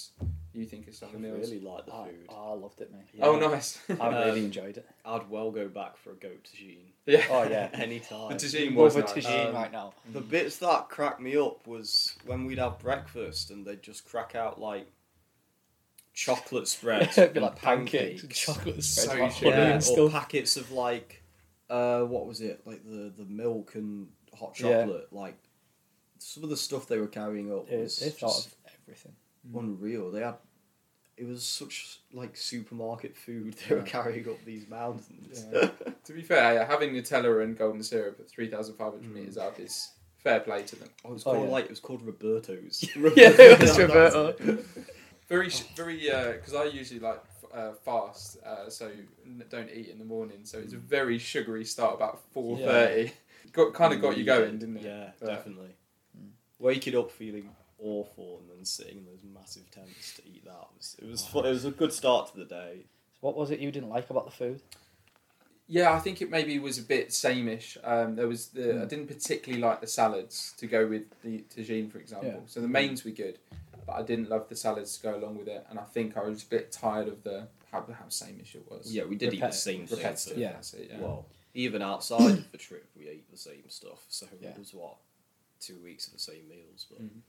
you 0.53 0.65
think 0.65 0.87
of 0.87 0.95
some 0.95 1.09
I 1.09 1.15
of 1.15 1.21
the 1.21 1.27
meals? 1.29 1.49
really 1.49 1.61
liked 1.61 1.85
the 1.85 1.91
food. 1.91 2.27
I 2.29 2.53
loved 2.53 2.81
it, 2.81 2.91
mate. 2.91 3.01
Yeah. 3.13 3.25
Oh, 3.27 3.37
nice. 3.37 3.79
I 4.01 4.07
really 4.07 4.39
Um, 4.39 4.45
enjoyed 4.45 4.77
it. 4.77 4.89
I'd 5.05 5.29
well 5.29 5.51
go 5.51 5.67
back 5.67 5.97
for 5.97 6.11
a 6.11 6.15
goat 6.15 6.43
tagine 6.43 6.77
yeah. 7.05 7.23
Oh, 7.29 7.43
yeah. 7.43 7.69
The 7.71 7.83
anytime. 7.83 8.37
tagine 8.37 8.75
was 8.75 8.95
Over 8.95 9.05
nice. 9.05 9.25
tagine 9.25 9.47
Um, 9.49 9.53
right 9.55 9.71
now. 9.71 9.93
The 10.13 10.21
bits 10.21 10.57
that 10.57 10.89
cracked 10.89 11.21
me 11.21 11.37
up 11.37 11.67
was 11.67 12.15
when 12.25 12.45
we'd 12.45 12.57
have 12.57 12.79
breakfast 12.79 13.51
and 13.51 13.65
they'd 13.65 13.81
just 13.83 14.05
crack 14.05 14.35
out 14.35 14.59
like 14.59 14.87
chocolate 16.13 16.67
spreads, 16.67 17.17
It'd 17.17 17.33
be 17.33 17.39
and 17.39 17.45
like 17.45 17.55
pancakes, 17.55 18.23
and 18.23 18.31
chocolate 18.33 18.83
So 18.83 19.03
spreads, 19.03 19.21
like 19.21 19.31
sugar. 19.33 19.51
honey 19.51 19.61
yeah, 19.67 19.73
and 19.73 19.83
or 19.83 20.09
stuff. 20.09 20.11
packets 20.11 20.57
of 20.57 20.71
like, 20.71 21.23
uh, 21.69 22.01
what 22.01 22.25
was 22.27 22.41
it? 22.41 22.61
Like 22.65 22.83
the 22.83 23.11
the 23.17 23.25
milk 23.25 23.75
and 23.75 24.07
hot 24.37 24.59
Yeah. 24.59 24.85
chocolate. 24.85 25.07
Like 25.11 25.37
some 26.21 26.43
of 26.43 26.49
the 26.49 26.57
stuff 26.57 26.87
they 26.87 26.97
were 26.99 27.07
carrying 27.07 27.51
up 27.51 27.67
They, 27.69 27.77
was 27.77 27.97
they 27.97 28.09
thought 28.09 28.27
just 28.35 28.47
of 28.47 28.53
everything. 28.83 29.13
unreal. 29.55 30.11
They 30.11 30.21
had. 30.21 30.35
It 31.17 31.27
was 31.27 31.43
such 31.43 31.99
like 32.13 32.35
supermarket 32.35 33.15
food 33.15 33.55
they 33.69 33.75
were 33.75 33.81
carrying 33.83 34.27
up 34.27 34.43
these 34.45 34.67
mountains. 34.67 35.45
Yeah. 35.53 35.69
To 36.05 36.13
be 36.13 36.23
fair, 36.23 36.55
yeah, 36.55 36.65
having 36.65 36.93
Nutella 36.93 37.43
and 37.43 37.55
golden 37.55 37.83
syrup 37.83 38.19
at 38.19 38.27
three 38.27 38.47
thousand 38.49 38.73
five 38.75 38.93
hundred 38.93 39.11
Mm. 39.11 39.13
meters 39.13 39.37
up 39.37 39.59
is 39.59 39.89
fair 40.17 40.39
play 40.39 40.63
to 40.63 40.75
them. 40.77 40.89
Oh, 41.05 41.09
it 41.09 41.13
was 41.13 41.27
Oh, 41.27 41.33
called 41.33 41.45
yeah. 41.45 41.51
like 41.51 41.65
it 41.65 41.69
was 41.69 41.79
called 41.79 42.01
Roberto's. 42.01 42.83
Yeah, 42.95 43.29
it 43.37 43.59
was 43.61 43.77
That 43.77 43.87
Roberto. 43.87 44.57
Very, 45.29 45.49
sh- 45.49 45.63
very, 45.75 45.97
because 46.33 46.55
I 46.55 46.63
usually 46.65 46.99
like 46.99 47.21
uh, 47.53 47.73
fast, 47.85 48.37
uh, 48.43 48.69
so 48.69 48.89
n- 49.25 49.43
don't 49.49 49.69
eat 49.69 49.89
in 49.89 49.99
the 49.99 50.05
morning. 50.05 50.39
So 50.43 50.57
it's 50.57 50.73
a 50.73 50.77
very 50.77 51.17
sugary 51.19 51.65
start 51.65 51.95
about 51.95 52.19
four 52.33 52.57
thirty. 52.57 53.11
Got 53.53 53.73
kind 53.75 53.93
of 53.93 54.01
got 54.01 54.17
you 54.17 54.23
going, 54.23 54.57
didn't 54.57 54.77
it? 54.77 54.83
Yeah, 54.83 55.11
But- 55.19 55.27
definitely. 55.27 55.75
Mm. 56.61 56.65
Waking 56.65 56.95
up 56.97 57.11
feeling 57.11 57.49
awful 57.79 58.39
and 58.41 58.49
then 58.57 58.63
sitting 58.65 58.97
in 58.99 59.05
those 59.05 59.23
massive 59.33 59.69
tents 59.71 60.15
to 60.15 60.21
eat 60.27 60.45
that 60.45 60.67
was 60.77 60.95
it 61.01 61.07
was 61.09 61.25
fu- 61.25 61.39
it 61.39 61.49
was 61.49 61.65
a 61.65 61.71
good 61.71 61.91
start 61.91 62.31
to 62.31 62.37
the 62.37 62.45
day. 62.45 62.85
So 63.13 63.17
what 63.21 63.35
was 63.35 63.49
it 63.51 63.59
you 63.59 63.71
didn't 63.71 63.89
like 63.89 64.09
about 64.09 64.25
the 64.25 64.31
food? 64.31 64.61
Yeah, 65.67 65.93
I 65.93 65.99
think 65.99 66.21
it 66.21 66.29
maybe 66.29 66.59
was 66.59 66.77
a 66.77 66.81
bit 66.83 67.09
sameish. 67.09 67.77
Um, 67.83 68.15
there 68.15 68.27
was 68.27 68.47
the 68.49 68.71
I 68.81 68.85
Mm. 68.85 68.89
didn't 68.89 69.07
particularly 69.07 69.61
like 69.61 69.79
the 69.81 69.87
salads 69.87 70.53
to 70.57 70.67
go 70.67 70.85
with 70.85 71.03
the 71.23 71.43
tagine, 71.55 71.89
for 71.91 71.97
example. 71.97 72.27
Yeah. 72.29 72.39
So 72.45 72.59
the 72.61 72.67
mains 72.67 73.03
were 73.05 73.11
good, 73.11 73.39
but 73.87 73.93
I 73.93 74.03
didn't 74.03 74.29
love 74.29 74.49
the 74.49 74.55
salads 74.55 74.97
to 74.97 75.03
go 75.03 75.15
along 75.15 75.37
with 75.37 75.47
it, 75.47 75.65
and 75.69 75.79
I 75.79 75.83
think 75.83 76.17
I 76.17 76.21
was 76.23 76.43
a 76.43 76.47
bit 76.47 76.71
tired 76.71 77.07
of 77.07 77.23
the 77.23 77.47
how 77.71 77.81
how 77.99 78.05
sameish 78.09 78.53
it 78.55 78.69
was. 78.69 78.93
Yeah, 78.93 79.05
we 79.05 79.15
did 79.15 79.33
eat 79.33 79.39
the 79.39 79.47
Repeti- 79.47 79.53
same 79.53 79.87
thing. 79.87 79.97
repetitive. 79.97 80.37
Yeah. 80.37 80.59
it, 80.59 80.89
yeah. 80.91 80.99
Well, 80.99 81.25
even 81.53 81.81
outside 81.81 82.31
of 82.39 82.51
the 82.51 82.57
trip, 82.57 82.87
we 82.97 83.07
ate 83.07 83.31
the 83.31 83.37
same 83.37 83.69
stuff. 83.69 84.03
So 84.09 84.27
Yeah. 84.41 84.49
it 84.49 84.59
was 84.59 84.73
what 84.73 84.97
two 85.61 85.79
weeks 85.81 86.07
of 86.07 86.13
the 86.13 86.19
same 86.19 86.47
meals. 86.49 86.85
But 86.89 87.01
Mhm. 87.01 87.21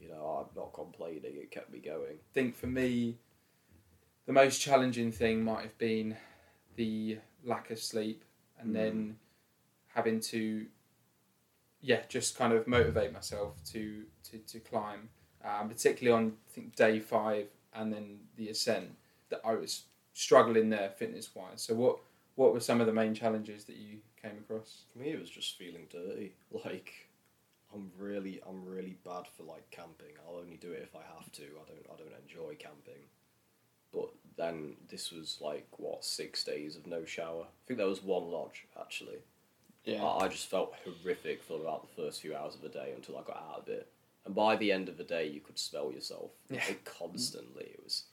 you 0.00 0.08
know, 0.08 0.24
I'm 0.48 0.56
not 0.56 0.72
complaining. 0.72 1.36
It 1.36 1.50
kept 1.50 1.70
me 1.70 1.78
going. 1.78 2.16
I 2.16 2.32
think 2.32 2.56
for 2.56 2.66
me, 2.68 3.18
the 4.26 4.32
most 4.32 4.60
challenging 4.60 5.12
thing 5.12 5.44
might 5.44 5.62
have 5.62 5.76
been 5.78 6.16
the 6.76 7.18
lack 7.44 7.70
of 7.70 7.78
sleep 7.78 8.24
and 8.58 8.70
Mm. 8.70 8.74
then 8.74 9.18
having 9.88 10.20
to, 10.20 10.68
yeah, 11.80 12.04
just 12.06 12.36
kind 12.36 12.52
of 12.52 12.66
motivate 12.66 13.12
myself 13.12 13.62
to, 13.72 14.06
to, 14.24 14.38
to 14.38 14.60
climb, 14.60 15.10
um, 15.44 15.68
particularly 15.68 16.16
on 16.16 16.36
I 16.48 16.50
think 16.50 16.76
day 16.76 17.00
five 17.00 17.48
and 17.74 17.92
then 17.92 18.28
the 18.36 18.48
ascent 18.48 18.96
that 19.30 19.40
I 19.44 19.54
was 19.54 19.84
struggling 20.12 20.70
there 20.70 20.90
fitness 20.90 21.34
wise. 21.34 21.62
So 21.62 21.74
what 21.74 21.98
what 22.36 22.52
were 22.54 22.60
some 22.60 22.80
of 22.80 22.86
the 22.86 22.92
main 22.92 23.14
challenges 23.14 23.64
that 23.64 23.76
you 23.76 23.98
came 24.20 24.38
across? 24.38 24.84
For 24.92 24.98
me, 25.00 25.10
it 25.10 25.20
was 25.20 25.28
just 25.28 25.58
feeling 25.58 25.86
dirty. 25.90 26.34
Like 26.64 27.09
I'm 27.74 27.90
really, 27.98 28.40
I'm 28.48 28.64
really 28.64 28.96
bad 29.04 29.24
for 29.36 29.44
like 29.44 29.70
camping. 29.70 30.14
I'll 30.26 30.38
only 30.40 30.56
do 30.56 30.72
it 30.72 30.82
if 30.82 30.96
I 30.96 31.02
have 31.14 31.30
to. 31.32 31.42
I 31.42 31.68
don't, 31.68 31.86
I 31.92 31.96
don't 31.96 32.22
enjoy 32.22 32.56
camping. 32.58 33.02
But 33.92 34.10
then 34.36 34.74
this 34.88 35.10
was 35.12 35.38
like 35.40 35.66
what 35.78 36.04
six 36.04 36.44
days 36.44 36.76
of 36.76 36.86
no 36.86 37.04
shower. 37.04 37.44
I 37.44 37.66
think 37.66 37.78
there 37.78 37.86
was 37.86 38.02
one 38.02 38.30
lodge 38.30 38.66
actually. 38.78 39.18
Yeah. 39.84 40.04
I, 40.04 40.24
I 40.24 40.28
just 40.28 40.50
felt 40.50 40.74
horrific 40.84 41.42
for 41.42 41.60
about 41.60 41.82
the 41.88 42.02
first 42.02 42.20
few 42.20 42.34
hours 42.36 42.54
of 42.54 42.60
the 42.60 42.68
day 42.68 42.92
until 42.94 43.16
I 43.18 43.22
got 43.22 43.36
out 43.36 43.62
of 43.62 43.68
it. 43.68 43.88
And 44.26 44.34
by 44.34 44.56
the 44.56 44.70
end 44.70 44.88
of 44.88 44.98
the 44.98 45.04
day, 45.04 45.26
you 45.28 45.40
could 45.40 45.58
smell 45.58 45.90
yourself 45.92 46.30
Yeah. 46.50 46.62
like, 46.68 46.84
constantly. 46.84 47.64
It 47.64 47.80
was 47.82 48.04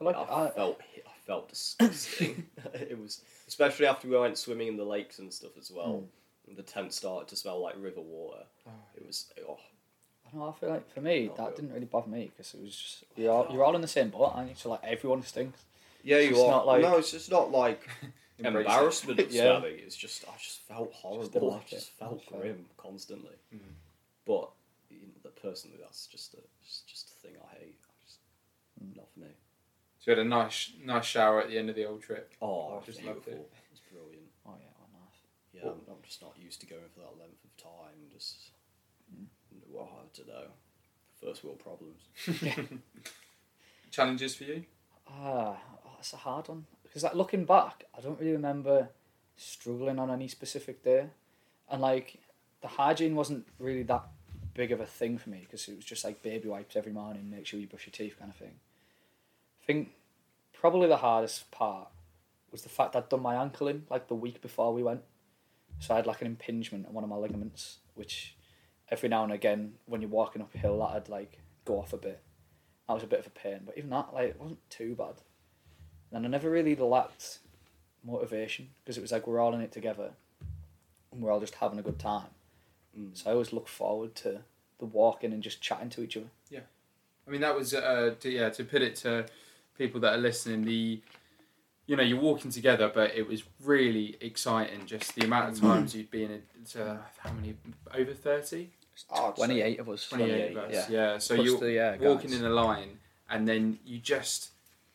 I 0.00 0.04
like 0.04 0.16
I, 0.16 0.50
felt 0.50 0.80
I 1.06 1.26
felt 1.26 1.48
disgusting. 1.48 2.46
it 2.74 2.98
was 2.98 3.22
especially 3.46 3.86
after 3.86 4.08
we 4.08 4.16
went 4.16 4.38
swimming 4.38 4.68
in 4.68 4.76
the 4.76 4.84
lakes 4.84 5.18
and 5.18 5.32
stuff 5.32 5.56
as 5.58 5.70
well. 5.70 5.98
Hmm. 6.00 6.04
And 6.48 6.56
the 6.56 6.62
tent 6.62 6.92
started 6.92 7.28
to 7.28 7.36
smell 7.36 7.60
like 7.60 7.74
river 7.78 8.00
water. 8.00 8.44
It 8.96 9.06
was 9.06 9.32
oh, 9.48 9.58
I 10.32 10.36
know, 10.36 10.48
I 10.48 10.52
feel 10.60 10.68
like 10.70 10.92
for 10.92 11.00
me 11.00 11.26
Not 11.26 11.36
that 11.36 11.46
good. 11.50 11.56
didn't 11.56 11.72
really 11.74 11.86
bother 11.86 12.08
me 12.08 12.30
because 12.34 12.54
it 12.54 12.60
was 12.62 12.76
just 12.76 13.04
you're 13.16 13.32
all, 13.32 13.46
you're 13.50 13.64
all 13.64 13.74
in 13.76 13.82
the 13.82 13.88
same 13.88 14.10
boat, 14.10 14.32
and 14.36 14.56
so 14.56 14.70
like 14.70 14.84
everyone 14.84 15.22
stinks. 15.22 15.60
yeah, 16.02 16.16
It's 16.16 16.28
you 16.30 16.34
just 16.34 16.46
are. 16.46 16.50
not 16.50 16.66
like- 16.66 16.82
no, 16.82 16.96
it's 16.98 17.10
just 17.12 17.30
not 17.30 17.50
like 17.50 17.88
Embrace 18.38 18.66
it. 18.66 18.70
embarrassment 18.70 19.20
of 19.20 19.30
Yeah. 19.32 19.42
smelling. 19.42 19.76
It's 19.78 19.96
just 19.96 20.24
I 20.28 20.32
just 20.42 20.58
felt 20.62 20.90
don't 20.90 20.94
horrible. 20.94 21.54
I 21.54 21.60
just 21.70 21.88
it. 21.88 21.94
felt 21.98 22.22
Fair. 22.24 22.40
grim 22.40 22.64
constantly. 22.76 23.36
Mhm. 23.54 23.60
But 24.26 24.50
you 24.90 24.98
know, 25.06 25.12
the 25.22 25.28
personally, 25.30 25.78
that's 25.80 26.06
just 26.08 26.34
a 26.34 26.38
just, 26.64 26.86
just 26.88 27.10
a 27.10 27.14
thing 27.26 27.36
I 27.42 27.58
hate. 27.58 27.76
I 27.88 27.92
just, 28.04 28.18
Mm. 28.82 28.96
Not 28.96 29.06
for 29.14 29.20
me. 29.20 29.28
So 30.00 30.10
you 30.10 30.16
had 30.18 30.26
a 30.26 30.28
nice 30.28 30.72
nice 30.84 31.04
shower 31.06 31.40
at 31.42 31.48
the 31.48 31.56
end 31.56 31.70
of 31.70 31.76
the 31.76 31.84
old 31.86 32.02
trip. 32.02 32.32
Oh, 32.42 32.72
I 32.74 32.76
it's 32.78 32.86
just 32.86 33.02
loved 33.04 33.28
it. 33.28 33.50
It's 33.70 33.80
brilliant. 33.90 34.26
Oh 34.44 34.54
yeah, 34.58 34.66
oh 34.82 34.86
nice. 34.92 35.20
Yeah, 35.54 35.60
Well- 35.64 35.78
I'm, 35.86 35.94
I'm 35.94 36.02
just 36.02 36.20
not 36.22 36.34
used 36.38 36.60
to 36.60 36.66
going 36.66 36.82
for 36.92 37.00
that 37.00 37.18
length 37.18 37.44
of 37.44 37.56
time. 37.56 38.08
Just, 38.12 38.50
Mm. 39.14 39.26
well, 39.70 39.88
I 40.02 40.04
don't 40.16 40.28
know. 40.28 40.46
First 41.20 41.44
world 41.44 41.58
problems. 41.58 42.02
Challenges 43.90 44.34
for 44.34 44.44
you? 44.44 44.64
Ah, 45.08 45.56
oh, 45.86 45.90
that's 45.96 46.12
a 46.12 46.16
hard 46.16 46.48
one 46.48 46.64
because 46.82 47.02
like 47.02 47.14
looking 47.14 47.44
back, 47.44 47.84
I 47.96 48.00
don't 48.00 48.18
really 48.18 48.32
remember 48.32 48.88
struggling 49.36 49.98
on 49.98 50.10
any 50.10 50.28
specific 50.28 50.82
day, 50.82 51.06
and 51.70 51.80
like 51.82 52.18
the 52.62 52.68
hygiene 52.68 53.14
wasn't 53.14 53.46
really 53.58 53.82
that 53.84 54.04
big 54.54 54.72
of 54.72 54.80
a 54.80 54.86
thing 54.86 55.18
for 55.18 55.30
me 55.30 55.40
because 55.40 55.68
it 55.68 55.76
was 55.76 55.84
just 55.84 56.04
like 56.04 56.22
baby 56.22 56.48
wipes 56.48 56.76
every 56.76 56.92
morning, 56.92 57.30
make 57.30 57.46
sure 57.46 57.60
you 57.60 57.66
brush 57.66 57.86
your 57.86 57.92
teeth 57.92 58.18
kind 58.18 58.30
of 58.30 58.36
thing. 58.36 58.54
I 59.62 59.66
think 59.66 59.90
probably 60.52 60.88
the 60.88 60.96
hardest 60.96 61.50
part 61.50 61.88
was 62.50 62.62
the 62.62 62.68
fact 62.68 62.96
I'd 62.96 63.08
done 63.08 63.22
my 63.22 63.34
ankle 63.36 63.68
in 63.68 63.84
like 63.90 64.08
the 64.08 64.14
week 64.14 64.40
before 64.40 64.72
we 64.72 64.82
went, 64.82 65.02
so 65.78 65.94
I 65.94 65.96
had 65.98 66.06
like 66.06 66.20
an 66.20 66.26
impingement 66.26 66.86
on 66.86 66.94
one 66.94 67.04
of 67.04 67.10
my 67.10 67.16
ligaments, 67.16 67.78
which 67.94 68.36
every 68.88 69.08
now 69.08 69.24
and 69.24 69.32
again 69.32 69.74
when 69.86 70.00
you're 70.00 70.10
walking 70.10 70.42
uphill 70.42 70.78
that'd 70.78 71.08
like 71.08 71.40
go 71.64 71.78
off 71.78 71.92
a 71.92 71.96
bit. 71.96 72.22
That 72.88 72.94
was 72.94 73.02
a 73.02 73.06
bit 73.06 73.20
of 73.20 73.26
a 73.26 73.30
pain, 73.30 73.60
but 73.64 73.78
even 73.78 73.90
that 73.90 74.12
like 74.12 74.30
it 74.30 74.40
wasn't 74.40 74.68
too 74.70 74.94
bad. 74.94 75.14
And 76.12 76.24
I 76.24 76.28
never 76.28 76.50
really 76.50 76.76
lacked 76.76 77.38
motivation 78.04 78.68
because 78.82 78.98
it 78.98 79.00
was 79.00 79.12
like 79.12 79.26
we're 79.26 79.40
all 79.40 79.54
in 79.54 79.60
it 79.60 79.72
together, 79.72 80.10
and 81.10 81.20
we're 81.20 81.32
all 81.32 81.40
just 81.40 81.56
having 81.56 81.78
a 81.78 81.82
good 81.82 81.98
time. 81.98 82.28
Mm. 82.98 83.16
So 83.16 83.30
I 83.30 83.32
always 83.32 83.52
look 83.52 83.68
forward 83.68 84.14
to 84.16 84.40
the 84.78 84.84
walking 84.84 85.32
and 85.32 85.42
just 85.42 85.60
chatting 85.60 85.90
to 85.90 86.02
each 86.02 86.16
other. 86.16 86.26
Yeah, 86.50 86.60
I 87.26 87.30
mean, 87.30 87.40
that 87.40 87.56
was 87.56 87.74
uh, 87.74 88.14
to, 88.20 88.30
yeah. 88.30 88.50
To 88.50 88.64
put 88.64 88.82
it 88.82 88.96
to 88.96 89.26
people 89.76 90.00
that 90.00 90.14
are 90.14 90.18
listening, 90.18 90.62
the 90.64 91.00
you 91.86 91.96
know 91.96 92.02
you're 92.02 92.20
walking 92.20 92.50
together, 92.50 92.90
but 92.92 93.14
it 93.14 93.28
was 93.28 93.42
really 93.62 94.16
exciting. 94.20 94.86
Just 94.86 95.14
the 95.14 95.24
amount 95.24 95.52
of 95.52 95.60
times 95.60 95.94
you'd 95.94 96.10
be 96.10 96.24
in 96.24 96.30
a 96.32 96.68
to, 96.72 97.00
how 97.18 97.32
many 97.32 97.54
over 97.94 98.12
thirty. 98.14 98.70
Twenty 99.34 99.60
eight 99.60 99.80
of 99.80 99.88
us. 99.88 100.08
28 100.08 100.56
of 100.56 100.64
us. 100.72 100.88
Yeah. 100.88 101.18
So 101.18 101.34
Plus 101.34 101.46
you're 101.46 101.58
the, 101.58 101.72
yeah, 101.72 101.96
walking 101.96 102.30
guys. 102.30 102.38
in 102.40 102.46
a 102.46 102.50
line, 102.50 102.98
and 103.28 103.46
then 103.48 103.78
you 103.84 103.98
just 103.98 104.50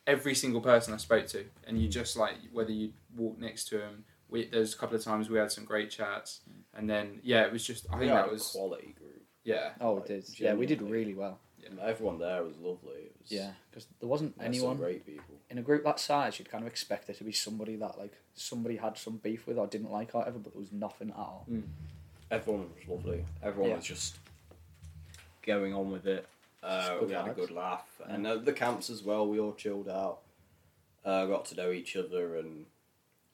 every 0.08 0.34
single 0.34 0.62
person 0.62 0.94
I 0.94 0.98
spoke 0.98 1.28
to, 1.28 1.44
and 1.68 1.78
Mm. 1.78 1.82
you 1.82 1.88
just 1.90 2.16
like 2.16 2.36
whether 2.54 2.72
you 2.72 2.94
walk 3.18 3.38
next 3.40 3.66
to 3.70 3.78
them. 3.78 4.06
We, 4.30 4.46
there's 4.46 4.74
a 4.74 4.78
couple 4.78 4.96
of 4.96 5.04
times 5.04 5.28
we 5.30 5.38
had 5.40 5.52
some 5.52 5.66
great 5.66 5.90
chats, 5.90 6.40
and 6.76 6.90
then 6.90 7.20
yeah, 7.24 7.42
it 7.42 7.52
was 7.52 7.66
just 7.66 7.88
I 7.92 7.96
We 7.96 8.00
think 8.06 8.12
had 8.14 8.26
that 8.26 8.32
was 8.32 8.48
a 8.48 8.58
quality 8.58 8.96
group. 8.98 9.22
yeah. 9.44 9.72
Oh, 9.82 9.94
we 9.96 10.00
like, 10.00 10.08
did. 10.08 10.40
Yeah, 10.40 10.54
we 10.54 10.66
did 10.66 10.82
really 10.82 11.14
well. 11.14 11.40
Yeah. 11.62 11.70
Everyone 11.84 12.20
there 12.20 12.42
was 12.44 12.56
lovely. 12.58 12.94
It 12.94 13.16
was, 13.22 13.32
Yeah, 13.32 13.52
because 13.70 13.86
there 14.00 14.08
wasn't 14.08 14.38
there's 14.38 14.46
some 14.58 14.66
anyone 14.70 14.78
great 14.78 15.06
people. 15.06 15.29
In 15.50 15.58
a 15.58 15.62
group 15.62 15.84
that 15.84 16.00
size. 16.00 16.38
You'd 16.40 16.50
kind 16.52 16.64
of 16.64 16.68
expect 16.68 17.08
there 17.08 17.16
to 17.16 17.24
be 17.24 17.32
somebody 17.32 17.76
that 17.78 17.98
like 17.98 18.14
somebody 18.36 18.76
had 18.78 18.98
some 18.98 19.18
beef 19.18 19.48
with 19.48 19.58
or 19.58 19.68
didn't 19.68 19.92
like 19.92 20.14
or 20.14 20.20
whatever, 20.20 20.40
but 20.40 20.54
there 20.54 20.60
was 20.60 20.72
nothing 20.72 21.10
at 21.10 21.16
all. 21.18 21.48
Everyone 22.32 22.70
was 22.76 22.88
lovely. 22.88 23.26
Everyone 23.42 23.72
Yeah. 23.72 23.76
was 23.78 23.86
just 23.86 24.18
going 25.44 25.74
on 25.74 25.92
with 25.92 26.06
it. 26.06 26.28
Uh, 26.62 26.98
we 27.02 27.14
had 27.14 27.28
a 27.28 27.34
good 27.34 27.52
laugh, 27.52 27.88
Yeah. 28.02 28.14
and 28.16 28.28
uh, 28.28 28.36
the 28.38 28.54
camps 28.54 28.90
as 28.90 29.02
well. 29.02 29.28
We 29.28 29.40
all 29.40 29.54
chilled 29.54 29.88
out, 29.88 30.20
uh, 31.06 31.26
got 31.26 31.46
to 31.46 31.56
know 31.56 31.72
each 31.72 31.96
other, 31.96 32.36
and 32.36 32.66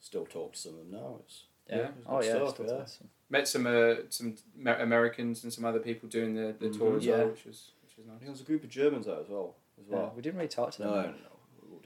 still 0.00 0.24
talk 0.26 0.52
to 0.52 0.58
some 0.58 0.72
of 0.74 0.78
them 0.78 0.92
now. 0.92 1.16
It's 1.24 1.44
Yeah. 1.68 1.76
it's 1.88 2.06
Oh 2.06 2.20
good 2.20 2.26
yeah, 2.26 2.48
stuff, 2.48 2.66
yeah. 2.68 2.74
awesome. 2.74 3.10
Met 3.28 3.48
some 3.48 3.66
uh, 3.66 3.94
some 4.08 4.36
Americans 4.64 5.42
and 5.42 5.52
some 5.52 5.64
other 5.64 5.80
people 5.80 6.08
doing 6.08 6.34
the, 6.34 6.54
the 6.58 6.70
tour 6.70 6.92
Mhm. 6.92 6.96
as 6.98 7.06
well, 7.08 7.18
Yeah. 7.18 7.24
which 7.24 7.44
was 7.44 7.72
which 7.82 7.96
was 7.98 8.06
I 8.06 8.10
think 8.10 8.12
nice. 8.12 8.20
there 8.22 8.30
was 8.30 8.40
a 8.40 8.44
group 8.44 8.62
of 8.64 8.70
Germans 8.70 9.06
there 9.06 9.20
as 9.20 9.28
well. 9.28 9.56
As 9.80 9.84
Yeah, 9.90 9.96
well. 9.96 10.12
we 10.14 10.22
didn't 10.22 10.36
really 10.36 10.48
talk 10.48 10.70
to 10.72 10.78
them. 10.82 10.90
no, 10.92 11.14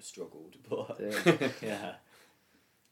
have 0.00 0.04
struggled, 0.06 0.56
but 0.68 0.98
They, 0.98 1.50
yeah. 1.66 1.94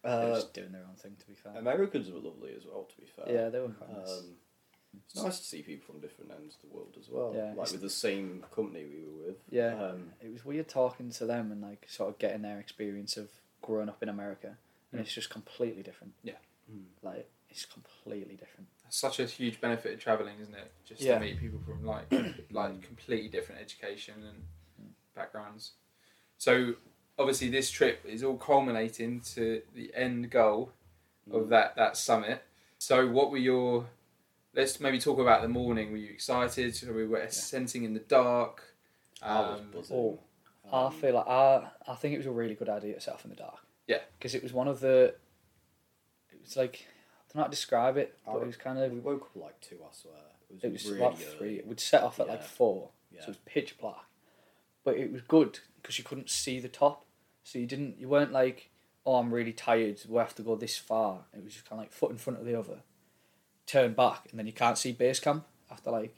they 0.03 0.11
were 0.11 0.33
Uh, 0.33 0.35
just 0.37 0.55
doing 0.55 0.73
their 0.73 0.85
own 0.88 0.97
thing. 0.97 1.16
To 1.18 1.27
be 1.27 1.35
fair. 1.35 1.53
Americans 1.57 2.11
were 2.11 2.21
lovely 2.21 2.55
as 2.57 2.64
well. 2.66 2.85
To 2.85 2.97
be 3.01 3.07
fair, 3.07 3.25
yeah, 3.35 3.49
they 3.49 3.59
were 3.61 3.68
nice. 3.68 4.11
Um, 4.18 4.35
it's 5.05 5.23
nice 5.23 5.38
to 5.38 5.44
see 5.44 5.62
people 5.62 5.87
from 5.92 6.01
different 6.01 6.31
ends 6.33 6.57
of 6.57 6.62
the 6.71 6.75
world 6.77 6.97
as 6.99 7.09
well. 7.11 7.33
Yeah, 7.35 7.53
like 7.57 7.71
with 7.73 7.81
the 7.83 7.90
same 7.90 8.44
company 8.55 8.85
we 8.85 9.05
were 9.05 9.27
with. 9.29 9.37
Yeah. 9.51 9.75
Um, 9.83 10.11
it 10.21 10.33
was 10.33 10.44
weird 10.44 10.68
talking 10.68 11.11
to 11.11 11.27
them 11.27 11.53
and 11.53 11.61
like 11.61 11.87
sort 11.88 12.09
of 12.11 12.18
getting 12.18 12.42
their 12.42 12.59
experience 12.59 13.16
of 13.16 13.29
growing 13.61 13.88
up 13.88 14.03
in 14.03 14.09
America, 14.09 14.57
and 14.92 15.01
Mm. 15.01 15.05
it's 15.05 15.12
just 15.12 15.31
completely 15.31 15.83
different. 15.83 16.14
mm. 16.25 16.85
Like 17.03 17.29
it's 17.51 17.64
completely 17.66 18.37
different. 18.37 18.68
Such 18.90 19.21
a 19.21 19.27
huge 19.27 19.61
benefit 19.61 19.92
of 19.94 20.01
traveling, 20.01 20.37
isn't 20.40 20.55
it? 20.55 20.71
Just 20.87 21.01
Yeah. 21.03 21.14
to 21.18 21.21
meet 21.21 21.38
people 21.38 21.61
from 21.66 21.85
like 21.85 22.11
like 22.51 22.81
completely 22.83 23.29
different 23.29 23.61
education 23.61 24.14
and 24.25 24.38
backgrounds. 25.14 25.73
So 26.38 26.75
obviously, 27.18 27.48
this 27.48 27.70
trip 27.70 28.04
is 28.04 28.22
all 28.22 28.37
culminating 28.37 29.20
to 29.35 29.62
the 29.74 29.92
end 29.94 30.31
goal 30.31 30.72
of 31.31 31.44
Mm. 31.44 31.48
that 31.50 31.76
that 31.76 31.96
summit. 31.96 32.42
So, 32.78 33.07
what 33.09 33.31
were 33.31 33.38
your? 33.38 33.87
Let's 34.54 34.81
maybe 34.81 34.98
talk 34.98 35.18
about 35.18 35.42
the 35.42 35.48
morning. 35.48 35.90
Were 35.92 35.98
you 35.98 36.11
excited? 36.11 36.74
So 36.74 36.92
we 36.92 37.07
were 37.07 37.18
ascending 37.18 37.85
in 37.85 37.92
the 37.94 38.00
dark. 38.00 38.74
I 39.22 39.40
was 39.40 39.61
Um, 39.61 39.70
buzzing. 39.70 39.96
oh, 39.96 40.20
Um, 40.72 40.87
I 40.87 40.90
feel 40.94 41.14
like 41.14 41.26
I 41.28 41.70
I 41.87 41.94
think 41.94 42.14
it 42.14 42.18
was 42.18 42.26
a 42.26 42.31
really 42.33 42.54
good 42.54 42.68
idea 42.68 42.94
to 42.94 43.00
set 43.00 43.14
off 43.14 43.24
in 43.24 43.31
the 43.31 43.37
dark. 43.37 43.59
Yeah. 43.87 44.02
because 44.18 44.35
it 44.35 44.42
was 44.42 44.52
one 44.52 44.68
of 44.68 44.81
the. 44.81 45.14
It 46.33 46.40
was 46.42 46.57
like 46.57 46.87
I 46.87 47.20
don't 47.28 47.37
know 47.37 47.42
how 47.42 47.46
to 47.46 47.50
describe 47.50 47.96
it, 47.98 48.18
but 48.24 48.33
I- 48.38 48.42
it 48.42 48.46
was 48.46 48.57
kind 48.57 48.78
of 48.78 48.90
we 48.92 49.00
woke 49.00 49.22
up 49.22 49.37
like 49.37 49.61
two, 49.61 49.78
I 49.85 49.92
swear. 49.92 50.14
It 50.50 50.54
was, 50.54 50.64
it 50.64 50.72
was 50.72 50.85
really 50.87 50.98
about 50.98 51.14
early. 51.14 51.37
three. 51.37 51.62
We'd 51.64 51.81
set 51.81 52.02
off 52.02 52.20
at 52.20 52.26
like 52.28 52.42
four, 52.42 52.90
Yeah. 53.11 53.20
so 53.20 53.24
it 53.26 53.28
was 53.28 53.38
pitch 53.44 53.78
black. 53.78 54.04
But 54.83 54.96
it 54.96 55.12
was 55.12 55.20
good 55.22 55.59
because 55.76 55.98
you 55.98 56.04
couldn't 56.04 56.31
see 56.31 56.59
the 56.59 56.68
top, 56.70 57.04
so 57.49 57.59
you 57.59 57.67
didn't. 57.67 57.99
You 57.99 58.09
weren't 58.09 58.33
like, 58.33 58.71
oh, 59.07 59.17
I'm 59.17 59.33
really 59.33 59.53
tired. 59.53 60.01
We 60.09 60.19
have 60.19 60.35
to 60.37 60.43
go 60.43 60.55
this 60.57 60.77
far. 60.77 61.25
It 61.37 61.43
was 61.45 61.55
just 61.55 61.69
kind 61.69 61.81
of 61.81 61.85
like 61.85 61.93
foot 61.93 62.11
in 62.11 62.19
front 62.19 62.39
of 62.39 62.45
the 62.47 62.59
other, 62.59 62.79
turn 63.67 63.95
back, 63.95 64.27
and 64.31 64.39
then 64.39 64.47
you 64.47 64.53
can't 64.53 64.77
see 64.79 64.93
base 64.93 65.21
camp 65.21 65.45
after 65.71 65.91
like, 65.91 66.15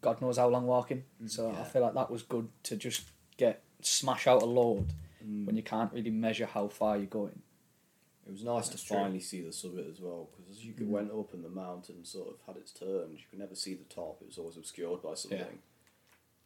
God 0.00 0.20
knows 0.22 0.38
how 0.38 0.48
long 0.48 0.66
walking. 0.66 1.04
So 1.26 1.50
I 1.50 1.64
feel 1.64 1.82
like 1.82 1.94
that 1.94 2.10
was 2.10 2.22
good 2.22 2.48
to 2.64 2.76
just 2.76 3.02
get 3.36 3.62
smash 3.82 4.26
out 4.26 4.42
a 4.42 4.46
load 4.46 4.86
Mm. 5.26 5.46
when 5.46 5.56
you 5.56 5.64
can't 5.64 5.92
really 5.92 6.12
measure 6.12 6.46
how 6.46 6.68
far 6.68 6.96
you're 6.96 7.06
going. 7.06 7.42
It 8.24 8.30
was 8.30 8.44
nice 8.44 8.68
That's 8.68 8.82
to 8.82 8.86
true. 8.88 8.96
finally 8.98 9.18
see 9.18 9.40
the 9.40 9.52
summit 9.52 9.86
as 9.90 10.00
well, 10.00 10.28
because 10.30 10.48
as 10.56 10.64
you 10.64 10.72
Mm. 10.74 10.86
went 10.90 11.10
up 11.10 11.34
and 11.34 11.44
the 11.44 11.48
mountain 11.48 12.04
sort 12.04 12.28
of 12.28 12.36
had 12.46 12.56
its 12.56 12.70
turns, 12.70 13.18
you 13.18 13.26
could 13.28 13.40
never 13.40 13.56
see 13.56 13.74
the 13.74 13.82
top. 13.92 14.22
It 14.22 14.28
was 14.28 14.38
always 14.38 14.56
obscured 14.56 15.02
by 15.02 15.14
something. 15.14 15.58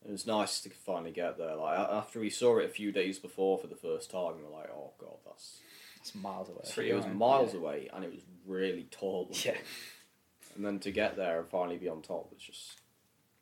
It 0.06 0.10
was 0.10 0.26
nice 0.26 0.60
to 0.62 0.70
finally 0.70 1.12
get 1.12 1.38
there. 1.38 1.54
Like 1.54 1.78
after 1.78 2.18
we 2.20 2.28
saw 2.30 2.58
it 2.58 2.64
a 2.66 2.68
few 2.68 2.90
days 2.92 3.18
before 3.18 3.58
for 3.58 3.68
the 3.68 3.76
first 3.76 4.10
time, 4.10 4.36
we 4.36 4.42
were 4.42 4.56
like, 4.56 4.70
"Oh 4.70 4.90
God, 4.98 5.16
that's." 5.24 5.58
That's 5.98 6.16
miles 6.16 6.48
away. 6.48 6.58
Pretty 6.74 6.90
it 6.90 6.94
was 6.94 7.04
high, 7.04 7.12
miles 7.12 7.54
yeah. 7.54 7.60
away, 7.60 7.88
and 7.94 8.04
it 8.04 8.10
was 8.10 8.22
really 8.46 8.88
tall. 8.90 9.28
Yeah. 9.44 9.54
And 10.56 10.66
then 10.66 10.80
to 10.80 10.90
get 10.90 11.16
there 11.16 11.38
and 11.38 11.48
finally 11.48 11.78
be 11.78 11.88
on 11.88 12.02
top 12.02 12.30
was 12.32 12.42
just 12.42 12.78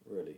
really 0.09 0.37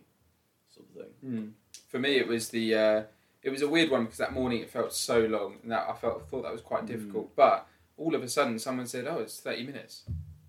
something. 0.75 1.11
Mm. 1.25 1.51
For 1.91 1.99
me, 1.99 2.17
it 2.17 2.27
was 2.29 2.49
the 2.51 2.75
uh, 2.75 3.03
it 3.43 3.51
was 3.51 3.61
a 3.63 3.69
weird 3.69 3.91
one 3.91 4.05
because 4.05 4.19
that 4.19 4.33
morning 4.33 4.61
it 4.61 4.71
felt 4.71 4.93
so 4.95 5.21
long, 5.27 5.57
and 5.63 5.73
that 5.73 5.87
I 5.89 5.95
felt 5.95 6.29
thought 6.31 6.43
that 6.45 6.53
was 6.53 6.63
quite 6.63 6.85
Mm. 6.85 6.87
difficult. 6.87 7.35
But 7.37 7.67
all 7.99 8.15
of 8.15 8.23
a 8.23 8.29
sudden, 8.29 8.59
someone 8.61 8.87
said, 8.87 9.07
"Oh, 9.09 9.19
it's 9.19 9.41
thirty 9.41 9.65
minutes," 9.65 10.05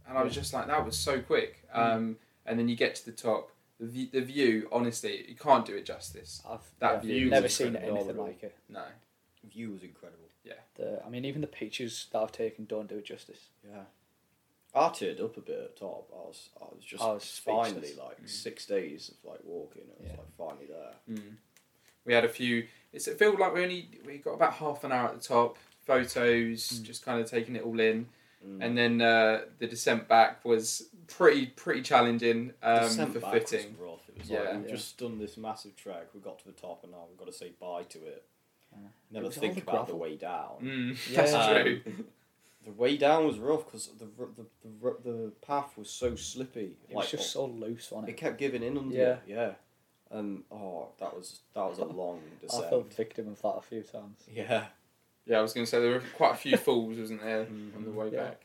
and 0.07 0.15
I 0.17 0.23
was 0.23 0.33
just 0.36 0.53
like, 0.53 0.67
"That 0.67 0.86
was 0.86 0.95
so 0.97 1.19
quick." 1.21 1.67
Mm. 1.75 1.79
Um, 1.95 2.17
and 2.45 2.57
then 2.59 2.69
you 2.69 2.75
get 2.75 2.93
to 2.95 3.05
the 3.05 3.12
top. 3.12 3.49
The 3.84 3.89
view, 3.91 4.08
the 4.13 4.22
view, 4.22 4.69
honestly, 4.72 5.26
you 5.28 5.36
can't 5.36 5.65
do 5.65 5.76
it 5.76 5.86
justice. 5.86 6.41
I've 6.50 6.62
That 6.80 7.04
yeah, 7.04 7.12
view 7.13 7.30
never 7.30 7.50
seen 7.50 7.76
anything 7.76 8.17
like 8.17 8.41
it. 8.43 8.56
No, 8.69 8.84
View 9.52 9.72
was 9.72 9.84
incredible. 9.84 10.30
Yeah, 10.46 10.54
the, 10.76 11.04
I 11.06 11.10
mean, 11.10 11.26
even 11.26 11.41
the 11.41 11.48
pictures 11.48 12.08
that 12.12 12.19
I've 12.19 12.32
taken 12.32 12.63
don't 12.65 12.88
do 12.88 12.98
it 12.98 13.06
justice. 13.06 13.48
Yeah. 13.69 13.82
I 14.76 14.88
teared 14.89 15.22
up 15.22 15.36
a 15.38 15.41
bit 15.41 15.60
at 15.60 15.76
top. 15.78 16.10
I 16.13 16.28
was, 16.28 16.50
I 16.62 16.65
was 16.74 16.84
just 16.84 17.04
I 17.04 17.12
was 17.13 17.41
finally 17.43 17.88
speechless. 17.88 17.98
like 17.98 18.22
Mm. 18.24 18.30
six 18.30 18.65
days 18.65 19.10
of 19.10 19.30
like 19.30 19.41
walking. 19.43 19.84
It 19.84 20.00
was 20.02 20.10
Yeah. 20.12 20.17
like 20.17 20.36
finally 20.38 20.65
there. 20.67 21.17
mm. 21.17 21.36
we 22.06 22.13
had 22.13 22.24
a 22.26 22.30
few 22.30 22.67
it's, 22.93 23.08
it 23.08 23.19
felt 23.19 23.38
like 23.39 23.54
we 23.54 23.63
only 23.63 23.89
we 24.06 24.17
got 24.19 24.34
about 24.34 24.54
half 24.54 24.84
an 24.86 24.91
hour 24.93 25.10
at 25.10 25.22
the 25.22 25.28
top, 25.28 25.58
photos, 25.86 26.62
Mm. 26.80 26.84
just 26.84 27.04
kind 27.06 27.19
of 27.22 27.30
taking 27.30 27.56
it 27.58 27.63
all 27.63 27.80
in, 27.80 28.08
Mm. 28.45 28.58
and 28.65 28.77
then 28.77 29.01
uh, 29.01 29.41
the 29.60 29.67
descent 29.67 30.08
back 30.10 30.43
was 30.43 30.89
pretty 31.08 31.45
pretty 31.47 31.82
challenging 31.82 32.53
um, 32.62 32.79
Descent 32.79 33.13
for 33.13 33.19
back 33.21 33.34
fitting. 33.34 33.75
Was 33.79 33.89
rough. 33.91 34.10
It 34.10 34.19
was 34.19 34.29
Yeah. 34.29 34.39
like 34.41 34.53
we've 34.56 34.65
Yeah. 34.65 34.71
just 34.75 34.97
done 34.97 35.17
this 35.17 35.38
massive 35.38 35.75
trek. 35.75 36.08
We 36.13 36.19
got 36.19 36.39
to 36.39 36.45
the 36.45 36.51
top, 36.51 36.84
and 36.84 36.91
now 36.91 37.06
we've 37.10 37.17
got 37.17 37.27
to 37.27 37.34
say 37.34 37.51
bye 37.60 37.84
to 37.84 37.99
it. 38.06 38.23
Yeah. 38.71 38.77
Never 39.12 39.27
It 39.27 39.34
think 39.34 39.56
the 39.56 39.62
about 39.62 39.88
the 39.88 39.95
way 39.95 40.15
down. 40.17 40.58
Mm, 40.62 40.97
Yeah. 41.12 41.21
that's 41.21 41.34
Um, 41.34 41.62
true. 41.63 41.82
The 42.65 42.71
way 42.71 42.95
down 42.97 43.27
was 43.27 43.39
rough 43.39 43.65
because 43.65 43.88
the, 43.99 44.06
the 44.06 44.45
the 44.63 44.97
the 45.03 45.32
path 45.41 45.77
was 45.77 45.89
so 45.89 46.15
slippy. 46.15 46.75
It 46.89 46.95
was 46.95 47.12
just 47.12 47.32
so 47.32 47.45
loose 47.45 47.91
on 47.91 48.06
it 48.06 48.10
it. 48.12 48.17
kept 48.17 48.38
giving 48.38 48.63
in 48.63 48.77
under 48.77 48.95
Yeah. 48.95 49.12
it. 49.13 49.19
Yeah. 49.27 49.53
And 50.12 50.43
oh, 50.51 50.89
that 50.99 51.15
was 51.15 51.39
that 51.53 51.63
was 51.69 51.79
a 51.79 51.86
long 51.86 52.21
descent. 52.41 52.63
I 52.63 52.65
descent. 52.65 52.69
fell 52.69 52.82
victim 52.82 53.27
of 53.29 53.41
that 53.41 53.47
a 53.58 53.62
few 53.62 53.84
times. 53.84 54.17
Yeah. 54.29 54.65
Yeah, 55.25 55.39
I 55.39 55.41
was 55.41 55.53
going 55.53 55.65
to 55.65 55.69
say 55.69 55.79
there 55.79 55.91
were 55.91 56.03
quite 56.15 56.33
a 56.33 56.38
few 56.38 56.57
falls, 56.57 56.97
wasn't 56.97 57.21
there, 57.21 57.41
on 57.77 57.83
the 57.86 57.91
way 57.91 58.09
Yeah. 58.12 58.23
back. 58.25 58.41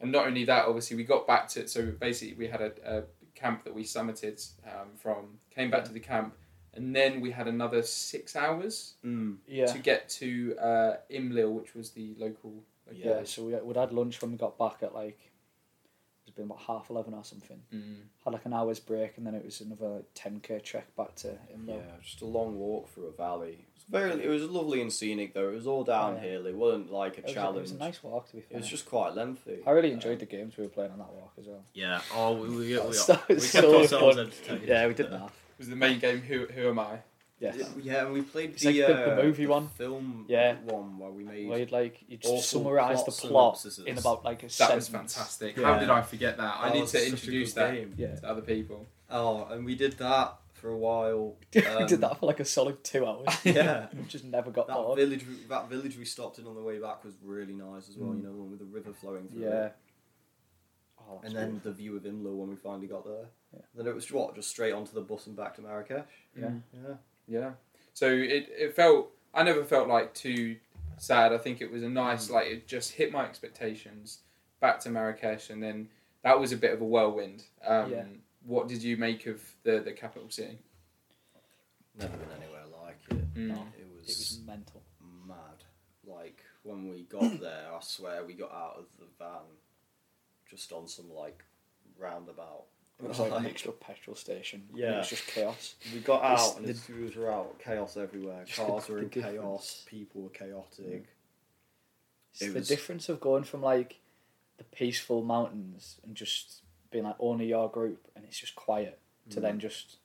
And 0.00 0.10
not 0.12 0.26
only 0.26 0.44
that, 0.46 0.66
obviously 0.66 0.96
we 0.96 1.04
got 1.04 1.26
back 1.26 1.48
to 1.50 1.68
so 1.68 1.92
basically 1.92 2.34
we 2.34 2.48
had 2.48 2.60
a, 2.60 2.72
a 2.98 3.02
camp 3.34 3.64
that 3.64 3.74
we 3.74 3.84
summited 3.84 4.44
um, 4.66 4.88
from, 4.98 5.38
came 5.54 5.70
back 5.70 5.80
Yeah. 5.82 5.86
to 5.88 5.92
the 5.92 6.00
camp, 6.00 6.34
and 6.74 6.94
then 6.94 7.20
we 7.20 7.30
had 7.30 7.46
another 7.48 7.82
six 7.82 8.34
hours 8.36 8.94
Mm. 9.04 9.36
Yeah. 9.46 9.66
to 9.66 9.78
get 9.78 10.08
to 10.20 10.56
uh, 10.58 10.96
Imlil, 11.10 11.52
which 11.52 11.74
was 11.74 11.90
the 11.90 12.14
local. 12.18 12.62
local 12.86 13.00
Yeah, 13.00 13.22
so 13.24 13.44
we, 13.44 13.54
we'd 13.56 13.76
had 13.76 13.92
lunch 13.92 14.20
when 14.20 14.32
we 14.32 14.36
got 14.38 14.58
back 14.58 14.82
at 14.82 14.92
like, 14.94 15.18
it's 16.26 16.34
been 16.36 16.46
about 16.46 16.60
half 16.60 16.88
11 16.90 17.14
or 17.14 17.24
something. 17.24 17.60
Mm. 17.72 17.96
Had 18.24 18.32
like 18.32 18.44
an 18.46 18.52
hour's 18.54 18.80
break 18.80 19.16
and 19.18 19.26
then 19.26 19.34
it 19.34 19.44
was 19.44 19.60
another 19.60 20.02
10k 20.14 20.62
trek 20.62 20.94
back 20.96 21.14
to 21.16 21.28
Imlil. 21.54 21.76
Yeah, 21.76 21.96
just 22.02 22.22
a 22.22 22.26
long 22.26 22.58
walk 22.58 22.88
through 22.88 23.06
a 23.06 23.12
valley. 23.12 23.66
It 23.92 23.96
was 23.96 24.12
very. 24.14 24.24
It 24.24 24.28
was 24.28 24.42
lovely 24.44 24.80
and 24.80 24.92
scenic 24.92 25.34
though. 25.34 25.48
It 25.50 25.54
was 25.54 25.66
all 25.66 25.84
downhill. 25.84 26.46
It 26.46 26.54
wasn't 26.56 26.90
like 26.92 27.16
a 27.16 27.18
It 27.18 27.24
was, 27.24 27.32
challenge. 27.34 27.56
it 27.58 27.60
was 27.62 27.72
a 27.72 27.78
nice 27.78 28.02
walk 28.02 28.28
to 28.30 28.36
be 28.36 28.42
fair. 28.42 28.56
It 28.58 28.60
was 28.62 28.68
just 28.70 28.86
quite 28.86 29.14
lengthy. 29.14 29.58
I 29.66 29.70
really 29.70 29.92
enjoyed 29.92 30.18
the 30.18 30.26
games 30.26 30.56
we 30.56 30.64
were 30.64 30.70
playing 30.70 30.92
on 30.92 30.98
that 30.98 31.12
walk 31.12 31.32
as 31.38 31.46
well. 31.46 31.62
Yeah. 31.74 32.00
Oh, 32.14 32.32
we, 32.34 32.48
we, 32.48 32.56
we, 32.56 32.72
That 32.76 33.24
we, 33.28 33.34
was- 33.34 33.44
we 33.44 33.50
kept 33.50 33.66
so 33.66 33.80
ourselves 33.80 34.16
fun. 34.16 34.26
entertained. 34.26 34.68
Yeah, 34.68 34.86
we 34.86 34.94
did 34.94 35.10
that. 35.10 35.22
It 35.24 35.58
was 35.58 35.68
the 35.68 35.76
main 35.76 35.98
game. 35.98 36.20
Who 36.22 36.46
who 36.46 36.68
am 36.70 36.78
I? 36.78 36.98
Yes. 37.38 37.56
Yeah, 37.82 38.04
and 38.04 38.12
we 38.12 38.22
played 38.22 38.56
the, 38.56 38.66
like 38.66 38.74
the- 38.76 38.94
the 38.94 39.12
uh, 39.20 39.22
movie 39.24 39.46
one. 39.48 39.66
film 39.70 40.26
Yeah. 40.28 40.54
one 40.64 40.96
where 41.00 41.10
we 41.10 41.24
made 41.24 41.48
Where 41.48 41.58
you'd 41.58 41.72
like 41.72 41.98
you 42.08 42.16
Awful 42.22 42.36
just 42.36 42.50
summarise 42.50 43.04
the 43.04 43.10
plot 43.10 43.60
plot 43.60 43.78
in 43.84 43.98
about 43.98 44.24
like 44.24 44.44
a 44.44 44.46
That 44.46 44.52
sentence. 44.52 44.76
was 44.76 44.88
fantastic. 44.88 45.56
Yeah. 45.56 45.64
How 45.74 45.78
did 45.80 45.90
I 45.90 46.02
forget 46.02 46.36
that? 46.36 46.56
I 46.60 46.72
need 46.72 46.86
to 46.86 47.04
introduce 47.04 47.52
that 47.54 47.74
game. 47.74 47.94
Yeah. 47.96 48.14
to 48.14 48.28
other 48.28 48.42
people. 48.42 48.86
Oh, 49.10 49.44
and 49.50 49.64
we 49.64 49.74
did 49.74 49.94
that 49.98 50.38
for 50.62 50.70
a 50.70 50.78
while. 50.78 51.34
we 51.54 51.62
Um, 51.66 51.86
did 51.86 52.00
that 52.00 52.18
for 52.20 52.26
like 52.26 52.40
a 52.40 52.44
solid 52.44 52.82
two 52.84 53.04
hours. 53.06 53.26
Yeah. 53.44 53.88
we 53.94 54.02
just 54.08 54.24
never 54.24 54.50
got 54.50 54.68
That 54.68 54.76
bored. 54.76 54.96
village, 54.98 55.24
that 55.48 55.68
village 55.68 55.98
we 55.98 56.04
stopped 56.06 56.38
in 56.38 56.46
on 56.46 56.54
the 56.54 56.62
way 56.62 56.78
back 56.78 57.04
was 57.04 57.14
really 57.22 57.52
nice 57.54 57.88
as 57.90 57.96
well. 57.98 58.10
Mm. 58.12 58.18
You 58.18 58.22
know, 58.28 58.32
one 58.32 58.50
with 58.50 58.60
the 58.60 58.64
river 58.64 58.92
flowing 58.94 59.28
through. 59.28 59.42
Yeah. 59.42 59.66
it. 59.66 59.76
Oh, 61.00 61.18
that's 61.20 61.34
And 61.34 61.36
then 61.42 61.50
beautiful. 61.50 61.70
the 61.72 61.76
view 61.76 61.96
of 61.96 62.02
Imlil 62.04 62.36
when 62.36 62.48
we 62.48 62.56
finally 62.56 62.86
got 62.86 63.04
there. 63.04 63.26
Yeah. 63.52 63.60
Then 63.74 63.86
it 63.88 63.94
was 63.94 64.10
what, 64.10 64.34
just 64.34 64.48
straight 64.50 64.72
onto 64.72 64.92
the 64.92 65.00
bus 65.00 65.26
and 65.26 65.36
back 65.36 65.54
to 65.56 65.62
Marrakesh. 65.62 66.04
Yeah. 66.38 66.50
Yeah. 66.72 66.94
Yeah. 67.28 67.50
So 67.92 68.06
it, 68.06 68.46
it 68.50 68.74
felt 68.76 69.10
I 69.34 69.42
never 69.42 69.64
felt 69.64 69.88
like 69.88 70.14
too 70.14 70.56
sad. 70.98 71.32
I 71.32 71.38
think 71.38 71.60
it 71.60 71.70
was 71.70 71.82
a 71.82 71.88
nice 71.88 72.28
Mm. 72.28 72.32
like 72.34 72.46
it 72.46 72.66
just 72.68 72.92
hit 72.92 73.12
my 73.12 73.24
expectations. 73.24 74.20
Back 74.60 74.78
to 74.80 74.90
Marrakesh 74.90 75.50
and 75.50 75.60
then 75.62 75.88
that 76.22 76.38
was 76.38 76.52
a 76.52 76.56
bit 76.56 76.72
of 76.72 76.80
a 76.80 76.84
whirlwind. 76.84 77.42
Um, 77.66 77.90
Yeah. 77.90 78.04
What 78.44 78.68
did 78.68 78.82
you 78.82 78.96
make 78.96 79.26
of 79.26 79.40
the 79.62 79.80
the 79.80 79.92
capital 79.92 80.28
city? 80.30 80.58
Never 81.98 82.16
been 82.16 82.28
anywhere 82.42 82.62
like 82.84 82.98
it. 83.10 83.34
Mm. 83.34 83.48
No, 83.48 83.66
It 83.78 83.86
was, 83.98 84.08
it 84.08 84.18
was 84.18 84.40
mental. 84.46 84.82
mad. 85.26 85.64
Like 86.06 86.42
when 86.62 86.88
we 86.88 87.02
got 87.02 87.40
there, 87.40 87.66
I 87.74 87.78
swear 87.80 88.24
we 88.24 88.34
got 88.34 88.50
out 88.52 88.76
of 88.78 88.84
the 88.98 89.06
van 89.18 89.42
just 90.50 90.72
on 90.72 90.88
some 90.88 91.12
like 91.12 91.42
roundabout. 91.98 92.64
It 93.02 93.08
was 93.08 93.18
like 93.18 93.32
a 93.32 93.40
mixed 93.40 93.66
up 93.66 93.80
petrol 93.80 94.14
station. 94.16 94.62
Yeah, 94.74 94.94
It 94.94 94.98
was 94.98 95.08
just 95.10 95.26
chaos. 95.26 95.74
We 95.92 96.00
got 96.00 96.32
It's 96.32 96.42
out 96.42 96.56
and 96.58 96.66
the- 96.66 96.70
as 96.70 96.82
soon 96.82 97.06
as 97.08 97.16
we 97.16 97.22
were 97.22 97.32
out, 97.32 97.58
chaos 97.58 97.96
everywhere. 97.96 98.44
Cars 98.54 98.88
were 98.88 98.96
the 98.96 99.02
in 99.02 99.10
chaos. 99.10 99.84
People 99.88 100.22
were 100.22 100.28
chaotic. 100.30 101.06
It's 102.32 102.42
It 102.42 102.52
the 102.52 102.60
was- 102.60 102.68
difference 102.68 103.08
of 103.08 103.20
going 103.20 103.44
from 103.44 103.60
like 103.62 103.96
the 104.58 104.64
peaceful 104.64 105.22
mountains 105.22 105.98
and 106.04 106.14
just 106.14 106.62
being 106.92 107.04
like 107.04 107.16
only 107.18 107.46
your 107.46 107.68
group 107.70 108.06
and 108.14 108.24
it's 108.24 108.38
just 108.38 108.54
quiet 108.54 108.98
to 109.30 109.38
Mm. 109.38 109.42
then 109.42 109.58
just 109.60 109.96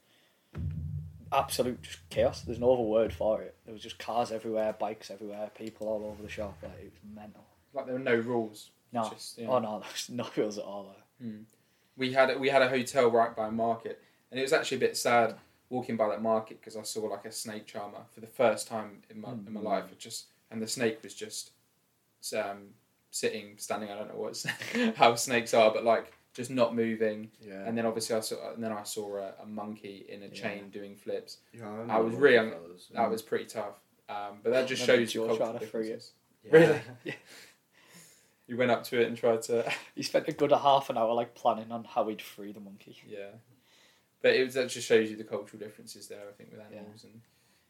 absolute 1.32 1.82
just 1.82 2.08
chaos. 2.10 2.42
There's 2.42 2.60
no 2.60 2.74
other 2.74 2.84
word 2.84 3.14
for 3.14 3.42
it. 3.42 3.56
There 3.66 3.74
was 3.74 3.84
just 3.84 4.00
cars 4.00 4.32
everywhere, 4.32 4.74
bikes 4.74 5.12
everywhere, 5.12 5.52
people 5.56 5.88
all 5.88 6.06
over 6.06 6.24
the 6.24 6.30
shop. 6.30 6.58
Like 6.64 6.72
it 6.80 6.92
was 6.94 7.16
mental. 7.16 7.44
Like 7.74 7.86
there 7.86 7.96
were 7.96 8.00
no 8.00 8.16
rules. 8.16 8.72
No, 8.94 9.10
Just, 9.10 9.38
yeah. 9.38 9.48
oh 9.50 9.60
no, 9.60 9.80
there's 9.84 10.10
no 10.10 10.28
rules 10.36 10.58
at 10.58 10.64
all 10.64 10.94
there. 11.20 11.32
we 11.98 12.14
had 12.14 12.40
we 12.40 12.50
had 12.50 12.62
a 12.62 12.70
hotel 12.70 13.10
right 13.12 13.36
by 13.36 13.48
a 13.48 13.52
market, 13.52 14.02
and 14.32 14.40
it 14.40 14.44
was 14.44 14.54
actually 14.54 14.78
a 14.78 14.82
bit 14.82 14.96
sad 14.98 15.36
walking 15.70 15.98
by 15.98 16.08
that 16.08 16.22
market 16.22 16.62
because 16.62 16.78
I 16.78 16.84
saw 16.84 17.02
like 17.08 17.26
a 17.26 17.32
snake 17.32 17.66
charmer 17.66 18.00
for 18.14 18.22
the 18.22 18.28
first 18.28 18.68
time 18.70 19.02
in 19.10 19.20
my 19.20 19.32
in 19.32 19.52
my 19.54 19.60
Mm. 19.62 19.66
life. 19.66 19.86
It 19.92 20.00
just 20.00 20.28
and 20.50 20.62
the 20.62 20.68
snake 20.68 21.04
was 21.04 21.14
just 21.14 21.52
um, 22.36 22.70
sitting, 23.12 23.56
standing. 23.58 23.92
I 23.92 23.96
don't 23.98 24.08
know 24.08 24.20
what 24.22 24.96
how 24.96 25.16
snakes 25.16 25.54
are, 25.54 25.72
but 25.72 25.84
like 25.84 26.14
just 26.38 26.52
not 26.52 26.74
moving. 26.76 27.30
Yeah. 27.42 27.66
And 27.66 27.78
then 27.78 27.86
obviously 27.86 28.16
I 28.16 28.22
saw 28.22 28.54
and 28.54 28.64
then 28.64 28.72
I 28.72 28.84
saw 28.84 29.18
a, 29.18 29.34
a 29.44 29.46
monkey 29.46 30.06
in 30.08 30.22
a 30.24 30.28
Yeah. 30.28 30.32
chain 30.34 30.70
doing 30.70 30.96
flips. 30.96 31.40
yeah, 31.52 31.66
I 31.66 31.70
remember 31.72 32.04
was 32.04 32.14
really 32.16 32.38
of 32.38 32.46
un- 32.46 32.52
those. 32.70 32.88
That 32.94 33.10
was 33.10 33.22
pretty 33.22 33.46
tough. 33.46 33.76
Um, 34.08 34.40
but 34.44 34.52
that 34.54 34.68
just 34.68 34.86
shows 34.86 35.14
you 35.14 35.22
Joe 35.22 35.28
cultural 35.28 35.50
trying 35.50 35.60
to 35.60 35.66
free 35.68 35.90
it? 35.90 36.06
Yeah. 36.46 36.52
Really? 36.58 36.82
You 38.48 38.56
went 38.56 38.72
up 38.72 38.86
to 38.86 39.02
it 39.02 39.08
and 39.08 39.18
tried 39.18 39.42
to. 39.44 39.70
He 39.96 40.04
spent 40.04 40.28
a 40.30 40.32
good 40.32 40.52
half 40.54 40.90
an 40.90 40.98
hour 40.98 41.14
like 41.14 41.36
planning 41.36 41.70
on 41.72 41.84
how 41.84 42.08
he'd 42.08 42.22
free 42.22 42.54
the 42.54 42.62
monkey. 42.62 42.96
Yeah, 43.06 43.32
but 44.22 44.36
it 44.36 44.46
was, 44.46 44.54
that 44.54 44.70
just 44.70 44.88
shows 44.88 45.10
you 45.10 45.18
the 45.18 45.26
cultural 45.26 45.60
differences 45.60 46.08
there. 46.08 46.22
I 46.30 46.32
think 46.32 46.52
with 46.52 46.62
animals. 46.62 47.04
And 47.04 47.20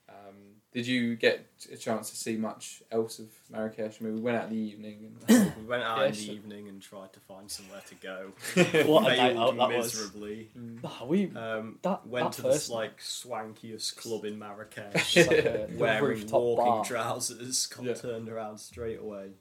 um, 0.09 0.35
did 0.73 0.85
you 0.85 1.15
get 1.15 1.45
a 1.71 1.77
chance 1.77 2.09
to 2.11 2.15
see 2.15 2.35
much 2.37 2.83
else 2.91 3.19
of 3.19 3.27
Marrakesh? 3.49 3.97
I 3.99 4.03
mean, 4.03 4.15
we 4.15 4.21
went 4.21 4.37
out 4.37 4.43
in 4.45 4.49
the 4.51 4.55
evening. 4.61 5.15
And, 5.27 5.53
we 5.57 5.63
went 5.63 5.83
out 5.83 5.99
Yes. 6.05 6.19
in 6.21 6.27
the 6.27 6.33
evening 6.33 6.67
and 6.69 6.81
tried 6.81 7.13
to 7.13 7.19
find 7.21 7.49
somewhere 7.49 7.81
to 7.89 7.95
go. 7.95 8.31
What 8.87 9.11
a 9.11 9.15
night 9.15 9.33
Failed 9.33 9.59
out 9.59 9.69
that 9.69 9.77
was. 9.77 9.93
miserably. 9.95 10.49
Oh, 10.83 11.05
we 11.07 11.31
Um, 11.35 11.79
That- 11.81 12.05
went 12.05 12.27
that 12.31 12.33
to 12.37 12.41
first 12.43 12.67
this 12.67 12.69
like 12.69 12.99
swankiest 12.99 13.95
club 13.97 14.25
in 14.25 14.37
Marrakesh, 14.37 15.17
It's 15.17 15.27
like 15.29 15.45
a- 15.45 15.67
wearing 15.77 16.27
walking 16.29 16.65
bar. 16.65 16.85
trousers, 16.85 17.65
got 17.67 17.85
Yeah. 17.85 17.93
turned 17.95 18.29
around 18.29 18.57
straight 18.59 18.99
away. 18.99 19.31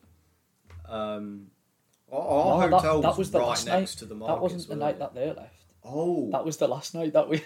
Um, 0.88 1.50
our, 2.10 2.20
our 2.20 2.70
No, 2.70 2.76
hotel 2.78 3.00
that 3.02 3.08
was, 3.08 3.18
was 3.18 3.30
the 3.32 3.40
right 3.40 3.48
next 3.48 3.66
night. 3.66 3.88
to 3.98 4.04
the 4.06 4.14
market. 4.14 4.34
that 4.34 4.40
wasn't 4.42 4.68
the 4.68 4.76
night 4.76 4.98
that 5.00 5.14
they 5.14 5.26
left. 5.32 5.64
Oh, 5.84 6.30
That 6.30 6.44
was 6.44 6.56
the 6.56 6.68
last 6.68 6.94
night 6.94 7.12
that 7.12 7.28
we. 7.28 7.42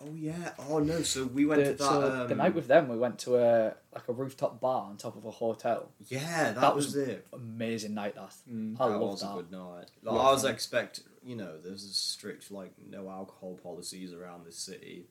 Oh 0.00 0.14
yeah. 0.14 0.52
Oh 0.68 0.78
no. 0.78 1.02
So 1.02 1.24
we 1.26 1.46
went 1.46 1.64
the, 1.64 1.72
to 1.72 1.76
that. 1.78 1.84
so 1.84 2.22
um, 2.22 2.28
the 2.28 2.34
night 2.34 2.54
with 2.54 2.68
them, 2.68 2.88
we 2.88 2.96
went 2.96 3.18
to 3.20 3.36
a 3.36 3.74
like 3.94 4.08
a 4.08 4.12
rooftop 4.12 4.60
bar 4.60 4.84
on 4.88 4.96
top 4.96 5.16
of 5.16 5.24
a 5.24 5.30
hotel. 5.30 5.90
Yeah, 6.06 6.52
that, 6.52 6.60
that 6.60 6.76
was, 6.76 6.86
was- 6.86 6.96
it. 6.96 7.26
Amazing 7.32 7.94
night 7.94 8.14
that. 8.14 8.34
Mm. 8.50 8.76
I 8.80 8.88
that 8.88 8.98
love 8.98 9.10
was 9.10 9.20
that. 9.20 9.32
a 9.32 9.34
good 9.36 9.52
night. 9.52 9.90
Yeah, 10.02 10.10
I 10.10 10.32
was 10.32 10.42
fun. 10.42 10.52
expect, 10.52 11.00
you 11.24 11.36
know, 11.36 11.58
there's 11.62 11.84
a 11.84 11.92
strict 11.92 12.50
like 12.50 12.72
no 12.90 13.08
alcohol 13.08 13.58
policies 13.62 14.12
around 14.12 14.46
this 14.46 14.56
city. 14.56 15.06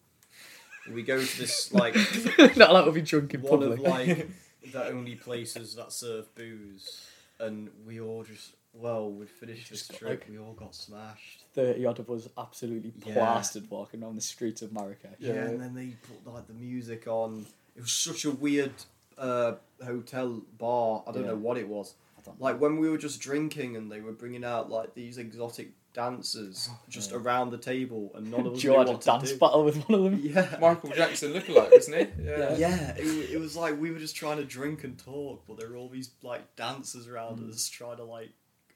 We 0.91 1.03
go 1.03 1.19
to 1.23 1.37
this 1.37 1.73
like 1.73 1.95
Not 2.55 2.69
allowed 2.69 2.85
to 2.85 2.91
be 2.91 3.01
drunk 3.01 3.33
in 3.33 3.41
one 3.41 3.59
public. 3.59 3.79
of 3.79 3.85
like 3.85 4.29
the 4.71 4.85
only 4.87 5.15
places 5.15 5.75
that 5.75 5.91
serve 5.91 6.33
booze, 6.35 7.07
and 7.39 7.69
we 7.85 7.99
all 7.99 8.23
just 8.23 8.55
well, 8.79 9.11
we 9.11 9.25
finished 9.25 9.69
this 9.69 9.79
Just 9.87 9.91
got, 9.91 9.97
trip. 9.99 10.19
like- 10.21 10.29
we 10.29 10.37
all 10.39 10.53
got 10.53 10.75
smashed. 10.75 11.43
Thirty 11.53 11.85
odd 11.85 11.99
of 11.99 12.09
us 12.11 12.27
absolutely 12.37 12.93
Yeah. 13.05 13.13
plastered 13.15 13.69
walking 13.69 14.03
around 14.03 14.15
the 14.15 14.21
streets 14.21 14.61
of 14.61 14.71
Marrakesh. 14.71 15.15
Yeah. 15.19 15.33
Yeah. 15.33 15.41
and 15.45 15.61
then 15.61 15.73
they 15.75 15.95
put 16.07 16.31
like 16.33 16.47
the 16.47 16.53
music 16.53 17.07
on. 17.07 17.45
It 17.75 17.81
was 17.81 17.91
such 17.91 18.25
a 18.25 18.31
weird 18.31 18.71
uh, 19.17 19.55
hotel 19.83 20.41
bar. 20.59 21.03
I 21.07 21.11
don't 21.11 21.23
Yeah. 21.23 21.29
know 21.29 21.35
what 21.37 21.57
it 21.57 21.67
was. 21.67 21.95
Like 22.39 22.59
when 22.59 22.77
we 22.77 22.89
were 22.89 22.97
just 22.97 23.21
drinking 23.21 23.77
and 23.77 23.89
they 23.91 24.01
were 24.01 24.11
bringing 24.11 24.43
out 24.43 24.69
like 24.69 24.93
these 24.93 25.17
exotic 25.17 25.69
dancers 25.93 26.69
just 26.89 27.09
yeah. 27.11 27.17
around 27.17 27.49
the 27.51 27.57
table, 27.57 28.11
and 28.13 28.29
none 28.29 28.45
of 28.45 28.53
us 28.53 28.59
Joe 28.61 28.73
knew 28.73 28.77
had 28.79 28.87
a 28.89 28.91
what 28.91 29.01
dance 29.01 29.31
do. 29.31 29.37
battle 29.39 29.63
with 29.63 29.77
one 29.89 29.97
of 29.99 30.03
them. 30.11 30.19
Yeah. 30.21 30.57
Michael 30.61 30.89
Jackson 30.91 31.33
lookalike, 31.33 31.71
wasn't 31.71 31.97
he? 31.97 32.23
Yeah. 32.23 32.55
Yeah, 32.57 32.95
it, 32.97 33.31
it 33.31 33.39
was 33.39 33.55
like 33.55 33.79
we 33.79 33.89
were 33.91 33.97
just 33.99 34.15
trying 34.15 34.37
to 34.37 34.43
drink 34.45 34.83
and 34.83 34.97
talk, 34.99 35.43
but 35.47 35.57
there 35.57 35.69
were 35.69 35.77
all 35.77 35.89
these 35.89 36.11
like 36.21 36.55
dancers 36.55 37.07
around 37.07 37.39
Mm. 37.39 37.49
us 37.49 37.67
trying 37.69 37.97
to 37.97 38.03
like 38.03 38.29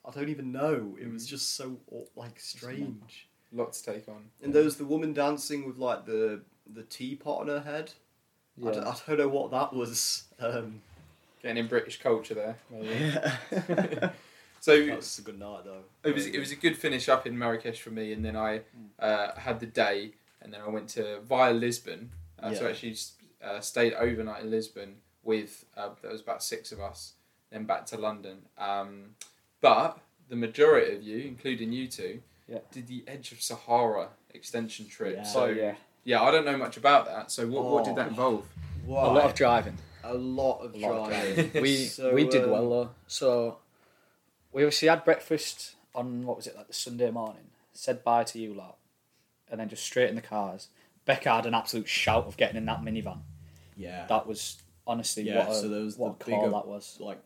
I 0.06 0.12
don't 0.12 0.30
even 0.30 0.52
know. 0.52 0.98
It 1.00 1.12
was 1.12 1.26
Mm. 1.26 1.30
just 1.30 1.56
so 1.56 1.80
like 2.16 2.40
strange. 2.40 3.28
Lots 3.52 3.82
to 3.82 3.94
take 3.94 4.08
on. 4.08 4.30
And 4.42 4.54
there 4.54 4.64
was 4.64 4.78
the 4.78 4.86
woman 4.86 5.14
dancing 5.14 5.66
with 5.68 5.78
like 5.78 6.06
the 6.06 6.42
the 6.72 6.84
teapot 6.84 7.42
on 7.42 7.48
her 7.48 7.60
head. 7.62 7.92
I, 8.62 8.66
Yeah. 8.66 8.72
don't, 8.72 8.88
I 8.88 8.96
don't 9.08 9.18
know 9.18 9.28
what 9.28 9.52
that 9.52 9.74
was. 9.74 10.24
Um, 10.40 10.82
Getting 11.42 11.58
in 11.58 11.68
British 11.68 12.00
culture 12.00 12.34
there. 12.36 12.58
yeah. 12.72 14.12
So 14.60 14.80
that 14.86 14.96
was 14.98 15.18
a 15.18 15.24
good 15.24 15.40
night 15.40 15.64
though. 15.66 15.84
it 16.04 16.14
was 16.14 16.28
it 16.28 16.38
was 16.38 16.52
a 16.52 16.56
good 16.56 16.78
finish 16.78 17.10
up 17.10 17.26
in 17.26 17.36
Marrakesh 17.38 17.82
for 17.82 17.90
me, 17.90 18.14
and 18.14 18.24
then 18.24 18.36
I 18.36 18.62
uh, 19.00 19.34
had 19.40 19.60
the 19.60 19.66
day, 19.66 20.14
and 20.40 20.54
then 20.54 20.62
I 20.62 20.70
went 20.70 20.88
to 20.90 21.20
via 21.22 21.52
Lisbon. 21.52 22.12
Uh, 22.38 22.54
So 22.54 22.66
Yeah. 22.66 22.70
actually, 22.70 22.96
uh, 23.44 23.60
stayed 23.60 23.94
overnight 23.96 24.44
in 24.44 24.52
Lisbon 24.52 25.02
with 25.24 25.66
uh, 25.76 25.90
there 26.04 26.12
was 26.12 26.22
about 26.22 26.44
six 26.44 26.72
of 26.72 26.80
us, 26.80 27.14
then 27.50 27.66
back 27.66 27.88
to 27.88 27.98
London. 27.98 28.46
Um, 28.60 29.16
but 29.62 29.97
the 30.30 30.36
majority 30.36 30.95
of 30.95 31.04
you, 31.04 31.19
including 31.19 31.71
you 31.71 31.88
two, 31.88 32.21
Yeah. 32.47 32.60
did 32.71 32.88
the 32.88 33.04
Edge 33.08 33.32
of 33.32 33.41
Sahara 33.41 34.10
extension 34.34 34.88
trip. 34.88 35.15
Yeah. 35.17 35.24
So 35.24 35.43
Oh, 35.43 35.50
yeah, 35.50 35.76
yeah, 36.04 36.21
I 36.21 36.32
don't 36.32 36.45
know 36.45 36.58
much 36.58 36.78
about 36.78 37.06
that. 37.06 37.32
So 37.32 37.47
what, 37.47 37.65
what 37.65 37.86
did 37.86 37.95
that 37.95 38.08
Oh. 38.08 38.10
involve? 38.10 38.47
a 38.88 38.89
lot 38.91 39.26
of 39.26 39.36
driving. 39.36 39.78
a 40.04 40.13
lot 40.15 40.60
of 40.62 40.74
A 40.74 40.78
lot 40.80 40.91
of 41.02 41.08
driving. 41.10 41.62
We 41.62 41.86
So, 41.86 42.13
we 42.13 42.28
did 42.28 42.43
um, 42.45 42.50
well 42.52 42.69
though. 42.69 42.89
So 43.08 43.60
we 44.52 44.63
obviously 44.63 44.88
had 44.88 45.06
breakfast 45.06 45.76
on 45.93 46.26
what 46.26 46.38
was 46.38 46.47
it 46.47 46.56
like 46.56 46.67
the 46.67 46.74
Sunday 46.74 47.12
morning. 47.12 47.43
Said 47.74 48.04
bye 48.04 48.24
to 48.26 48.39
you 48.39 48.54
lot, 48.54 48.78
and 49.50 49.60
then 49.60 49.69
just 49.69 49.84
straight 49.84 50.10
in 50.10 50.15
the 50.15 50.21
cars. 50.21 50.67
Becca 51.06 51.30
had 51.36 51.45
an 51.45 51.54
absolute 51.54 51.88
shout 51.88 52.26
of 52.26 52.36
getting 52.38 52.58
in 52.58 52.65
that 52.65 52.82
minivan. 52.82 53.19
Yeah. 53.78 54.06
That 54.08 54.28
was 54.28 54.62
honestly 54.88 55.24
Yeah, 55.24 55.39
what 55.47 55.50
a, 55.50 55.56
so 55.62 55.67
there 55.69 55.82
was 55.82 55.97
what 55.97 56.19
the 56.19 56.26
a 56.26 56.30
call 56.30 56.39
bigger- 56.41 56.52
that 56.52 56.67
was. 56.67 56.97
like 57.00 57.19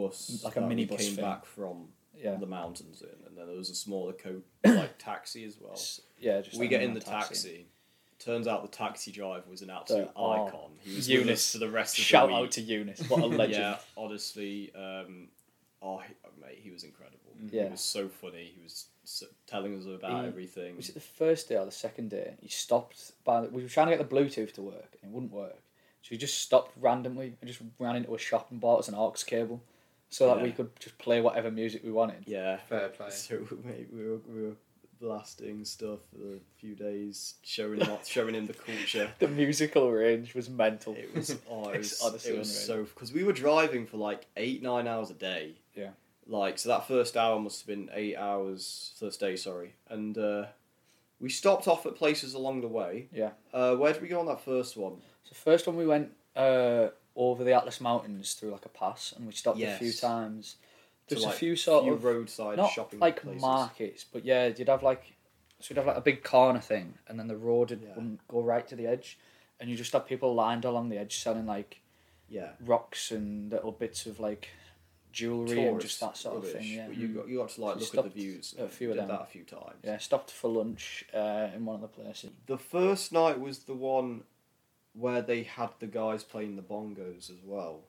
bus, 0.00 0.40
Like 0.44 0.56
a 0.56 0.60
that 0.60 0.68
we 0.68 0.74
minibus 0.74 0.98
came 0.98 1.14
thing. 1.16 1.24
back 1.24 1.44
from 1.46 1.88
Yeah, 2.16 2.36
the 2.36 2.46
mountains 2.46 3.02
in, 3.02 3.26
and 3.26 3.36
then 3.36 3.46
there 3.46 3.56
was 3.56 3.70
a 3.70 3.74
smaller 3.74 4.12
coat 4.12 4.44
like 4.64 4.98
taxi 4.98 5.44
as 5.44 5.58
well. 5.60 5.78
Yeah. 6.18 6.40
Just 6.40 6.56
we 6.56 6.64
like 6.64 6.70
get 6.70 6.82
in 6.82 6.94
the 6.94 7.00
taxi. 7.00 7.34
taxi. 7.34 7.66
Turns 8.18 8.48
out 8.48 8.62
the 8.62 8.74
taxi 8.76 9.12
driver 9.12 9.44
was 9.50 9.60
an 9.62 9.68
absolute 9.70 10.08
oh, 10.16 10.46
icon. 10.46 10.70
He 10.80 10.96
was 10.96 11.06
with 11.06 11.18
Eunice. 11.18 11.40
us 11.40 11.52
for 11.52 11.58
the 11.58 11.70
rest 11.70 11.98
of 11.98 12.04
Shout 12.04 12.28
the 12.28 12.34
week. 12.34 12.44
out 12.44 12.50
to 12.52 12.60
Eunice. 12.62 13.00
What 13.10 13.20
a 13.20 13.26
legend. 13.26 13.52
Yeah, 13.62 13.78
honestly, 13.96 14.72
um, 14.74 15.28
oh 15.82 15.98
he- 15.98 16.14
mate, 16.40 16.58
he 16.62 16.70
was 16.70 16.82
incredible. 16.84 17.18
Yeah. 17.50 17.64
He 17.64 17.70
was 17.72 17.82
so 17.82 18.08
funny. 18.08 18.52
He 18.56 18.62
was 18.62 18.86
telling 19.46 19.78
us 19.78 19.84
about 19.84 20.22
He- 20.22 20.28
everything. 20.28 20.76
Was 20.76 20.88
it 20.88 20.94
the 20.94 21.00
first 21.00 21.48
day 21.50 21.56
or 21.56 21.66
the 21.66 21.70
second 21.70 22.08
day? 22.10 22.36
He 22.40 22.48
stopped 22.48 23.12
by. 23.24 23.42
We 23.42 23.62
were 23.62 23.68
trying 23.68 23.88
to 23.88 23.96
get 23.96 24.08
the 24.08 24.16
Bluetooth 24.16 24.52
to 24.54 24.62
work, 24.62 24.96
and 25.02 25.10
it 25.10 25.14
wouldn't 25.14 25.32
work. 25.32 25.58
So 26.02 26.10
he 26.10 26.16
just 26.16 26.38
stopped 26.38 26.72
randomly 26.80 27.34
and 27.40 27.48
just 27.48 27.60
ran 27.78 27.96
into 27.96 28.14
a 28.14 28.18
shop 28.18 28.50
and 28.50 28.60
bought 28.60 28.78
us 28.78 28.88
an 28.88 28.94
aux 28.94 29.12
cable, 29.26 29.60
so 30.08 30.28
that 30.28 30.42
we 30.42 30.52
could 30.52 30.70
just 30.78 30.98
play 30.98 31.20
whatever 31.20 31.50
music 31.50 31.82
we 31.84 31.90
wanted. 31.90 32.24
Yeah, 32.26 32.58
Fair 32.68 32.88
play. 32.88 33.08
So 33.10 33.46
mate, 33.64 33.88
we 33.92 34.08
were 34.08 34.18
we 34.28 34.42
were 34.42 34.56
blasting 35.00 35.64
stuff 35.64 35.98
for 36.10 36.36
a 36.36 36.40
few 36.58 36.74
days, 36.74 37.34
showing 37.42 37.80
him 37.80 37.98
showing 38.06 38.34
him 38.34 38.46
the 38.46 38.54
culture. 38.54 39.10
The 39.18 39.28
musical 39.28 39.90
range 39.90 40.34
was 40.34 40.48
mental. 40.48 40.94
It 40.94 41.14
was 41.14 41.36
oh, 41.50 41.70
it 41.70 41.78
was, 41.78 42.00
honestly 42.00 42.32
it 42.32 42.38
was 42.38 42.68
unreal. 42.68 42.86
so 42.86 42.90
because 42.94 43.12
we 43.12 43.24
were 43.24 43.32
driving 43.32 43.86
for 43.86 43.96
like 43.96 44.26
eight 44.36 44.62
nine 44.62 44.86
hours 44.86 45.10
a 45.10 45.14
day. 45.14 45.56
Yeah. 45.74 45.90
Like 46.26 46.58
so 46.58 46.70
that 46.70 46.88
first 46.88 47.16
hour 47.16 47.38
must 47.38 47.60
have 47.60 47.66
been 47.68 47.88
eight 47.92 48.16
hours 48.16 48.94
first 48.98 49.20
day, 49.20 49.36
sorry, 49.36 49.74
and 49.88 50.18
uh, 50.18 50.46
we 51.20 51.28
stopped 51.28 51.68
off 51.68 51.86
at 51.86 51.94
places 51.94 52.34
along 52.34 52.62
the 52.62 52.68
way. 52.68 53.08
Yeah. 53.12 53.30
Uh, 53.52 53.76
where 53.76 53.92
did 53.92 54.02
we 54.02 54.08
go 54.08 54.20
on 54.20 54.26
that 54.26 54.40
first 54.44 54.76
one? 54.76 54.96
So 55.24 55.34
first 55.34 55.66
one 55.66 55.76
we 55.76 55.86
went 55.86 56.10
uh, 56.34 56.88
over 57.16 57.42
the 57.44 57.52
Atlas 57.52 57.80
Mountains 57.80 58.34
through 58.34 58.50
like 58.50 58.66
a 58.66 58.68
pass, 58.68 59.12
and 59.16 59.26
we 59.26 59.32
stopped 59.32 59.60
a 59.60 59.76
few 59.78 59.92
times. 59.92 60.56
There's 61.08 61.24
like, 61.24 61.34
a 61.34 61.38
few 61.38 61.56
sort 61.56 61.84
few 61.84 61.92
of 61.94 62.04
roadside 62.04 62.56
not 62.58 62.72
shopping 62.72 62.98
like 62.98 63.22
places. 63.22 63.40
markets, 63.40 64.04
but 64.04 64.24
yeah, 64.24 64.46
you'd 64.56 64.68
have 64.68 64.82
like 64.82 65.14
so 65.60 65.68
you'd 65.72 65.78
have 65.78 65.86
like 65.86 65.96
a 65.96 66.00
big 66.02 66.22
corner 66.22 66.60
thing, 66.60 66.94
and 67.08 67.18
then 67.18 67.28
the 67.28 67.36
road 67.36 67.70
would 67.70 67.82
Yeah. 67.82 67.94
wouldn't 67.94 68.26
go 68.28 68.40
right 68.42 68.66
to 68.68 68.76
the 68.76 68.86
edge, 68.86 69.18
and 69.60 69.70
you 69.70 69.76
just 69.76 69.92
have 69.92 70.06
people 70.06 70.34
lined 70.34 70.64
along 70.64 70.88
the 70.90 70.98
edge 70.98 71.18
selling 71.18 71.46
like 71.46 71.80
Yeah. 72.28 72.52
rocks 72.60 73.10
and 73.12 73.50
little 73.50 73.72
bits 73.72 74.04
of 74.06 74.18
like 74.20 74.48
jewelry 75.12 75.64
and 75.64 75.80
just 75.80 76.00
that 76.00 76.16
sort 76.16 76.36
of 76.36 76.50
thing. 76.50 76.64
Yeah, 76.64 76.88
but 76.88 76.96
you 76.96 77.08
got 77.08 77.28
you 77.28 77.38
got 77.38 77.48
to 77.50 77.60
like 77.60 77.74
So 77.76 77.80
look 77.80 78.06
at 78.06 78.12
the 78.14 78.20
views. 78.20 78.54
a 78.58 78.68
few 78.68 78.90
of 78.90 78.96
did 78.96 79.02
them. 79.02 79.08
that 79.08 79.22
a 79.22 79.26
few 79.26 79.44
times. 79.44 79.78
yeah. 79.82 79.96
Stopped 79.98 80.30
for 80.30 80.48
lunch 80.50 81.04
uh, 81.14 81.48
in 81.54 81.64
one 81.64 81.76
of 81.76 81.80
the 81.80 81.88
places. 81.88 82.30
The 82.46 82.58
first 82.58 83.12
night 83.12 83.40
was 83.40 83.60
the 83.60 83.74
one 83.74 84.24
where 84.98 85.22
they 85.22 85.42
had 85.42 85.70
the 85.78 85.86
guys 85.86 86.24
playing 86.24 86.56
the 86.56 86.62
bongos 86.62 87.30
as 87.30 87.42
well. 87.44 87.80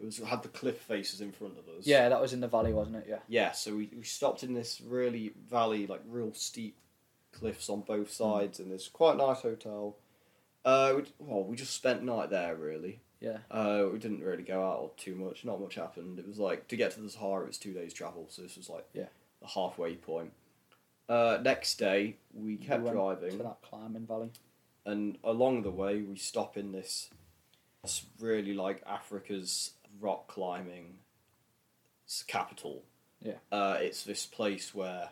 It 0.00 0.04
was 0.04 0.18
had 0.18 0.42
the 0.42 0.48
cliff 0.48 0.78
faces 0.80 1.20
in 1.20 1.30
front 1.32 1.54
of 1.58 1.68
us. 1.78 1.86
Yeah, 1.86 2.08
that 2.08 2.20
was 2.20 2.32
in 2.32 2.40
the 2.40 2.48
valley, 2.48 2.72
wasn't 2.72 2.96
it? 2.96 3.06
Yeah. 3.08 3.18
Yeah, 3.28 3.52
so 3.52 3.74
we, 3.76 3.88
we 3.96 4.02
stopped 4.02 4.42
in 4.42 4.52
this 4.52 4.80
really 4.80 5.32
valley, 5.48 5.86
like 5.86 6.00
real 6.08 6.32
steep 6.34 6.76
cliffs 7.32 7.68
on 7.68 7.80
both 7.82 8.10
sides, 8.10 8.58
and 8.58 8.70
there's 8.70 8.88
quite 8.88 9.14
a 9.14 9.18
nice 9.18 9.40
hotel. 9.42 9.96
Uh, 10.64 10.94
we, 10.96 11.04
well, 11.18 11.44
we 11.44 11.56
just 11.56 11.74
spent 11.74 12.02
night 12.02 12.30
there 12.30 12.56
really. 12.56 13.00
Yeah. 13.20 13.38
Uh, 13.50 13.86
we 13.92 13.98
didn't 13.98 14.22
really 14.22 14.42
go 14.42 14.62
out 14.66 14.96
too 14.98 15.14
much. 15.14 15.44
Not 15.44 15.60
much 15.60 15.76
happened. 15.76 16.18
It 16.18 16.26
was 16.26 16.38
like 16.38 16.68
to 16.68 16.76
get 16.76 16.90
to 16.92 17.00
the 17.00 17.08
Sahara, 17.08 17.44
it 17.44 17.48
was 17.48 17.58
two 17.58 17.72
days 17.72 17.94
travel, 17.94 18.26
so 18.28 18.42
this 18.42 18.56
was 18.56 18.68
like 18.68 18.86
Yeah. 18.92 19.06
the 19.40 19.46
halfway 19.48 19.94
point. 19.94 20.32
Uh, 21.08 21.38
next 21.42 21.78
day 21.78 22.16
we 22.34 22.56
kept 22.56 22.82
we 22.82 22.90
driving 22.90 23.38
to 23.38 23.42
that 23.44 23.58
climbing 23.62 24.06
valley. 24.06 24.30
And 24.86 25.18
along 25.24 25.62
the 25.62 25.70
way 25.70 26.02
we 26.02 26.16
stop 26.16 26.56
in 26.56 26.72
this 26.72 27.10
it's 27.82 28.04
really 28.20 28.54
like 28.54 28.82
Africa's 28.86 29.72
rock 30.00 30.26
climbing 30.28 30.94
capital. 32.26 32.82
Yeah. 33.20 33.34
Uh, 33.52 33.76
it's 33.80 34.04
this 34.04 34.26
place 34.26 34.74
where 34.74 35.08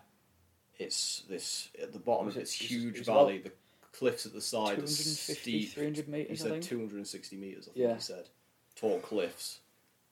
it's 0.79 1.23
this 1.29 1.69
at 1.81 1.93
the 1.93 1.99
bottom 1.99 2.29
of 2.29 2.35
this 2.35 2.53
huge 2.53 2.99
it's 2.99 3.07
valley. 3.09 3.39
The 3.39 3.53
cliffs 3.93 4.25
at 4.27 4.33
the 4.33 4.41
side 4.41 4.79
are 4.79 4.87
250, 4.87 5.35
steep. 5.35 5.73
300 5.73 6.05
He 6.07 6.11
metres, 6.11 6.41
I 6.41 6.43
said 6.45 6.53
think. 6.53 6.65
two 6.65 6.79
hundred 6.79 6.97
and 6.97 7.07
sixty 7.07 7.37
meters. 7.37 7.69
I 7.69 7.73
think 7.73 7.77
Yeah. 7.87 7.95
he 7.95 8.01
said 8.01 8.29
tall 8.75 8.99
cliffs 9.01 9.61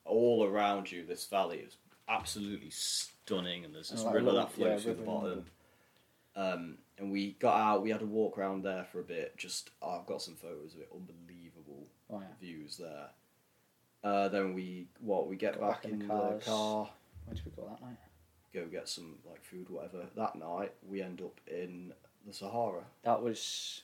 all 0.05 0.45
around 0.45 0.91
you. 0.93 1.05
This 1.05 1.27
valley 1.27 1.59
is 1.59 1.77
absolutely 2.09 2.71
stunning, 2.71 3.65
and 3.65 3.75
there's 3.75 3.91
this 3.91 4.01
And 4.01 4.07
like 4.07 4.15
river 4.17 4.27
little- 4.33 4.41
that 4.41 4.53
flows 4.53 4.69
yeah, 4.69 4.79
through 4.85 4.95
the 4.95 5.03
bottom. 5.03 5.45
Um, 6.37 6.79
and 6.99 7.11
we 7.11 7.33
got 7.41 7.57
out. 7.59 7.83
We 7.83 7.91
had 7.91 8.03
a 8.03 8.07
walk 8.07 8.39
around 8.39 8.63
there 8.65 8.85
for 8.93 9.01
a 9.01 9.05
bit. 9.05 9.37
Just 9.37 9.71
oh, 9.83 9.99
I've 10.01 10.07
got 10.07 10.23
some 10.23 10.35
photos 10.37 10.75
of 10.75 10.81
it. 10.81 10.89
Unbelievable 10.95 11.87
Oh 12.13 12.21
yeah. 12.21 12.27
views 12.41 12.77
there. 12.77 13.09
Uh, 14.03 14.29
then 14.29 14.55
we 14.55 14.87
what 15.01 15.27
we 15.29 15.37
get 15.37 15.61
back, 15.61 15.83
back 15.83 15.93
in 15.93 15.99
the, 15.99 16.05
the 16.07 16.11
cars. 16.13 16.45
car, 16.45 16.91
Where 17.27 17.35
did 17.35 17.45
we 17.45 17.53
go 17.53 17.69
that 17.69 17.83
night? 17.87 17.97
go 18.53 18.65
get 18.67 18.89
some 18.89 19.15
like 19.29 19.43
food, 19.45 19.69
whatever. 19.71 20.07
That 20.17 20.35
night 20.37 20.73
we 20.89 21.03
end 21.03 21.21
up 21.21 21.41
in 21.47 21.93
the 22.27 22.33
Sahara. 22.33 22.83
That 23.05 23.23
was. 23.23 23.83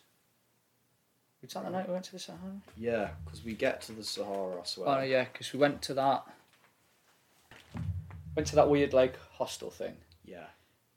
Was 1.42 1.52
that 1.52 1.64
the 1.64 1.70
night 1.70 1.86
we 1.86 1.92
went 1.92 2.04
to 2.06 2.12
the 2.12 2.18
Sahara? 2.18 2.60
Yeah, 2.76 3.10
because 3.24 3.44
we 3.44 3.52
get 3.52 3.80
to 3.82 3.92
the 3.92 4.02
Sahara. 4.02 4.60
I 4.60 4.64
swear. 4.64 4.88
Oh 4.88 5.02
yeah, 5.02 5.24
because 5.30 5.52
we 5.52 5.58
went 5.60 5.82
to 5.82 5.94
that. 5.94 6.24
Went 8.34 8.48
to 8.48 8.56
that 8.56 8.68
weird 8.68 8.92
like 8.92 9.16
hostel 9.32 9.70
thing. 9.70 9.96
Yeah, 10.24 10.46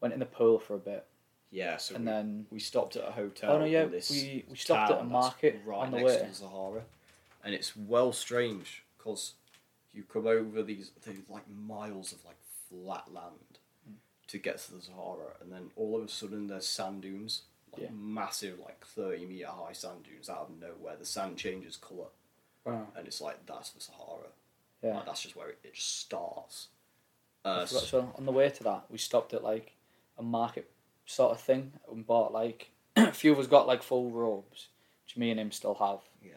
Went 0.01 0.13
in 0.13 0.19
the 0.19 0.25
pool 0.25 0.57
for 0.59 0.73
a 0.75 0.79
bit, 0.79 1.05
yeah. 1.51 1.77
So 1.77 1.95
and 1.95 2.05
we, 2.05 2.12
then 2.12 2.45
we 2.51 2.59
stopped 2.59 2.95
at 2.95 3.07
a 3.07 3.12
hotel. 3.12 3.51
oh 3.53 3.59
no, 3.59 3.65
yeah, 3.65 3.83
in 3.83 3.91
this 3.91 4.09
we 4.09 4.45
we 4.49 4.55
stopped 4.55 4.91
at 4.91 4.99
a 4.99 5.03
market 5.03 5.59
right 5.65 5.77
on 5.79 5.91
the 5.91 5.97
next 5.97 6.12
way. 6.13 6.19
to 6.19 6.25
the 6.27 6.33
Sahara, 6.35 6.81
and 7.43 7.53
it's 7.53 7.75
well 7.75 8.12
strange 8.13 8.83
because 8.97 9.33
you 9.93 10.03
come 10.03 10.27
over 10.27 10.62
these 10.63 10.91
these 11.05 11.17
like 11.29 11.43
miles 11.49 12.12
of 12.13 12.23
like 12.25 12.38
flat 12.69 13.12
land 13.13 13.35
Hmm. 13.88 13.93
to 14.27 14.38
get 14.38 14.59
to 14.59 14.73
the 14.75 14.81
Sahara, 14.81 15.33
and 15.41 15.51
then 15.51 15.71
all 15.75 15.97
of 15.97 16.03
a 16.03 16.07
sudden 16.07 16.47
there's 16.47 16.67
sand 16.67 17.01
dunes, 17.01 17.43
like 17.73 17.83
Yeah. 17.83 17.89
massive, 17.93 18.59
like 18.59 18.85
thirty 18.85 19.25
meter 19.25 19.47
high 19.47 19.73
sand 19.73 20.03
dunes 20.03 20.29
out 20.29 20.49
of 20.49 20.59
nowhere. 20.59 20.95
The 20.97 21.05
sand 21.05 21.38
changes 21.38 21.77
color, 21.77 22.07
Wow. 22.65 22.88
and 22.95 23.07
it's 23.07 23.21
like 23.21 23.45
that's 23.45 23.71
the 23.71 23.81
Sahara. 23.81 24.27
Yeah. 24.83 24.95
Like, 24.95 25.05
that's 25.07 25.21
just 25.23 25.35
where 25.35 25.49
it, 25.49 25.59
it 25.63 25.75
starts. 25.75 26.67
Uh, 27.43 27.62
I 27.63 27.65
forgot, 27.65 27.83
so 27.83 28.13
on 28.17 28.25
the 28.25 28.31
way 28.31 28.49
to 28.49 28.63
that, 28.65 28.83
we 28.89 28.97
stopped 28.97 29.33
at 29.33 29.43
like 29.43 29.73
a 30.17 30.23
market 30.23 30.69
sort 31.09 31.31
of 31.31 31.39
thing 31.41 31.73
and 31.91 32.05
bought 32.05 32.31
like 32.31 32.69
a 32.95 33.11
few 33.11 33.31
of 33.31 33.39
us 33.39 33.47
got 33.47 33.67
like 33.67 33.81
full 33.83 34.09
robes, 34.11 34.67
which 35.05 35.17
me 35.17 35.31
and 35.31 35.39
him 35.39 35.51
still 35.51 35.73
have 35.75 35.99
yeah, 36.23 36.33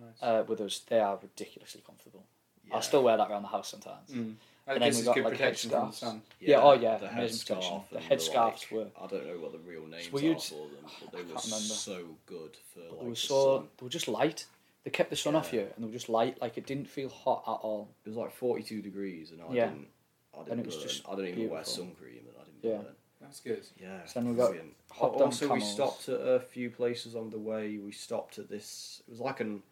Nice. 0.00 0.22
uh, 0.22 0.44
with 0.46 0.60
us. 0.60 0.78
They 0.88 0.98
are 1.00 1.18
ridiculously 1.20 1.82
comfortable. 1.86 2.24
yeah. 2.66 2.76
I 2.76 2.80
still 2.80 3.02
wear 3.02 3.16
that 3.16 3.30
around 3.30 3.42
the 3.42 3.48
house 3.48 3.68
sometimes. 3.68 4.10
Mm. 4.10 4.34
And 4.66 4.80
then 4.82 4.94
we 4.96 5.02
got, 5.02 5.16
like, 5.18 5.32
protection 5.34 5.68
from 5.70 5.88
the 5.90 5.92
sun. 5.92 6.22
Yeah, 6.40 6.60
oh, 6.62 6.72
yeah, 6.72 6.96
the 6.96 7.10
amazing 7.12 7.36
headscarf 7.56 7.58
protection. 7.58 7.82
The 7.92 7.98
and 7.98 8.06
headscarves 8.08 8.62
like- 8.62 8.70
were- 8.72 8.90
I 9.02 9.06
don't 9.08 9.26
know 9.26 9.38
what 9.38 9.52
the 9.52 9.58
real 9.58 9.86
names 9.86 10.10
we 10.10 10.30
are 10.30 10.38
for 10.38 10.54
them, 10.54 10.86
but 11.02 11.12
they 11.12 11.18
I 11.18 11.20
were 11.22 11.28
can't 11.34 11.44
remember. 11.44 11.74
so 11.74 12.04
good 12.24 12.56
for 12.72 12.80
like 12.80 12.98
They 13.00 13.04
were 13.04 13.10
the 13.10 13.16
so 13.16 13.56
sun. 13.58 13.68
they 13.76 13.84
were 13.84 13.90
just 13.90 14.08
light. 14.08 14.46
They 14.84 14.90
kept 14.90 15.10
the 15.10 15.16
sun 15.16 15.36
off 15.36 15.52
you, 15.52 15.60
and 15.60 15.74
they 15.84 15.86
were 15.86 15.92
just 15.92 16.08
light. 16.08 16.40
Like 16.40 16.56
it 16.56 16.64
didn't 16.66 16.88
feel 16.88 17.10
hot 17.10 17.42
at 17.46 17.50
all. 17.66 17.90
It 18.06 18.08
was 18.08 18.16
like 18.16 18.32
forty 18.32 18.62
two 18.62 18.80
degrees, 18.80 19.32
and 19.32 19.42
I 19.42 19.52
Yeah. 19.52 19.66
didn't. 19.68 19.88
I 20.32 20.38
didn't 20.38 20.50
And 20.52 20.60
it 20.60 20.66
was 20.66 20.76
burn. 20.76 20.88
just 20.88 21.08
I 21.08 21.10
didn't 21.16 21.26
even 21.32 21.40
wear 21.50 21.62
beautiful. 21.62 21.84
sun 21.84 21.94
cream, 22.00 22.20
and 22.28 22.36
I 22.40 22.44
didn't 22.44 22.64
Yeah. 22.70 22.82
burn. 22.82 22.96
That's 23.34 23.40
good. 23.40 23.66
Yeah. 23.82 24.04
So 24.06 24.20
then 24.20 24.28
we 24.30 24.36
got 24.36 24.50
brilliant. 24.50 24.74
hopped 24.92 25.16
on 25.16 25.22
also, 25.22 25.46
we 25.46 25.58
camels. 25.60 25.72
stopped 25.74 26.08
at 26.08 26.20
a 26.20 26.38
few 26.38 26.70
places 26.70 27.16
on 27.16 27.30
the 27.30 27.38
way. 27.38 27.78
We 27.78 27.90
stopped 27.90 28.38
at 28.38 28.48
this. 28.48 29.02
It 29.08 29.10
was 29.10 29.18
like 29.20 29.40
an 29.40 29.62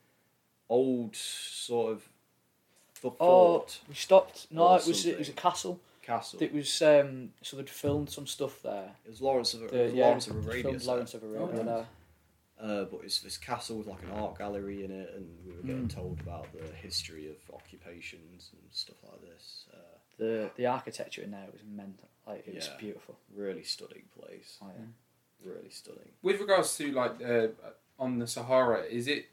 old 0.68 1.14
sort 1.14 1.92
of 1.92 2.08
the 3.02 3.08
Oh, 3.20 3.58
fort 3.58 3.80
we 3.88 3.94
stopped. 3.94 4.48
No, 4.50 4.62
Or 4.68 4.78
it 4.78 4.86
was 4.86 5.06
it 5.06 5.18
was 5.18 5.28
a 5.28 5.30
something. 5.30 5.42
castle. 5.42 5.80
castle. 6.02 6.42
It 6.42 6.52
was 6.52 6.82
um. 6.82 7.30
So 7.42 7.56
they'd 7.56 7.70
filmed 7.70 8.10
some 8.10 8.26
stuff 8.26 8.60
there. 8.62 8.90
It 9.04 9.10
was 9.10 9.20
Lawrence 9.20 9.54
of, 9.54 9.62
it 9.62 9.72
was 9.72 9.92
yeah, 9.94 10.06
Lawrence 10.06 10.26
of 10.26 10.36
Arabia. 10.44 10.62
filmed 10.64 10.80
set. 10.82 10.88
Lawrence 10.88 11.14
of 11.14 11.22
Arabia 11.22 11.60
Oh, 11.60 11.64
there. 11.64 11.86
Uh, 12.60 12.84
but 12.84 13.00
it's 13.04 13.20
this 13.20 13.36
castle 13.38 13.78
with 13.78 13.86
like 13.86 14.02
an 14.02 14.10
art 14.10 14.38
gallery 14.38 14.84
in 14.84 14.90
it, 14.90 15.12
and 15.16 15.26
we 15.46 15.52
were 15.54 15.62
getting 15.62 15.86
Mm. 15.86 15.94
told 15.94 16.18
about 16.20 16.46
the 16.52 16.66
history 16.74 17.28
of 17.28 17.36
occupations 17.54 18.50
and 18.52 18.62
stuff 18.72 18.96
like 19.04 19.20
this. 19.20 19.66
Uh, 19.72 19.76
The 20.18 20.50
the 20.56 20.66
architecture 20.66 21.22
in 21.22 21.30
there 21.30 21.46
was 21.52 21.62
mental. 21.64 22.08
Like 22.26 22.46
it 22.46 22.54
was 22.54 22.68
Yeah. 22.68 22.76
beautiful. 22.78 23.16
really 23.34 23.64
stunning 23.64 24.04
place. 24.18 24.58
Oh, 24.62 24.70
yeah. 24.78 25.50
Really 25.52 25.70
stunning. 25.70 26.10
With 26.22 26.40
regards 26.40 26.76
to 26.76 26.92
like 26.92 27.22
uh, 27.22 27.48
on 27.98 28.18
the 28.18 28.26
Sahara, 28.26 28.82
is 28.84 29.08
it 29.08 29.26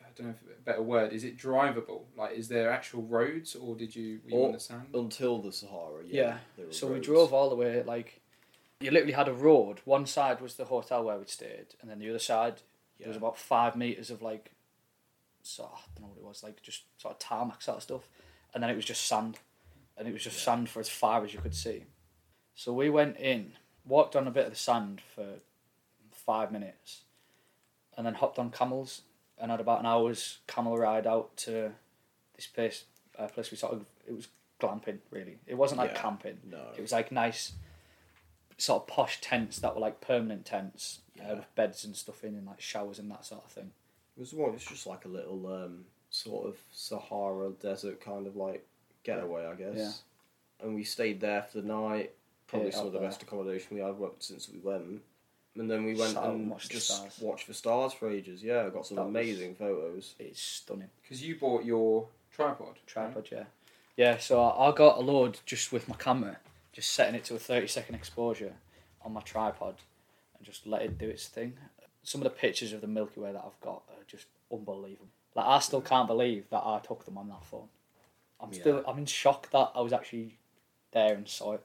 I 0.00 0.06
don't 0.16 0.26
know 0.28 0.34
if 0.34 0.58
a 0.58 0.62
better 0.62 0.82
word 0.82 1.12
is 1.12 1.24
it 1.24 1.36
drivable? 1.36 2.02
Like, 2.16 2.36
is 2.36 2.48
there 2.48 2.70
actual 2.70 3.02
roads, 3.02 3.54
or 3.56 3.74
did 3.76 3.94
you 3.96 4.20
were 4.24 4.30
you 4.30 4.36
Or- 4.36 4.46
on 4.48 4.52
the 4.52 4.60
sand? 4.60 4.88
Until 4.94 5.40
the 5.42 5.52
Sahara, 5.52 6.04
yeah. 6.04 6.22
Yeah. 6.22 6.38
there 6.56 6.66
were 6.66 6.72
So 6.72 6.86
we 6.88 6.94
roads. 6.94 7.06
drove 7.06 7.32
all 7.32 7.48
the 7.50 7.56
way, 7.56 7.82
like, 7.82 8.20
you 8.80 8.90
literally 8.90 9.12
had 9.14 9.28
a 9.28 9.32
road. 9.32 9.80
One 9.84 10.06
side 10.06 10.40
was 10.40 10.54
the 10.56 10.66
hotel 10.66 11.04
where 11.04 11.16
we'd 11.18 11.28
stayed, 11.30 11.74
and 11.80 11.90
then 11.90 11.98
the 12.00 12.08
other 12.10 12.18
side, 12.20 12.62
there 12.98 13.08
was 13.08 13.14
Yeah. 13.16 13.18
about 13.18 13.38
five 13.38 13.74
metres 13.76 14.10
of, 14.10 14.22
like, 14.22 14.52
so, 15.42 15.64
I 15.64 15.80
don't 15.94 16.02
know 16.02 16.08
what 16.08 16.18
it 16.18 16.24
was, 16.24 16.42
like, 16.42 16.62
just 16.62 16.84
sort 16.98 17.14
of 17.14 17.18
tarmac 17.18 17.62
sort 17.62 17.78
of 17.78 17.82
stuff. 17.82 18.08
And 18.52 18.62
then 18.62 18.70
it 18.70 18.76
was 18.76 18.84
just 18.84 19.04
sand. 19.06 19.38
And 19.96 20.06
it 20.08 20.12
was 20.12 20.22
just 20.22 20.38
Yeah. 20.38 20.44
sand 20.44 20.68
for 20.68 20.80
as 20.80 20.88
far 20.88 21.24
as 21.24 21.32
you 21.34 21.40
could 21.40 21.54
see. 21.54 21.84
So 22.54 22.72
we 22.72 22.88
went 22.90 23.16
in, 23.18 23.52
walked 23.84 24.14
on 24.16 24.26
a 24.26 24.30
bit 24.30 24.46
of 24.46 24.52
the 24.52 24.58
sand 24.58 25.00
for 25.14 25.26
five 26.12 26.52
minutes, 26.52 27.02
and 27.96 28.06
then 28.06 28.14
hopped 28.14 28.38
on 28.38 28.50
camels 28.50 29.02
and 29.38 29.50
had 29.50 29.60
about 29.60 29.80
an 29.80 29.86
hour's 29.86 30.38
camel 30.46 30.76
ride 30.78 31.06
out 31.06 31.36
to 31.38 31.72
this 32.36 32.46
place, 32.46 32.84
uh, 33.18 33.26
place 33.26 33.50
we 33.50 33.56
sort 33.56 33.72
of, 33.72 33.84
it 34.06 34.14
was 34.14 34.28
glamping, 34.60 34.98
really. 35.10 35.38
It 35.46 35.54
wasn't 35.54 35.78
like 35.78 35.90
Yeah. 35.92 36.02
camping. 36.02 36.38
No. 36.44 36.70
It 36.76 36.80
was 36.80 36.92
like 36.92 37.10
nice, 37.12 37.52
sort 38.56 38.82
of 38.82 38.88
posh 38.88 39.20
tents 39.20 39.58
that 39.58 39.74
were 39.74 39.80
like 39.80 40.00
permanent 40.00 40.46
tents 40.46 41.00
Yeah. 41.16 41.32
uh, 41.32 41.36
with 41.36 41.54
beds 41.56 41.84
and 41.84 41.96
stuff 41.96 42.22
in, 42.24 42.34
and 42.34 42.46
like 42.46 42.60
showers 42.60 42.98
and 42.98 43.10
that 43.10 43.24
sort 43.24 43.44
of 43.44 43.50
thing. 43.50 43.72
It 44.16 44.20
was 44.20 44.32
one. 44.32 44.54
It's 44.54 44.64
just 44.64 44.86
like 44.86 45.04
a 45.04 45.08
little 45.08 45.46
um, 45.52 45.86
sort 46.10 46.46
of 46.46 46.56
Sahara 46.72 47.50
desert 47.50 48.00
kind 48.00 48.26
of 48.28 48.36
like 48.36 48.64
getaway, 49.02 49.44
I 49.46 49.54
guess. 49.56 49.76
Yeah. 49.76 50.66
And 50.66 50.76
we 50.76 50.84
stayed 50.84 51.20
there 51.20 51.42
for 51.42 51.60
the 51.60 51.66
night. 51.66 52.14
Probably 52.54 52.70
Yeah, 52.70 52.76
some 52.76 52.86
the 52.92 52.98
there. 52.98 53.08
best 53.08 53.22
accommodation 53.22 53.76
we 53.76 53.82
had 53.82 53.96
worked 53.98 54.22
since 54.22 54.48
we 54.48 54.58
went. 54.60 55.02
And 55.56 55.70
then 55.70 55.84
we 55.84 55.94
went 55.94 56.12
Sat 56.14 56.24
and 56.24 56.32
and 56.42 56.50
watched 56.50 56.70
just 56.70 56.88
stars. 56.88 57.18
watched 57.20 57.46
the 57.46 57.54
stars 57.54 57.92
for 57.92 58.10
ages. 58.10 58.42
Yeah, 58.42 58.66
I 58.66 58.70
got 58.70 58.86
some 58.86 58.96
That 58.96 59.02
was- 59.04 59.10
amazing 59.10 59.54
photos. 59.56 60.14
It's 60.18 60.40
stunning. 60.40 60.90
Because 61.02 61.22
you 61.22 61.36
bought 61.36 61.64
your 61.64 62.08
tripod. 62.32 62.66
right? 62.68 62.86
Tripod, 62.86 63.28
yeah. 63.30 63.44
Yeah, 63.96 64.18
so 64.18 64.40
I, 64.42 64.68
I 64.70 64.72
got 64.74 64.98
a 64.98 65.00
load 65.00 65.38
just 65.46 65.72
with 65.72 65.88
my 65.88 65.94
camera, 65.96 66.38
just 66.72 66.90
setting 66.90 67.14
it 67.14 67.24
to 67.26 67.34
a 67.36 67.38
30 67.38 67.66
second 67.68 67.94
exposure 67.94 68.54
on 69.02 69.12
my 69.12 69.20
tripod 69.20 69.76
and 70.36 70.44
just 70.44 70.66
let 70.66 70.82
it 70.82 70.98
do 70.98 71.08
its 71.08 71.26
thing. 71.28 71.54
Some 72.02 72.20
of 72.20 72.24
the 72.24 72.30
pictures 72.30 72.72
of 72.72 72.80
the 72.80 72.86
Milky 72.88 73.20
Way 73.20 73.32
that 73.32 73.44
I've 73.44 73.60
got 73.60 73.82
are 73.88 74.02
just 74.08 74.26
unbelievable. 74.52 75.08
Like, 75.36 75.46
I 75.46 75.58
still 75.60 75.80
can't 75.80 76.06
believe 76.08 76.48
that 76.50 76.62
I 76.64 76.80
took 76.86 77.04
them 77.04 77.16
on 77.18 77.28
that 77.28 77.44
phone. 77.44 77.68
I'm 78.40 78.52
still, 78.52 78.82
I'm 78.86 78.98
in 78.98 79.06
shock 79.06 79.50
that 79.50 79.70
I 79.74 79.80
was 79.80 79.92
actually 79.92 80.36
there 80.92 81.14
and 81.14 81.26
saw 81.28 81.54
it. 81.54 81.64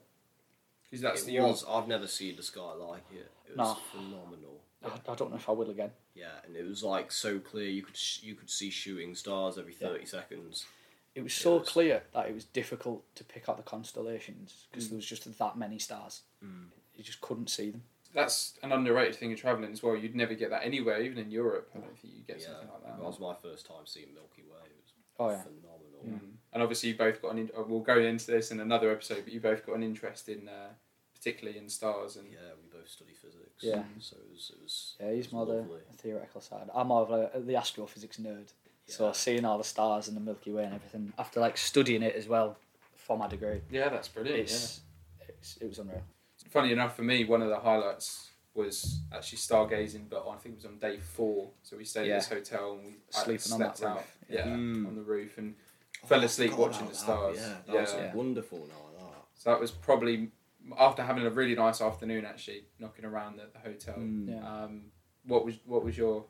Because 0.90 1.02
that's 1.02 1.22
it 1.22 1.26
the 1.26 1.40
was. 1.40 1.64
I've 1.68 1.86
never 1.88 2.06
seen 2.06 2.36
the 2.36 2.42
sky 2.42 2.72
like 2.74 3.04
it. 3.12 3.30
It 3.48 3.56
was 3.56 3.68
No. 3.68 3.74
phenomenal. 3.92 4.60
I, 4.84 5.12
I 5.12 5.14
don't 5.14 5.30
know 5.30 5.36
if 5.36 5.48
I 5.48 5.52
will 5.52 5.70
again. 5.70 5.90
Yeah, 6.14 6.32
and 6.44 6.56
it 6.56 6.66
was 6.66 6.82
like 6.82 7.12
so 7.12 7.38
clear. 7.38 7.68
You 7.68 7.82
could 7.82 7.96
sh- 7.96 8.22
you 8.22 8.34
could 8.34 8.50
see 8.50 8.70
shooting 8.70 9.14
stars 9.14 9.58
every 9.58 9.74
Yeah. 9.78 9.88
thirty 9.88 10.06
seconds. 10.06 10.66
It 11.14 11.22
was 11.22 11.34
so 11.34 11.58
was- 11.58 11.68
clear 11.68 12.02
that 12.14 12.28
it 12.28 12.34
was 12.34 12.44
difficult 12.44 13.04
to 13.16 13.24
pick 13.24 13.48
out 13.48 13.56
the 13.56 13.62
constellations 13.62 14.66
because 14.70 14.88
there 14.88 14.96
was 14.96 15.06
just 15.06 15.24
that 15.38 15.56
many 15.58 15.78
stars. 15.78 16.22
Mm. 16.44 16.68
You 16.96 17.04
just 17.04 17.20
couldn't 17.20 17.50
see 17.50 17.70
them. 17.70 17.82
that's 18.12 18.58
an 18.64 18.72
underrated 18.72 19.14
thing 19.14 19.32
of 19.32 19.38
traveling 19.38 19.70
as 19.70 19.82
well. 19.84 19.94
You'd 19.96 20.16
never 20.16 20.34
get 20.34 20.50
that 20.50 20.64
anywhere, 20.64 21.00
even 21.00 21.18
in 21.18 21.30
Europe. 21.30 21.70
I 21.74 21.78
don't 21.78 21.96
think 21.96 22.14
you 22.16 22.22
get 22.26 22.40
yeah, 22.40 22.46
something 22.46 22.68
like 22.68 22.82
that. 22.84 22.96
that 22.98 23.04
was 23.04 23.20
my 23.20 23.34
first 23.40 23.66
time 23.66 23.86
seeing 23.86 24.12
Milky 24.12 24.42
Way. 24.42 24.58
It 24.66 24.76
was 24.82 24.92
Oh, 25.20 25.30
yeah. 25.30 25.42
phenomenal. 25.42 26.20
Mm. 26.24 26.30
And 26.52 26.62
obviously, 26.62 26.88
you 26.90 26.96
both 26.96 27.20
got 27.22 27.32
an. 27.32 27.38
In- 27.38 27.50
uh, 27.56 27.62
we'll 27.66 27.80
go 27.80 27.98
into 27.98 28.26
this 28.26 28.50
in 28.50 28.58
another 28.60 28.90
episode, 28.90 29.22
but 29.24 29.32
you 29.32 29.40
both 29.40 29.64
got 29.66 29.76
an 29.76 29.82
interest 29.82 30.28
in, 30.28 30.48
uh, 30.48 30.70
particularly 31.14 31.58
in 31.58 31.68
stars 31.68 32.16
and. 32.16 32.26
Yeah, 32.32 32.38
we 32.60 32.76
both 32.78 32.88
study 32.88 33.12
physics. 33.12 33.62
Yeah. 33.62 33.82
So 34.00 34.16
it 34.16 34.30
was. 34.32 34.50
It 34.56 34.62
was 34.62 34.96
Yeah, 35.00 35.06
he's 35.12 35.26
it 35.26 35.32
was 35.32 35.32
more 35.32 35.46
the 35.46 35.64
theoretical 35.98 36.40
side. 36.40 36.68
I'm 36.74 36.88
more 36.88 37.02
of 37.02 37.10
a, 37.12 37.40
the 37.40 37.56
astrophysics 37.56 38.16
nerd. 38.16 38.48
So 38.86 39.12
seeing 39.12 39.44
all 39.44 39.56
the 39.58 39.62
stars 39.62 40.08
and 40.08 40.16
the 40.16 40.20
Milky 40.20 40.50
Way 40.50 40.64
and 40.64 40.74
everything 40.74 41.12
after 41.16 41.38
like 41.38 41.56
studying 41.56 42.02
it 42.02 42.16
as 42.16 42.26
well 42.26 42.56
for 42.96 43.16
my 43.16 43.28
degree, 43.28 43.60
Yeah, 43.70 43.88
that's 43.88 44.08
brilliant. 44.08 44.40
it's, 44.40 44.80
it's 45.28 45.56
it 45.58 45.68
was 45.68 45.78
unreal. 45.78 46.02
Funny 46.48 46.72
enough, 46.72 46.96
for 46.96 47.02
me, 47.02 47.24
one 47.24 47.40
of 47.40 47.48
the 47.50 47.58
highlights 47.60 48.30
was 48.52 48.98
actually 49.12 49.38
stargazing, 49.38 50.08
but 50.10 50.26
I 50.28 50.34
think 50.38 50.54
it 50.54 50.58
was 50.58 50.64
on 50.64 50.78
day 50.78 50.98
four. 50.98 51.50
So 51.62 51.76
we 51.76 51.84
stayed 51.84 52.08
Yeah. 52.08 52.14
at 52.16 52.20
this 52.22 52.28
hotel 52.30 52.72
and 52.72 52.84
we 52.84 52.90
I 53.16 53.22
Sleeping 53.22 53.52
on 53.52 53.58
slept 53.58 53.80
that 53.80 53.86
out. 53.86 53.96
roof. 53.98 54.18
Yeah, 54.30 54.46
Mm. 54.46 54.86
on 54.86 54.94
the 54.94 55.02
roof 55.02 55.38
and 55.38 55.54
Oh, 56.02 56.06
fell 56.06 56.24
asleep 56.24 56.50
forgot 56.52 56.68
watching 56.68 56.80
about 56.82 56.92
the 56.92 56.98
that, 56.98 57.02
stars. 57.02 57.36
Yeah, 57.38 57.48
that 57.66 57.74
Yeah. 57.74 57.80
was 57.80 57.94
Yeah. 57.94 58.14
wonderful. 58.14 58.58
Now 58.66 58.90
that. 58.98 59.24
so 59.34 59.50
that 59.50 59.60
was 59.60 59.70
probably 59.70 60.30
after 60.78 61.02
having 61.02 61.24
a 61.26 61.30
really 61.30 61.54
nice 61.54 61.80
afternoon. 61.80 62.24
Actually, 62.24 62.66
knocking 62.78 63.04
around 63.04 63.36
the, 63.36 63.46
the 63.52 63.58
hotel. 63.58 63.96
Mm. 63.98 64.28
Yeah. 64.28 64.62
Um, 64.64 64.92
what 65.24 65.44
was 65.44 65.56
what 65.66 65.84
was 65.84 65.96
your 65.98 66.24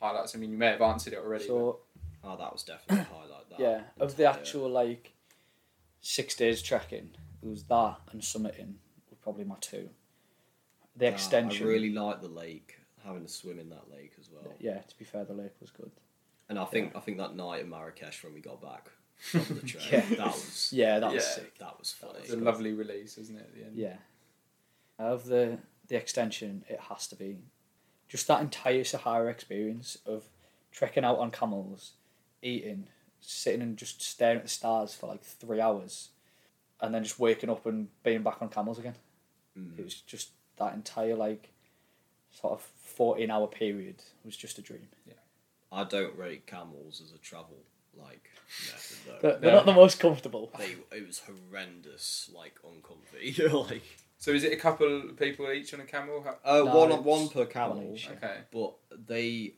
highlights? 0.00 0.34
I 0.34 0.38
mean, 0.38 0.52
you 0.52 0.58
may 0.58 0.66
have 0.68 0.82
answered 0.82 1.12
it 1.14 1.18
already. 1.18 1.46
So 1.46 1.80
Oh, 2.22 2.36
that 2.36 2.52
was 2.52 2.62
definitely 2.62 2.98
a 2.98 3.14
highlight. 3.14 3.48
That 3.50 3.60
yeah, 3.60 3.82
of 3.98 4.16
the 4.16 4.26
actual 4.26 4.68
like 4.68 5.12
six 6.00 6.34
days 6.36 6.62
trekking, 6.62 7.16
it 7.42 7.46
was 7.46 7.64
that 7.64 7.98
and 8.12 8.20
summiting 8.20 8.74
were 9.10 9.16
probably 9.22 9.44
my 9.44 9.56
two. 9.60 9.90
The 10.96 11.06
Yeah, 11.06 11.12
extension, 11.12 11.66
I 11.66 11.70
really 11.70 11.92
liked 11.92 12.20
the 12.22 12.28
lake. 12.28 12.76
Having 13.04 13.22
to 13.22 13.28
swim 13.32 13.58
in 13.58 13.70
that 13.70 13.90
lake 13.90 14.12
as 14.20 14.28
well. 14.30 14.54
yeah. 14.60 14.78
To 14.82 14.98
be 14.98 15.04
fair, 15.06 15.24
the 15.24 15.32
lake 15.32 15.54
was 15.60 15.70
good. 15.70 15.90
And 16.50 16.58
I 16.58 16.64
think 16.66 16.94
I 16.96 17.00
think 17.00 17.16
that 17.18 17.34
night 17.36 17.62
in 17.62 17.70
Marrakesh 17.70 18.22
when 18.22 18.34
we 18.34 18.40
got 18.40 18.60
back 18.60 18.90
from 19.16 19.40
the 19.56 19.62
train, 19.66 19.84
Yeah. 19.92 20.16
that 20.16 20.26
was 20.26 20.70
Yeah, 20.72 20.98
that 20.98 21.12
was 21.12 21.24
Yeah. 21.24 21.30
sick. 21.30 21.58
that 21.58 21.78
was 21.78 21.92
funny. 21.92 22.18
It's 22.24 22.32
a 22.32 22.36
lovely 22.36 22.72
release, 22.74 23.16
isn't 23.16 23.36
it? 23.38 23.42
At 23.46 23.54
the 23.54 23.64
end. 23.64 23.76
Yeah. 23.76 23.96
Of 24.98 25.24
the 25.26 25.58
the 25.88 25.96
extension, 25.96 26.64
it 26.68 26.78
has 26.88 27.06
to 27.08 27.16
be 27.16 27.38
just 28.08 28.26
that 28.26 28.40
entire 28.42 28.84
Sahara 28.84 29.30
experience 29.30 29.96
of 30.04 30.24
trekking 30.72 31.04
out 31.04 31.18
on 31.18 31.30
camels, 31.30 31.92
eating, 32.42 32.88
sitting 33.20 33.62
and 33.62 33.76
just 33.76 34.02
staring 34.02 34.38
at 34.38 34.42
the 34.42 34.48
stars 34.48 34.94
for 34.94 35.06
like 35.06 35.22
three 35.22 35.60
hours, 35.60 36.10
and 36.80 36.92
then 36.94 37.04
just 37.04 37.18
waking 37.20 37.48
up 37.50 37.64
and 37.66 37.88
being 38.02 38.22
back 38.22 38.42
on 38.42 38.48
camels 38.48 38.78
again. 38.78 38.94
Mm. 39.58 39.78
It 39.78 39.84
was 39.84 39.94
just 39.94 40.30
that 40.58 40.74
entire 40.74 41.14
like 41.16 41.50
sort 42.32 42.52
of 42.54 42.60
fourteen 42.82 43.30
hour 43.30 43.46
period 43.46 44.02
was 44.24 44.36
just 44.36 44.58
a 44.58 44.62
dream. 44.62 44.88
I 45.72 45.84
don't 45.84 46.16
rate 46.16 46.46
camels 46.46 47.00
as 47.04 47.12
a 47.12 47.18
travel 47.18 47.58
like 47.96 48.30
method 48.72 48.96
though. 49.06 49.18
But 49.22 49.40
they're 49.40 49.50
No. 49.50 49.56
not 49.58 49.66
the 49.66 49.72
most 49.72 50.00
comfortable. 50.00 50.50
they 50.58 50.76
it 50.96 51.06
was 51.06 51.20
horrendous, 51.20 52.30
like 52.34 52.54
uncomfy. 52.64 53.34
like 53.48 53.82
So 54.18 54.30
is 54.32 54.44
it 54.44 54.52
a 54.52 54.56
couple 54.56 55.10
of 55.10 55.16
people 55.16 55.50
each 55.52 55.72
on 55.74 55.80
a 55.80 55.84
camel? 55.84 56.22
How- 56.22 56.38
uh, 56.44 56.64
No, 56.64 56.76
one 56.76 56.92
it's 56.92 57.02
one 57.02 57.28
per 57.28 57.40
one 57.40 57.48
camel, 57.48 57.92
each. 57.94 58.08
Okay. 58.10 58.38
but 58.52 58.74
they 59.06 59.54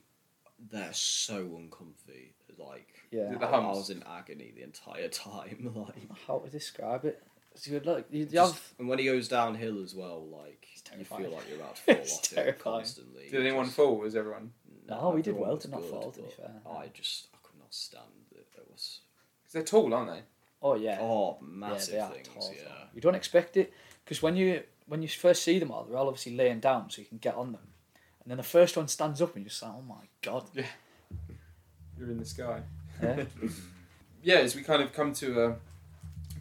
they're 0.70 0.92
so 0.92 1.36
uncomfy. 1.58 2.34
Like 2.58 2.88
Yeah. 3.10 3.32
The 3.32 3.44
I, 3.46 3.48
I 3.48 3.50
humps. 3.62 3.76
was 3.78 3.90
in 3.90 4.02
agony 4.04 4.52
the 4.54 4.62
entire 4.62 5.08
time. 5.28 5.72
Like 5.74 6.18
How 6.26 6.38
to 6.38 6.50
describe 6.50 7.04
it? 7.04 7.22
So 7.54 7.70
you 7.72 7.80
look, 7.80 8.06
you, 8.10 8.20
you 8.20 8.26
just- 8.26 8.54
have 8.54 8.72
and 8.78 8.88
when 8.88 8.98
he 8.98 9.04
goes 9.06 9.28
downhill 9.28 9.82
as 9.82 9.94
well, 9.94 10.26
like 10.26 10.66
It's 10.72 10.82
you 10.90 10.90
terrifying. 11.04 11.22
feel 11.24 11.32
like 11.32 11.48
you're 11.48 11.58
about 11.58 11.76
to 11.76 11.82
fall 11.82 11.94
It's 11.96 12.14
off 12.18 12.24
it 12.32 12.34
terrifying. 12.34 12.58
constantly. 12.62 13.28
Did 13.30 13.40
anyone 13.46 13.64
Just- 13.66 13.76
fall? 13.76 13.96
Was 13.98 14.14
everyone? 14.16 14.52
No, 15.00 15.10
we 15.10 15.22
did 15.22 15.36
well 15.36 15.54
was 15.54 15.62
to 15.64 15.70
not 15.70 15.84
fall, 15.84 16.10
to 16.10 16.20
be 16.20 16.28
fair. 16.28 16.50
I 16.66 16.88
just 16.92 17.28
I 17.34 17.38
could 17.42 17.58
not 17.58 17.72
stand 17.72 18.04
it. 18.32 18.46
It 18.56 18.64
was 18.70 19.00
Because 19.42 19.52
they're 19.54 19.62
tall, 19.62 19.92
aren't 19.94 20.10
they? 20.10 20.22
Oh 20.62 20.74
yeah. 20.76 20.98
oh 21.00 21.38
yeah, 21.40 21.46
massive 21.48 21.92
they 21.94 22.00
are 22.00 22.10
things. 22.10 22.28
tall, 22.28 22.52
yeah. 22.54 22.72
You 22.94 23.00
don't 23.00 23.14
expect 23.14 23.56
it 23.56 23.72
because 24.04 24.22
when 24.22 24.36
you 24.36 24.62
when 24.86 25.02
you 25.02 25.08
first 25.08 25.42
see 25.42 25.58
them 25.58 25.70
all, 25.70 25.84
they're 25.84 25.96
all 25.96 26.08
obviously 26.08 26.36
laying 26.36 26.60
down 26.60 26.90
so 26.90 27.00
you 27.00 27.06
can 27.08 27.18
get 27.18 27.34
on 27.34 27.52
them, 27.52 27.62
and 28.22 28.30
then 28.30 28.36
the 28.36 28.42
first 28.42 28.76
one 28.76 28.88
stands 28.88 29.20
up 29.22 29.34
and 29.34 29.44
you're 29.44 29.48
just 29.50 29.62
like, 29.62 29.72
oh 29.76 29.82
my 29.82 30.04
god. 30.22 30.44
You're 31.98 32.10
in 32.10 32.18
the 32.18 32.24
sky. 32.24 32.60
Yeah. 33.02 33.24
yeah, 34.22 34.36
as 34.36 34.54
we 34.54 34.62
kind 34.62 34.82
of 34.82 34.92
come 34.92 35.12
to 35.14 35.44
a 35.44 35.56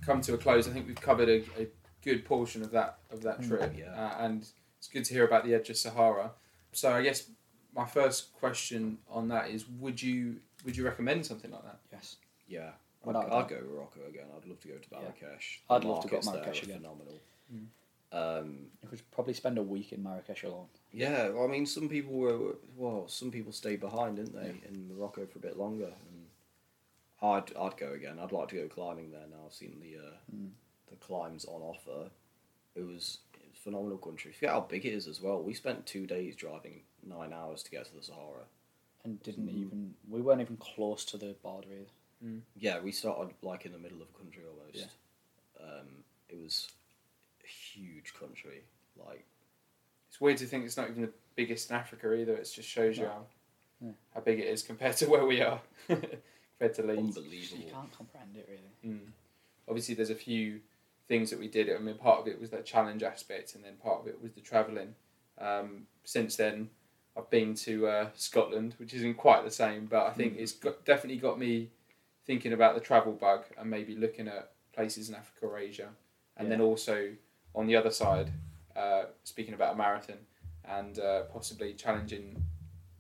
come 0.06 0.22
to 0.22 0.34
a 0.34 0.38
close, 0.38 0.68
I 0.68 0.72
think 0.72 0.88
we've 0.88 1.00
covered 1.00 1.30
a, 1.30 1.38
a 1.62 1.68
good 2.04 2.26
portion 2.26 2.62
of 2.64 2.72
that 2.72 2.98
of 3.12 3.22
that 3.24 3.42
Mm, 3.42 3.48
trip, 3.48 3.74
yeah. 3.78 3.92
uh, 3.94 4.16
and 4.26 4.48
it's 4.78 4.88
good 4.88 5.06
to 5.06 5.14
hear 5.14 5.26
about 5.26 5.46
the 5.46 5.54
edge 5.54 5.70
of 5.70 5.78
Sahara. 5.78 6.32
So 6.74 6.92
I 6.92 7.02
guess 7.04 7.30
my 7.76 7.86
first 7.86 8.34
question 8.40 8.98
on 9.10 9.28
that 9.30 9.50
is: 9.50 9.66
Would 9.80 10.02
you 10.02 10.38
would 10.66 10.76
you 10.78 10.84
recommend 10.86 11.26
something 11.26 11.52
like 11.52 11.64
that? 11.64 11.80
yes. 11.92 12.18
Yeah, 12.48 12.72
I'd, 13.04 13.08
Without 13.08 13.24
a 13.30 13.34
I'd 13.34 13.40
doubt. 13.48 13.50
go 13.50 13.62
Morocco 13.74 14.00
again. 14.10 14.26
I'd 14.38 14.46
love 14.48 14.60
to 14.62 14.68
go 14.68 14.74
to 14.76 14.88
Yeah. 14.92 15.28
I'd 15.70 15.82
The 15.84 15.88
love 15.88 16.02
to 16.04 16.08
go 16.10 16.20
to 16.20 16.26
markets 16.26 16.28
there 16.28 16.42
Marrakesh 16.42 16.64
again. 16.64 16.78
Phenomenal. 16.80 17.20
Mm. 17.54 17.66
Um, 18.14 18.58
You 18.84 18.90
could 18.90 19.12
probably 19.12 19.34
spend 19.34 19.58
a 19.58 19.64
week 19.64 19.94
in 19.94 20.04
Marrakesh 20.04 20.44
alone. 20.44 20.66
yeah, 20.92 21.30
well, 21.30 21.46
I 21.46 21.48
mean, 21.48 21.66
some 21.66 21.88
people 21.88 22.12
were 22.14 22.56
well, 22.76 23.08
some 23.08 23.32
people 23.32 23.54
stayed 23.54 23.80
behind, 23.80 24.18
didn't 24.18 24.36
they, 24.36 24.54
in 24.68 24.90
Morocco 24.94 25.26
for 25.26 25.40
a 25.40 25.42
bit 25.42 25.58
longer. 25.58 25.86
And 26.10 26.26
I'd 27.22 27.56
I'd 27.56 27.78
go 27.78 27.94
again. 27.94 28.20
I'd 28.20 28.32
like 28.34 28.50
to 28.50 28.56
go 28.56 28.68
climbing 28.68 29.12
there 29.12 29.28
now. 29.30 29.46
I've 29.46 29.54
seen 29.54 29.78
the 29.80 29.98
uh, 29.98 30.12
Mm. 30.36 30.50
the 30.90 30.98
climbs 30.98 31.46
on 31.46 31.62
offer. 31.62 32.10
It 32.76 32.82
was 32.86 33.20
it 33.36 33.48
was 33.48 33.58
a 33.58 33.62
phenomenal 33.64 33.98
country. 33.98 34.34
Forget 34.34 34.50
how 34.50 34.62
big 34.62 34.86
it 34.86 34.94
is 34.94 35.08
as 35.08 35.22
well. 35.22 35.42
We 35.42 35.54
spent 35.54 35.86
two 35.86 36.06
days 36.06 36.36
driving 36.36 36.82
nine 37.06 37.34
hours 37.34 37.64
to 37.64 37.72
get 37.72 37.86
to 37.86 37.96
the 37.96 38.04
Sahara. 38.04 38.46
And 39.04 39.22
didn't 39.24 39.48
Mm. 39.48 39.62
even 39.66 39.96
we 40.10 40.22
weren't 40.22 40.42
even 40.42 40.58
close 40.58 41.04
to 41.06 41.18
the 41.18 41.34
border 41.42 41.68
either. 41.74 42.42
Yeah, 42.56 42.80
we 42.80 42.92
started 42.92 43.34
like 43.42 43.66
in 43.66 43.72
the 43.72 43.80
middle 43.80 44.00
of 44.02 44.08
the 44.12 44.18
country 44.20 44.44
almost. 44.48 44.90
Um, 45.60 46.04
it 46.30 46.38
was 46.40 46.70
a 47.44 47.48
huge 47.48 48.14
country. 48.14 48.64
Like 48.96 49.26
It's 50.10 50.20
weird 50.22 50.38
to 50.38 50.46
think 50.46 50.66
it's 50.66 50.78
not 50.78 50.90
even 50.90 51.02
the 51.04 51.14
biggest 51.36 51.70
in 51.72 51.76
Africa 51.78 52.14
either. 52.14 52.36
It 52.36 52.50
just 52.54 52.68
shows 52.70 52.98
you 52.98 53.06
how 53.08 53.26
Yeah. 53.82 53.94
how 54.14 54.22
big 54.22 54.40
it 54.40 54.48
is 54.48 54.62
compared 54.62 54.98
to 54.98 55.06
where 55.10 55.26
we 55.26 55.42
are, 55.42 55.62
compared 55.88 56.76
to 56.76 56.84
Leeds. 56.84 57.18
You 57.54 57.72
can't 57.72 57.92
comprehend 57.92 58.36
it 58.38 58.48
really. 58.50 58.96
Mm. 58.96 59.12
Obviously, 59.68 59.96
there's 59.96 60.10
a 60.12 60.16
few 60.16 60.62
things 61.08 61.30
that 61.32 61.40
we 61.40 61.48
did. 61.48 61.70
I 61.74 61.80
mean, 61.80 61.96
part 61.98 62.20
of 62.20 62.28
it 62.28 62.40
was 62.40 62.50
that 62.52 62.66
challenge 62.66 63.02
aspect, 63.04 63.56
and 63.56 63.64
then 63.64 63.78
part 63.78 64.02
of 64.02 64.08
it 64.08 64.22
was 64.22 64.34
the 64.34 64.42
travelling. 64.42 64.94
Um, 65.40 65.88
since 66.04 66.36
then, 66.36 66.70
I've 67.18 67.30
been 67.30 67.54
to 67.56 67.88
uh, 67.88 68.10
Scotland, 68.16 68.76
which 68.78 68.94
isn't 68.94 69.16
quite 69.16 69.44
the 69.44 69.52
same, 69.52 69.86
but 69.86 70.06
I 70.06 70.12
think 70.14 70.38
Mm. 70.38 70.40
it's 70.42 70.54
got, 70.54 70.86
definitely 70.86 71.18
got 71.20 71.38
me 71.38 71.70
thinking 72.26 72.54
about 72.54 72.76
the 72.76 72.82
travel 72.82 73.14
bug 73.14 73.44
and 73.58 73.70
maybe 73.70 73.96
looking 73.96 74.28
at 74.28 74.52
places 74.74 75.10
in 75.10 75.16
Africa 75.16 75.46
or 75.48 75.58
Asia, 75.58 75.90
and 76.38 76.50
then 76.52 76.62
also 76.62 77.14
on 77.54 77.68
the 77.68 77.76
other 77.76 77.92
side, 77.92 78.32
uh, 78.76 79.04
speaking 79.24 79.54
about 79.54 79.74
a 79.74 79.78
marathon 79.78 80.20
and 80.64 81.00
uh, 81.00 81.24
possibly 81.24 81.74
challenging 81.74 82.42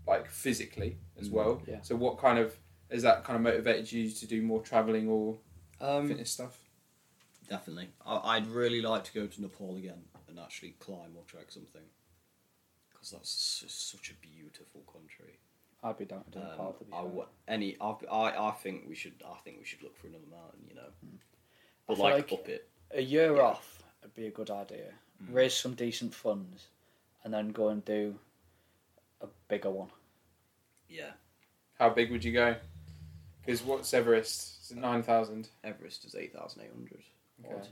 like 0.05 0.27
physically 0.29 0.97
as 1.19 1.29
Mm. 1.29 1.33
well. 1.33 1.61
Yeah. 1.67 1.81
So, 1.81 1.95
what 1.95 2.17
kind 2.17 2.37
of 2.37 2.57
has 2.91 3.03
that 3.03 3.23
kind 3.23 3.37
of 3.37 3.41
motivated 3.43 3.89
you 3.91 4.09
to 4.11 4.25
do 4.27 4.41
more 4.41 4.61
travelling 4.61 5.07
or 5.07 5.37
Um, 5.79 6.07
fitness 6.09 6.31
stuff? 6.31 6.59
Definitely. 7.47 7.89
I, 8.05 8.35
I'd 8.35 8.47
really 8.47 8.81
like 8.81 9.03
to 9.05 9.13
go 9.13 9.27
to 9.27 9.41
Nepal 9.41 9.77
again 9.77 10.03
and 10.27 10.37
actually 10.39 10.71
climb 10.79 11.15
or 11.15 11.23
trek 11.25 11.45
something. 11.49 11.83
Because 13.01 13.11
that's 13.13 13.65
such 13.67 14.11
a 14.11 14.13
beautiful 14.15 14.81
country. 14.91 15.39
I'd 15.83 15.97
be 15.97 16.05
down 16.05 16.23
to 16.25 16.29
do 16.29 16.39
Um, 16.39 16.45
Nepal 16.51 16.73
to 16.73 16.83
be 16.85 16.93
I, 16.93 17.25
any, 17.51 17.75
I, 17.81 17.95
I, 18.11 18.49
I 18.49 18.51
think 18.51 18.85
we 18.87 18.93
should. 18.93 19.23
I 19.27 19.39
think 19.43 19.57
we 19.57 19.65
should 19.65 19.81
look 19.81 19.97
for 19.97 20.05
another 20.05 20.27
mountain. 20.29 20.59
You 20.69 20.75
know, 20.75 20.89
but 21.87 21.95
feel 21.97 22.03
like, 22.03 22.31
like- 22.31 22.39
up 22.39 22.47
it. 22.47 22.69
A 22.93 23.01
year 23.01 23.35
Yeah. 23.37 23.41
off 23.41 23.81
would 24.03 24.13
be 24.13 24.27
a 24.27 24.31
good 24.31 24.51
idea. 24.51 24.93
Mm. 25.23 25.33
Raise 25.33 25.55
some 25.55 25.73
decent 25.73 26.13
funds, 26.13 26.67
and 27.23 27.33
then 27.33 27.49
go 27.49 27.69
and 27.69 27.83
do 27.83 28.19
a 29.21 29.27
bigger 29.47 29.71
one. 29.71 29.89
Yeah, 30.87 31.11
How 31.79 31.89
big 31.89 32.11
would 32.11 32.23
you 32.23 32.33
go? 32.33 32.55
Because 33.43 33.63
what's 33.63 33.93
Everest? 33.93 34.61
Is 34.65 34.71
it 34.71 34.77
9,000? 34.77 35.47
Everest 35.63 36.03
is 36.05 36.13
eight 36.15 36.33
thousand 36.33 36.63
eight 36.63 36.71
hundred. 36.73 37.01
Okay. 37.45 37.67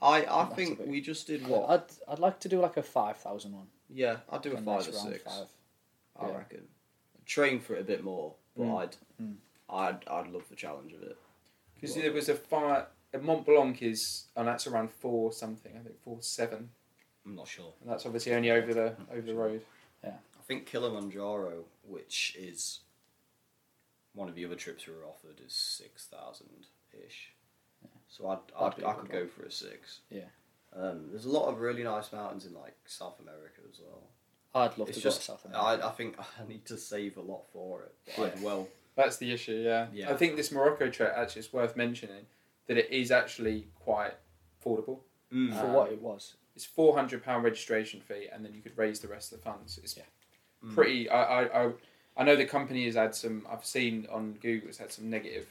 I, 0.00 0.24
I 0.24 0.44
That's 0.44 0.54
think 0.54 0.80
we 0.86 1.00
just 1.00 1.26
did 1.26 1.46
what? 1.46 1.68
I'd 1.70 2.12
I'd 2.12 2.18
like 2.20 2.38
to 2.40 2.48
do 2.48 2.60
like 2.60 2.76
a 2.76 2.82
five 2.82 3.16
thousand 3.16 3.52
one. 3.52 3.66
yeah, 3.90 4.18
I'd 4.30 4.42
do 4.42 4.52
a 4.52 4.56
and 4.56 4.64
five 4.64 4.84
that's 4.84 4.96
or 4.96 5.00
around 5.06 5.12
six. 5.12 5.24
Five. 5.24 5.46
I 6.20 6.28
yeah. 6.28 6.36
reckon. 6.38 6.62
Train 7.26 7.60
for 7.60 7.74
it 7.74 7.80
a 7.80 7.84
bit 7.84 8.02
more, 8.04 8.34
but 8.56 8.64
Mm. 8.64 8.78
I'd, 8.82 8.96
Mm. 9.22 9.34
I'd, 9.70 10.08
I'd 10.08 10.28
love 10.32 10.48
the 10.48 10.56
challenge 10.56 10.92
of 10.92 11.02
it. 11.02 11.16
Because 11.74 11.94
Well- 11.94 12.02
there 12.04 12.12
was 12.12 12.28
a 12.28 12.34
fire. 12.34 12.86
A 13.14 13.18
Mont 13.18 13.46
Blanc 13.46 13.80
is, 13.82 14.24
and 14.36 14.46
that's 14.46 14.66
around 14.66 14.90
four 14.90 15.32
something. 15.32 15.72
I 15.74 15.80
think 15.82 15.98
four 16.02 16.18
seven, 16.20 16.68
I'm 17.24 17.34
not 17.34 17.48
sure. 17.48 17.72
and 17.80 17.90
that's 17.90 18.04
obviously 18.04 18.34
only 18.34 18.50
over 18.50 18.74
the 18.74 18.96
over 19.10 19.22
the 19.22 19.34
road. 19.34 19.62
Yeah. 20.04 20.10
I 20.38 20.42
think 20.46 20.66
Kilimanjaro, 20.66 21.64
which 21.86 22.36
is 22.38 22.80
one 24.14 24.28
of 24.28 24.34
the 24.34 24.44
other 24.44 24.56
trips 24.56 24.86
we 24.86 24.92
were 24.94 25.04
offered, 25.06 25.40
is 25.44 25.52
six 25.54 26.04
thousand 26.06 26.66
ish. 26.92 27.32
So 28.18 28.28
I'd, 28.28 28.38
That'd 28.60 28.74
I'd 28.74 28.76
be 28.76 28.82
a 28.82 28.86
I 28.88 28.92
good 28.94 29.00
could 29.02 29.10
go 29.12 29.18
one. 29.20 29.28
for 29.28 29.42
a 29.44 29.50
six. 29.50 30.00
Yeah. 30.10 30.22
Um, 30.76 31.06
there's 31.10 31.24
a 31.24 31.30
lot 31.30 31.48
of 31.48 31.60
really 31.60 31.82
nice 31.84 32.12
mountains 32.12 32.44
in 32.46 32.52
like 32.54 32.76
South 32.86 33.20
America 33.20 33.60
as 33.70 33.80
well. 33.80 34.02
I'd 34.54 34.76
love 34.78 34.88
it's 34.88 34.98
to 34.98 35.02
just 35.04 35.18
go 35.18 35.20
to 35.20 35.26
South 35.42 35.44
America. 35.44 35.84
I, 35.84 35.88
I 35.88 35.92
think 35.92 36.16
I 36.18 36.48
need 36.48 36.64
to 36.66 36.76
save 36.76 37.16
a 37.16 37.20
lot 37.22 37.44
for 37.52 37.82
it. 37.82 37.94
But 38.16 38.36
I'd 38.36 38.42
well, 38.42 38.68
That's 38.96 39.16
the 39.18 39.32
issue. 39.32 39.62
Yeah. 39.64 39.86
Yeah. 39.92 40.10
I 40.10 40.14
think 40.16 40.36
this 40.36 40.50
Morocco 40.52 40.88
trip 40.90 41.12
actually 41.16 41.40
is 41.40 41.52
worth 41.52 41.76
mentioning 41.76 42.26
that 42.66 42.76
it 42.76 42.90
is 42.90 43.10
actually 43.10 43.68
quite 43.74 44.14
affordable. 44.62 45.00
mm, 45.32 45.52
For 45.58 45.66
Uh, 45.66 45.72
what 45.72 45.92
it 45.92 46.02
was. 46.02 46.34
It's 46.56 46.64
four 46.64 46.94
hundred 46.96 47.22
pound 47.22 47.44
registration 47.44 48.00
fee, 48.00 48.26
and 48.32 48.44
then 48.44 48.52
you 48.52 48.60
could 48.60 48.76
raise 48.76 48.98
the 49.00 49.06
rest 49.08 49.32
of 49.32 49.38
the 49.38 49.44
funds. 49.44 49.78
It's 49.78 49.96
Yeah. 49.96 50.02
mm. 50.64 50.74
pretty. 50.74 51.08
I, 51.08 51.42
I, 51.44 51.66
I, 51.66 51.72
I 52.16 52.24
know 52.24 52.34
the 52.34 52.44
company 52.46 52.84
has 52.86 52.96
had 52.96 53.14
some. 53.14 53.46
I've 53.50 53.64
seen 53.64 54.08
on 54.10 54.32
Google 54.42 54.68
it's 54.68 54.78
had 54.78 54.90
some 54.92 55.08
negative 55.08 55.46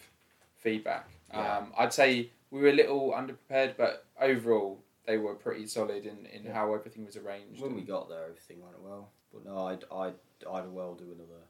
feedback. 0.58 1.10
Yeah. 1.32 1.58
Um, 1.60 1.74
I'd 1.78 1.94
say 1.94 2.30
we 2.52 2.62
were 2.62 2.70
a 2.70 2.74
little 2.74 3.12
underprepared, 3.12 3.76
but 3.78 4.06
overall 4.22 4.80
they 5.06 5.18
were 5.18 5.36
pretty 5.36 5.66
solid 5.68 6.06
in, 6.06 6.26
in 6.26 6.44
Yeah. 6.46 6.54
how 6.54 6.74
everything 6.74 7.06
was 7.06 7.16
arranged. 7.18 7.62
When 7.62 7.76
we 7.76 7.82
got 7.82 8.10
there, 8.10 8.24
everything 8.26 8.62
went 8.62 8.82
well. 8.82 9.10
But 9.34 9.46
no, 9.46 9.68
I'd, 9.68 9.84
I'd, 9.92 10.14
I'd 10.52 10.70
well 10.72 10.96
do 10.96 11.06
another. 11.06 11.44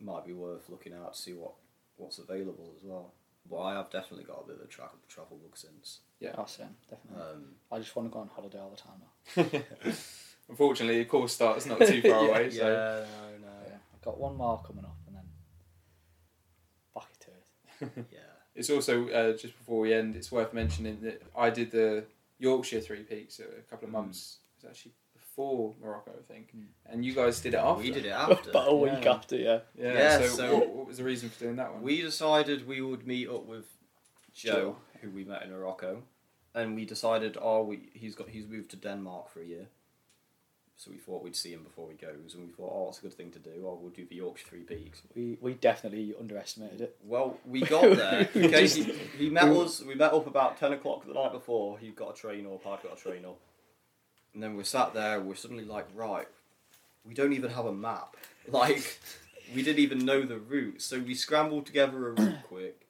Might 0.00 0.26
be 0.26 0.32
worth 0.32 0.68
looking 0.68 0.94
out 0.94 1.14
to 1.14 1.20
see 1.20 1.32
what, 1.34 1.52
what's 1.96 2.18
available 2.18 2.72
as 2.76 2.82
well. 2.82 3.12
But 3.50 3.60
I 3.62 3.74
have 3.74 3.90
definitely 3.90 4.24
got 4.24 4.42
a 4.44 4.46
bit 4.46 4.56
of 4.56 4.62
a 4.62 4.66
tra- 4.66 4.90
travel 5.08 5.36
bug 5.38 5.56
since. 5.56 6.00
Yeah. 6.20 6.34
Oh, 6.38 6.46
same, 6.46 6.76
definitely. 6.88 7.22
Um, 7.22 7.44
I 7.72 7.78
just 7.78 7.94
want 7.96 8.08
to 8.08 8.12
go 8.12 8.20
on 8.20 8.28
holiday 8.28 8.58
all 8.58 8.70
the 8.70 8.76
time 8.76 9.52
now. 9.84 9.92
Unfortunately, 10.48 10.98
the 10.98 11.04
course 11.04 11.32
starts 11.34 11.66
not 11.66 11.78
too 11.86 12.02
far 12.02 12.24
Yeah, 12.24 12.30
away. 12.30 12.50
So 12.50 12.62
no, 12.64 13.46
no. 13.46 13.52
Yeah. 13.68 13.74
I've 13.94 14.02
got 14.02 14.18
one 14.18 14.36
more 14.36 14.62
coming 14.66 14.84
up, 14.84 14.96
and 15.06 15.16
then 15.16 15.22
back 16.94 17.18
to 17.20 17.28
it. 17.30 18.06
Yeah. 18.12 18.18
It's 18.60 18.70
also 18.70 18.94
uh, 19.18 19.32
just 19.42 19.54
before 19.60 19.80
we 19.84 19.92
end, 20.00 20.16
it's 20.16 20.30
worth 20.32 20.52
mentioning 20.52 20.96
that 21.06 21.16
I 21.46 21.50
did 21.50 21.70
the 21.70 22.04
Yorkshire 22.38 22.80
Three 22.86 23.02
Peaks 23.10 23.40
a 23.40 23.62
couple 23.70 23.86
of 23.88 23.90
Mm. 23.90 23.98
months. 23.98 24.20
It 24.56 24.66
was 24.66 24.70
actually 24.70 24.94
before 25.20 25.74
Morocco, 25.82 26.12
I 26.22 26.24
think, 26.32 26.46
Mm. 26.56 26.66
and 26.90 27.04
you 27.06 27.14
guys 27.14 27.40
did 27.40 27.54
it 27.54 27.58
after. 27.68 27.82
We 27.82 27.90
did 27.98 28.06
it 28.06 28.16
after. 28.28 28.50
but 28.52 28.64
a 28.68 28.76
week 28.86 29.04
Yeah. 29.04 29.14
after, 29.16 29.36
yeah. 29.36 29.60
Yeah. 29.74 29.94
Yeah, 30.02 30.18
so, 30.18 30.26
so- 30.36 30.54
what, 30.58 30.68
what 30.76 30.86
was 30.86 30.96
the 30.98 31.04
reason 31.12 31.28
for 31.30 31.38
doing 31.44 31.56
that 31.56 31.72
one? 31.74 31.82
We 31.82 32.02
decided 32.02 32.66
we 32.74 32.80
would 32.88 33.06
meet 33.06 33.28
up 33.36 33.44
with 33.54 33.66
Joe, 34.32 34.52
Joe. 34.52 34.76
who 35.00 35.08
we 35.18 35.24
met 35.24 35.42
in 35.44 35.50
Morocco, 35.50 36.02
and 36.54 36.66
we 36.78 36.84
decided, 36.84 37.36
oh, 37.40 37.62
we 37.70 37.76
he's 38.02 38.14
got 38.14 38.28
he's 38.28 38.46
moved 38.54 38.70
to 38.70 38.76
Denmark 38.76 39.28
for 39.32 39.40
a 39.42 39.46
year, 39.54 39.66
so 40.80 40.90
we 40.90 40.96
thought 40.96 41.22
we'd 41.22 41.36
see 41.36 41.52
him 41.52 41.62
before 41.62 41.90
he 41.90 41.96
goes, 41.98 42.32
and 42.32 42.46
we 42.46 42.52
thought, 42.52 42.72
oh, 42.74 42.88
it's 42.88 43.00
a 43.00 43.02
good 43.02 43.12
thing 43.12 43.30
to 43.32 43.38
do. 43.38 43.50
Oh, 43.66 43.78
we'll 43.78 43.90
do 43.90 44.06
the 44.08 44.16
Yorkshire 44.16 44.46
Three 44.48 44.60
Peaks. 44.60 45.02
We 45.14 45.36
we 45.38 45.52
definitely 45.52 46.14
underestimated 46.18 46.80
it. 46.80 46.96
Well, 47.04 47.36
we 47.46 47.60
got 47.60 47.82
there. 47.82 48.30
Okay, 48.34 48.66
he, 48.66 48.82
he 49.18 49.28
met 49.28 49.44
us. 49.44 49.82
We 49.82 49.94
met 49.94 50.14
up 50.14 50.26
about 50.26 50.58
ten 50.58 50.72
o'clock 50.72 51.06
the 51.06 51.12
night 51.12 51.32
before. 51.32 51.78
He 51.78 51.90
got 51.90 52.12
a 52.12 52.14
train 52.14 52.46
up. 52.46 52.66
I'd 52.66 52.82
got 52.82 52.98
a 52.98 53.02
train 53.02 53.26
up, 53.26 53.38
and 54.32 54.42
then 54.42 54.56
we 54.56 54.64
sat 54.64 54.94
there. 54.94 55.20
We're 55.20 55.34
suddenly 55.34 55.66
like, 55.66 55.86
right, 55.94 56.28
we 57.04 57.12
don't 57.12 57.34
even 57.34 57.50
have 57.50 57.66
a 57.66 57.74
map. 57.74 58.16
Like, 58.48 58.98
we 59.54 59.62
didn't 59.62 59.80
even 59.80 60.06
know 60.06 60.22
the 60.22 60.38
route. 60.38 60.80
So 60.80 60.98
we 60.98 61.14
scrambled 61.14 61.66
together 61.66 62.08
a 62.08 62.12
route 62.12 62.42
quick, 62.48 62.86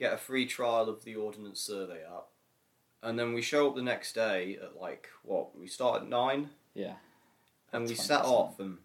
get 0.00 0.12
a 0.12 0.18
free 0.18 0.46
trial 0.46 0.88
of 0.88 1.04
the 1.04 1.14
Ordnance 1.14 1.60
Survey 1.60 2.02
app, 2.02 2.26
and 3.04 3.16
then 3.16 3.32
we 3.32 3.40
show 3.40 3.68
up 3.68 3.76
the 3.76 3.82
next 3.82 4.14
day 4.14 4.58
at 4.60 4.80
like 4.80 5.08
what? 5.22 5.56
We 5.56 5.68
start 5.68 6.02
at 6.02 6.08
nine 6.08 6.50
Yeah. 6.74 6.94
And 7.72 7.84
we 7.84 7.90
That's 7.94 8.04
set 8.04 8.24
off 8.24 8.58
and 8.60 8.78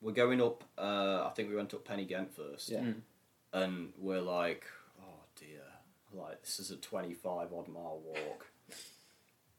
we're 0.00 0.12
going 0.12 0.40
up 0.42 0.64
uh, 0.78 1.24
I 1.26 1.32
think 1.34 1.48
we 1.50 1.56
went 1.56 1.74
up 1.74 1.84
Pen-y-ghent 1.84 2.34
first. 2.34 2.70
Yeah. 2.70 2.80
Mm. 2.80 2.94
and 3.52 3.92
we're 3.98 4.20
like 4.20 4.64
oh 5.00 5.22
dear 5.38 5.62
like 6.12 6.42
this 6.42 6.60
is 6.60 6.70
a 6.70 6.76
25 6.76 7.52
odd 7.52 7.68
mile 7.68 8.00
walk. 8.04 8.46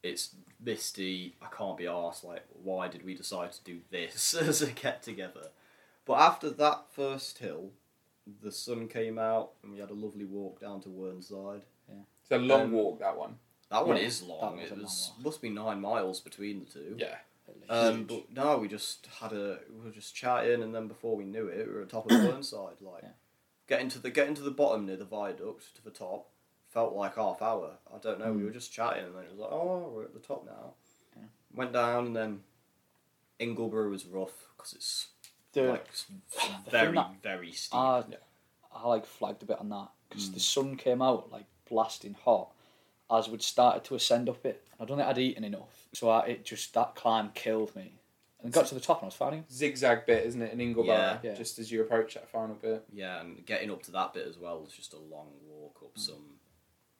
It's 0.03 0.35
misty 0.63 1.35
I 1.41 1.47
can't 1.55 1.77
be 1.77 1.87
asked 1.87 2.23
like 2.23 2.43
why 2.63 2.87
did 2.87 3.03
we 3.03 3.15
decide 3.15 3.51
to 3.53 3.63
do 3.63 3.79
this 3.91 4.33
as 4.39 4.61
a 4.61 4.71
get 4.71 5.01
together? 5.03 5.49
But 6.05 6.19
after 6.19 6.49
that 6.51 6.85
first 6.91 7.39
hill 7.39 7.71
the 8.41 8.51
sun 8.51 8.87
came 8.87 9.19
out 9.19 9.51
and 9.63 9.71
we 9.73 9.79
had 9.79 9.89
a 9.89 9.93
lovely 9.93 10.25
walk 10.25 10.59
down 10.59 10.81
to 10.81 10.89
Whernside 10.89 11.61
It's 11.89 12.31
a 12.31 12.37
long 12.37 12.61
Um, 12.61 12.71
walk 12.71 12.99
that 12.99 13.17
one. 13.17 13.35
that 13.69 13.85
one 13.85 13.97
Yeah, 13.97 14.03
is 14.03 14.21
long. 14.23 14.55
that 14.57 14.61
was 14.61 14.71
it 14.71 14.71
a 14.71 14.75
long 14.75 14.83
was 14.83 15.11
must 15.23 15.41
be 15.41 15.49
nine 15.49 15.81
miles 15.81 16.19
between 16.21 16.59
the 16.61 16.65
two. 16.65 16.95
Yeah. 16.97 17.17
Um, 17.69 18.03
but 18.05 18.31
no, 18.31 18.57
we 18.57 18.67
just 18.67 19.07
had 19.19 19.31
a 19.33 19.59
we 19.73 19.85
were 19.85 19.91
just 19.91 20.15
chatting, 20.15 20.61
and 20.63 20.73
then 20.73 20.87
before 20.87 21.15
we 21.15 21.25
knew 21.25 21.47
it, 21.47 21.67
we 21.67 21.73
were 21.73 21.81
at 21.81 21.89
the 21.89 21.95
top 21.95 22.05
of 22.11 22.17
Whernside. 22.21 22.81
Like 22.81 23.03
Yeah. 23.03 23.09
getting 23.67 23.89
to 23.89 23.99
the 23.99 24.09
getting 24.09 24.35
to 24.35 24.41
the 24.41 24.51
bottom 24.51 24.85
near 24.85 24.97
the 24.97 25.05
viaduct 25.05 25.75
to 25.75 25.83
the 25.83 25.91
top 25.91 26.29
felt 26.67 26.93
like 26.93 27.15
half 27.15 27.41
hour. 27.41 27.77
I 27.93 27.97
don't 27.99 28.19
know. 28.19 28.33
We 28.33 28.41
Mm. 28.41 28.45
were 28.45 28.51
just 28.51 28.71
chatting, 28.73 29.05
and 29.05 29.15
then 29.15 29.23
it 29.23 29.29
was 29.31 29.39
like, 29.39 29.51
oh, 29.51 29.91
we're 29.95 30.03
at 30.03 30.13
the 30.13 30.19
top 30.19 30.45
now. 30.45 30.73
Yeah. 31.15 31.23
Went 31.53 31.71
down, 31.73 32.07
and 32.07 32.15
then 32.15 32.43
Ingleborough 33.39 33.89
was 33.89 34.05
rough 34.05 34.47
because 34.55 34.73
it's 34.73 35.07
The- 35.53 35.63
like 35.71 35.87
very 36.69 36.93
that- 36.95 37.21
very 37.21 37.51
steep. 37.51 37.75
I, 37.75 38.03
Yeah. 38.09 38.17
I 38.73 38.87
like 38.87 39.05
flagged 39.05 39.43
a 39.43 39.45
bit 39.45 39.59
on 39.59 39.69
that 39.69 39.89
because 40.09 40.29
Mm. 40.29 40.33
the 40.33 40.39
sun 40.39 40.77
came 40.77 41.01
out 41.01 41.31
like 41.31 41.45
blasting 41.69 42.13
hot 42.25 42.51
as 43.09 43.29
we'd 43.29 43.41
started 43.41 43.83
to 43.85 43.95
ascend 43.95 44.27
up 44.29 44.45
it. 44.45 44.67
I 44.79 44.85
don't 44.85 44.97
think 44.97 45.07
I'd 45.07 45.17
eaten 45.17 45.43
enough, 45.43 45.74
so 45.95 46.09
I, 46.09 46.25
it 46.27 46.45
just 46.45 46.73
that 46.73 46.95
climb 46.95 47.31
killed 47.33 47.75
me. 47.75 47.93
And 48.43 48.53
got 48.53 48.67
to 48.67 48.75
the 48.75 48.81
top 48.81 48.99
and 49.01 49.05
I 49.05 49.07
was 49.07 49.15
fine. 49.15 49.43
Zigzag 49.51 50.05
bit, 50.05 50.25
isn't 50.27 50.41
it, 50.41 50.53
in 50.53 50.59
Ingleborough? 50.59 50.85
Yeah. 50.87 51.17
Yeah. 51.23 51.33
Just 51.33 51.57
as 51.57 51.71
you 51.71 51.81
approach 51.81 52.13
that 52.13 52.29
final 52.29 52.55
bit. 52.55 52.83
Yeah, 52.93 53.19
and 53.21 53.43
getting 53.45 53.71
up 53.71 53.81
to 53.83 53.91
that 53.91 54.13
bit 54.13 54.27
as 54.27 54.37
well 54.37 54.59
was 54.61 54.71
just 54.73 54.93
a 54.93 54.99
long 54.99 55.29
walk 55.47 55.77
up 55.83 55.97
some 55.97 56.35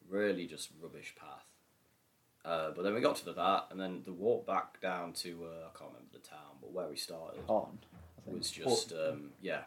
really 0.08 0.46
just 0.46 0.70
rubbish 0.82 1.14
path. 1.20 1.44
Uh, 2.44 2.70
but 2.74 2.82
then 2.82 2.94
we 2.94 3.00
got 3.00 3.16
to 3.16 3.24
the 3.24 3.32
that, 3.32 3.66
and 3.70 3.80
then 3.80 4.02
the 4.04 4.12
walk 4.12 4.46
back 4.46 4.80
down 4.80 5.12
to 5.12 5.44
uh, 5.44 5.66
I 5.68 5.78
can't 5.78 5.90
remember 5.92 6.12
the 6.12 6.18
town, 6.20 6.56
but 6.60 6.72
where 6.72 6.88
we 6.88 6.96
started 6.96 7.40
On, 7.48 7.78
I 8.18 8.20
think. 8.22 8.38
was 8.38 8.50
just 8.50 8.92
um, 8.92 9.30
yeah, 9.40 9.62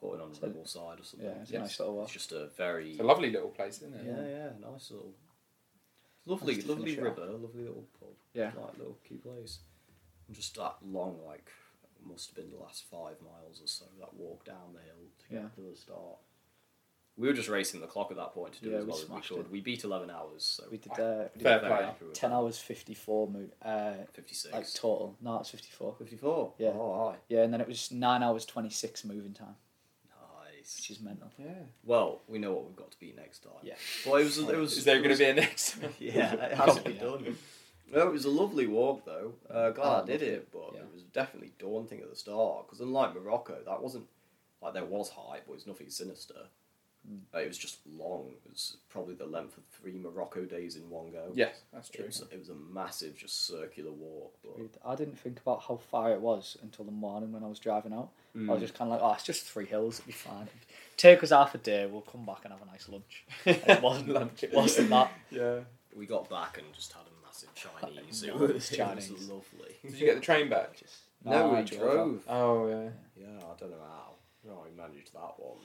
Horton 0.00 0.22
on 0.22 0.30
the 0.30 0.36
So- 0.36 0.46
Ribble 0.46 0.64
side 0.66 1.00
or 1.00 1.04
something. 1.04 1.28
Yeah, 1.28 1.34
it's 1.42 1.50
a 1.52 1.58
nice 1.58 1.78
little 1.78 1.94
walk. 1.96 2.04
It's 2.04 2.12
just 2.14 2.32
a 2.32 2.46
very 2.56 2.90
It's 2.92 3.00
a 3.00 3.02
lovely 3.02 3.30
little 3.30 3.50
place, 3.50 3.76
isn't 3.82 3.94
it? 3.94 4.04
yeah, 4.06 4.26
yeah, 4.26 4.70
nice 4.70 4.90
little, 4.90 5.12
lovely, 6.28 6.54
lovely 6.62 6.92
finish 6.94 6.98
it 6.98 7.02
river, 7.02 7.26
lovely 7.32 7.62
little 7.64 7.86
pub, 7.98 8.10
Yeah. 8.34 8.52
like 8.60 8.78
little 8.78 8.98
cute 9.04 9.22
place, 9.22 9.58
and 10.26 10.36
just 10.36 10.54
that 10.56 10.76
long 10.84 11.20
like 11.26 11.50
must 12.04 12.28
have 12.28 12.36
been 12.36 12.50
the 12.50 12.56
last 12.62 12.84
five 12.84 13.16
miles 13.22 13.60
or 13.62 13.66
so. 13.66 13.84
That 13.98 14.14
walk 14.14 14.44
down 14.44 14.72
the 14.74 14.80
hill 14.80 15.08
to 15.20 15.28
get 15.34 15.54
to 15.56 15.60
the 15.62 15.76
start. 15.76 16.18
We 17.16 17.26
were 17.26 17.34
just 17.34 17.48
racing 17.48 17.80
the 17.80 17.88
clock 17.88 18.12
at 18.12 18.16
that 18.16 18.32
point 18.32 18.52
to 18.54 18.60
do 18.62 18.70
Yeah, 18.70 18.76
as 18.76 18.84
we 18.84 18.90
well 18.90 18.96
as 18.98 19.02
we 19.02 19.08
smashed 19.08 19.28
could. 19.30 19.38
it. 19.40 19.50
We 19.50 19.60
beat 19.60 19.82
eleven 19.82 20.08
hours, 20.08 20.44
so 20.44 20.68
We 20.70 20.78
did, 20.78 20.92
uh, 20.92 21.24
we 21.34 21.38
did 21.38 21.42
Fair 21.42 21.58
play. 21.58 21.68
happy 21.84 22.04
with 22.04 22.14
10 22.14 22.30
that. 22.30 22.36
hours 22.36 22.58
54 22.60 23.28
mo- 23.28 23.48
uh, 23.60 23.94
Fifty 24.12 24.34
six. 24.36 24.54
like 24.54 24.72
total. 24.72 25.16
No, 25.20 25.40
it's 25.40 25.50
54. 25.50 25.96
Fifty 25.98 26.16
four. 26.16 26.54
Yeah. 26.58 26.68
Oh, 26.74 27.08
aye. 27.08 27.16
Yeah, 27.28 27.42
and 27.42 27.52
then 27.52 27.60
it 27.60 27.66
was 27.66 27.90
9 27.90 28.22
hours 28.22 28.46
26 28.46 29.04
moving 29.04 29.32
time, 29.34 29.56
Nice. 30.68 30.76
which 30.76 30.90
is 30.90 31.00
mental. 31.02 31.30
Yeah. 31.38 31.46
Well, 31.84 32.20
we 32.28 32.38
know 32.38 32.52
what 32.52 32.66
we've 32.66 32.76
got 32.76 32.90
to 32.90 33.00
be 33.00 33.14
next 33.16 33.42
time. 33.42 33.52
Yeah. 33.62 33.74
Well, 34.06 34.16
it 34.16 34.24
was. 34.24 34.38
It 34.38 34.56
was. 34.56 34.76
Is 34.76 34.84
there 34.84 34.98
going 34.98 35.10
to 35.10 35.16
be 35.18 35.24
a 35.24 35.34
next? 35.34 35.76
Yeah, 35.98 36.32
it 36.34 36.54
has 36.56 36.76
to 36.76 36.82
be 36.82 36.92
done. 36.94 37.36
No, 37.90 38.06
it 38.06 38.12
was 38.12 38.26
a 38.26 38.30
lovely 38.30 38.66
walk 38.66 39.06
though. 39.06 39.32
Uh, 39.48 39.70
glad 39.70 39.86
Oh, 39.86 40.02
I 40.02 40.04
did 40.06 40.20
lovely. 40.20 40.28
it, 40.28 40.48
but 40.52 40.70
Yeah. 40.74 40.80
it 40.80 40.92
was 40.92 41.02
definitely 41.04 41.52
daunting 41.58 42.00
at 42.00 42.10
the 42.10 42.16
start 42.16 42.66
because 42.66 42.80
unlike 42.80 43.14
Morocco, 43.14 43.56
that 43.64 43.82
wasn't 43.82 44.04
like 44.60 44.74
there 44.74 44.84
was 44.84 45.08
hype, 45.08 45.46
but 45.46 45.52
it 45.52 45.56
was 45.56 45.66
nothing 45.66 45.88
sinister. 45.88 46.34
Mm. 47.06 47.40
It 47.42 47.48
was 47.48 47.58
just 47.58 47.78
long. 47.86 48.30
It 48.44 48.50
was 48.50 48.76
probably 48.88 49.14
the 49.14 49.26
length 49.26 49.56
of 49.56 49.64
three 49.64 49.92
Morocco 49.98 50.44
days 50.44 50.76
in 50.76 50.88
one 50.90 51.10
go. 51.10 51.30
Yes, 51.34 51.56
that's 51.72 51.88
It 51.90 51.96
true. 51.96 52.06
was, 52.06 52.22
it 52.32 52.38
was 52.38 52.48
a 52.48 52.54
massive, 52.54 53.16
just 53.16 53.46
circular 53.46 53.92
walk. 53.92 54.34
But 54.42 54.70
I 54.84 54.94
didn't 54.94 55.18
think 55.18 55.40
about 55.40 55.62
how 55.62 55.76
far 55.76 56.12
it 56.12 56.20
was 56.20 56.56
until 56.62 56.84
the 56.84 56.90
morning 56.92 57.32
when 57.32 57.42
I 57.44 57.46
was 57.48 57.58
driving 57.58 57.92
out. 57.92 58.10
I 58.34 58.38
Mm. 58.38 58.48
was 58.48 58.60
just 58.60 58.74
kind 58.74 58.90
of 58.92 59.00
like, 59.00 59.10
oh, 59.10 59.14
it's 59.14 59.24
just 59.24 59.44
three 59.44 59.66
hills, 59.66 59.98
it'll 60.00 60.06
be 60.08 60.12
fine. 60.12 60.48
Take 60.96 61.22
us 61.22 61.30
half 61.30 61.54
a 61.54 61.58
day, 61.58 61.86
we'll 61.86 62.02
come 62.02 62.26
back 62.26 62.40
and 62.44 62.52
have 62.52 62.62
a 62.62 62.66
nice 62.66 62.88
lunch. 62.88 63.24
It 63.46 63.82
wasn't, 63.82 64.08
Lunch. 64.18 64.42
it 64.44 64.52
wasn't 64.52 64.90
that. 64.90 65.12
Yeah. 65.30 65.60
we 65.96 66.04
got 66.06 66.28
back 66.28 66.58
and 66.58 66.66
just 66.74 66.92
had 66.92 67.02
a 67.02 67.26
massive 67.26 67.54
Chinese. 67.54 68.22
it, 68.24 68.28
Nice 68.32 68.38
was, 68.40 68.70
it 68.72 68.76
Chinese. 68.76 69.10
was 69.10 69.28
lovely. 69.28 69.76
Did 69.82 69.94
you 69.94 70.06
get 70.06 70.16
the 70.16 70.20
train 70.20 70.48
back? 70.50 70.76
Just, 70.76 70.94
No, 71.24 71.52
I 71.54 71.60
we 71.60 71.66
drove. 71.66 72.22
Oh 72.28 72.68
yeah. 72.68 72.90
Yeah, 73.16 73.38
I 73.38 73.58
don't 73.58 73.70
know 73.70 73.76
how. 73.80 74.14
No, 74.44 74.64
we 74.64 74.76
managed 74.76 75.12
that 75.14 75.34
one. 75.38 75.58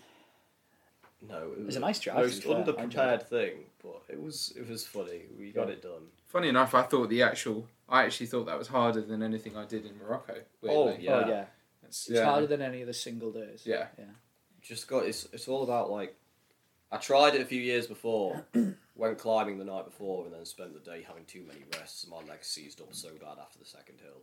No, 1.28 1.51
it 1.53 1.57
was 1.57 1.65
was 1.67 1.76
a 1.78 1.80
nice 1.80 1.99
drive, 1.99 2.17
Most 2.17 2.41
to 2.41 2.47
be 2.49 2.53
fair. 2.53 2.63
Underprepared 2.63 3.24
thing, 3.28 3.65
but 3.82 4.01
it 4.09 4.21
was 4.21 4.53
it 4.57 4.67
was 4.67 4.86
funny. 4.86 5.24
We 5.38 5.51
got 5.51 5.67
Yeah. 5.67 5.74
it 5.74 5.82
done. 5.82 6.07
Funny 6.28 6.49
enough, 6.49 6.74
I 6.76 6.82
thought 6.84 7.09
the 7.09 7.24
actual. 7.24 7.67
I 7.88 8.03
actually 8.05 8.26
thought 8.28 8.45
that 8.45 8.57
was 8.57 8.67
harder 8.67 9.01
than 9.01 9.21
anything 9.24 9.55
I 9.55 9.65
did 9.65 9.86
in 9.86 9.97
Morocco. 9.97 10.36
Oh. 10.67 10.95
Yeah. 10.99 11.13
Oh, 11.26 11.28
yeah. 11.30 11.45
It's, 11.86 12.09
It's 12.09 12.19
harder 12.19 12.47
than 12.47 12.61
any 12.61 12.82
of 12.82 12.88
the 12.88 12.93
single 12.93 13.32
days. 13.32 13.63
Yeah. 13.65 13.88
Yeah. 13.97 14.05
Just 14.61 14.88
got 14.88 15.05
it's 15.05 15.26
it's 15.34 15.47
all 15.47 15.63
about 15.63 15.89
like. 15.91 16.15
I 16.91 16.97
tried 16.97 17.34
it 17.34 17.41
a 17.41 17.45
few 17.45 17.59
years 17.59 17.88
before, 17.88 18.45
went 18.95 19.17
climbing 19.17 19.57
the 19.57 19.65
night 19.65 19.86
before, 19.86 20.26
and 20.26 20.34
then 20.34 20.45
spent 20.45 20.74
the 20.76 20.80
day 20.91 21.01
having 21.07 21.26
too 21.26 21.43
many 21.47 21.63
rests. 21.80 22.05
My 22.07 22.21
legs 22.32 22.45
seized 22.47 22.82
up 22.82 22.93
so 22.93 23.09
bad 23.19 23.39
after 23.41 23.57
the 23.57 23.65
second 23.65 23.99
hill. 23.99 24.21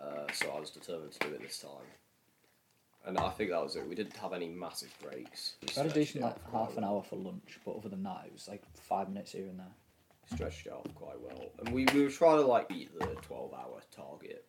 Uh, 0.00 0.26
so 0.32 0.50
I 0.56 0.60
was 0.60 0.70
determined 0.70 1.12
to 1.12 1.28
do 1.28 1.34
it 1.34 1.42
this 1.42 1.58
time. 1.58 1.84
And 3.06 3.16
I 3.18 3.30
think 3.30 3.50
that 3.50 3.62
was 3.62 3.76
it. 3.76 3.86
We 3.88 3.94
didn't 3.94 4.16
have 4.16 4.32
any 4.32 4.48
massive 4.48 4.92
breaks. 5.02 5.54
We 5.62 5.68
We 5.68 5.74
had 5.82 5.86
a 5.90 5.94
decent 5.94 6.24
like 6.24 6.32
out 6.32 6.44
quite 6.50 6.60
half 6.66 6.76
an 6.76 6.84
hour 6.84 7.02
for 7.02 7.16
lunch, 7.16 7.58
but 7.64 7.76
other 7.76 7.88
than 7.88 8.02
that, 8.02 8.24
it 8.26 8.32
was 8.32 8.48
like 8.48 8.62
five 8.74 9.08
minutes 9.08 9.32
here 9.32 9.46
and 9.46 9.58
there. 9.60 9.66
stretched 10.34 10.66
it 10.66 10.72
out 10.72 10.92
quite 10.96 11.20
well. 11.20 11.50
And 11.60 11.72
we, 11.72 11.86
we 11.94 12.02
were 12.02 12.10
trying 12.10 12.38
to 12.38 12.46
like 12.46 12.68
beat 12.68 12.96
the 12.98 13.06
12 13.06 13.54
hour 13.54 13.80
target. 13.94 14.44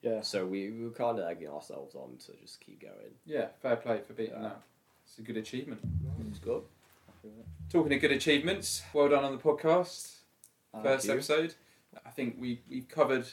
Yeah. 0.00 0.22
So 0.22 0.46
we, 0.46 0.70
we 0.70 0.84
were 0.84 0.90
kind 0.92 1.18
of 1.18 1.28
egging 1.28 1.48
ourselves 1.48 1.94
on 1.94 2.16
to 2.26 2.32
just 2.40 2.60
keep 2.60 2.80
going. 2.80 3.12
Yeah, 3.26 3.48
fair 3.60 3.76
play 3.76 4.00
for 4.06 4.14
beating 4.14 4.34
Yeah. 4.36 4.42
that. 4.48 4.62
It's 5.06 5.18
a 5.18 5.22
good 5.22 5.36
achievement. 5.36 5.80
It's 6.30 6.38
good. 6.38 6.62
Talking 7.70 7.92
of 7.94 8.00
good 8.00 8.12
achievements, 8.12 8.82
well 8.94 9.08
done 9.08 9.24
on 9.24 9.32
the 9.32 9.42
podcast. 9.42 10.16
Uh, 10.72 10.82
First 10.82 11.06
you. 11.06 11.12
episode. 11.12 11.54
I 12.04 12.10
think 12.10 12.36
we 12.38 12.60
we've 12.68 12.88
covered 12.88 13.26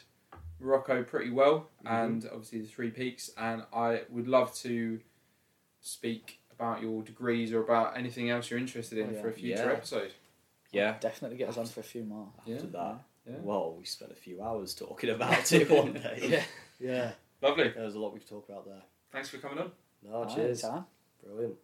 Morocco 0.61 1.03
pretty 1.03 1.31
well, 1.31 1.69
Mhm. 1.83 1.89
and 2.03 2.25
obviously 2.25 2.61
the 2.61 2.67
three 2.67 2.91
peaks. 2.91 3.31
And 3.37 3.63
I 3.73 4.03
would 4.09 4.27
love 4.27 4.53
to 4.55 4.99
speak 5.79 6.39
about 6.51 6.81
your 6.81 7.01
degrees 7.03 7.51
or 7.53 7.61
about 7.63 7.97
anything 7.97 8.29
else 8.29 8.49
you're 8.49 8.59
interested 8.59 8.97
in 8.99 9.09
Oh, 9.09 9.13
yeah. 9.13 9.21
for 9.21 9.29
a 9.29 9.33
future 9.33 9.63
Yeah. 9.65 9.71
episode. 9.71 10.13
Yeah. 10.71 10.97
Definitely 10.99 11.37
get 11.37 11.49
us 11.49 11.57
on 11.57 11.65
for 11.65 11.79
a 11.79 11.83
few 11.83 12.03
more. 12.03 12.31
Yeah. 12.45 12.55
After 12.55 12.67
that, 12.67 13.03
Yeah. 13.27 13.39
well, 13.39 13.73
we 13.73 13.85
spent 13.85 14.11
a 14.11 14.15
few 14.15 14.41
hours 14.41 14.73
talking 14.75 15.09
about 15.09 15.51
it 15.51 15.69
one 15.69 15.93
day. 15.93 16.19
Yeah. 16.21 16.43
Yeah. 16.79 17.13
Lovely. 17.41 17.69
There's 17.69 17.95
a 17.95 17.99
lot 17.99 18.13
we 18.13 18.19
could 18.19 18.29
talk 18.29 18.47
about 18.47 18.65
there. 18.65 18.83
Thanks 19.11 19.29
for 19.29 19.37
coming 19.39 19.57
on. 19.59 19.71
No, 20.03 20.13
Alright, 20.17 20.35
cheers. 20.35 20.63
anytime. 20.63 20.85
Brilliant. 21.23 21.57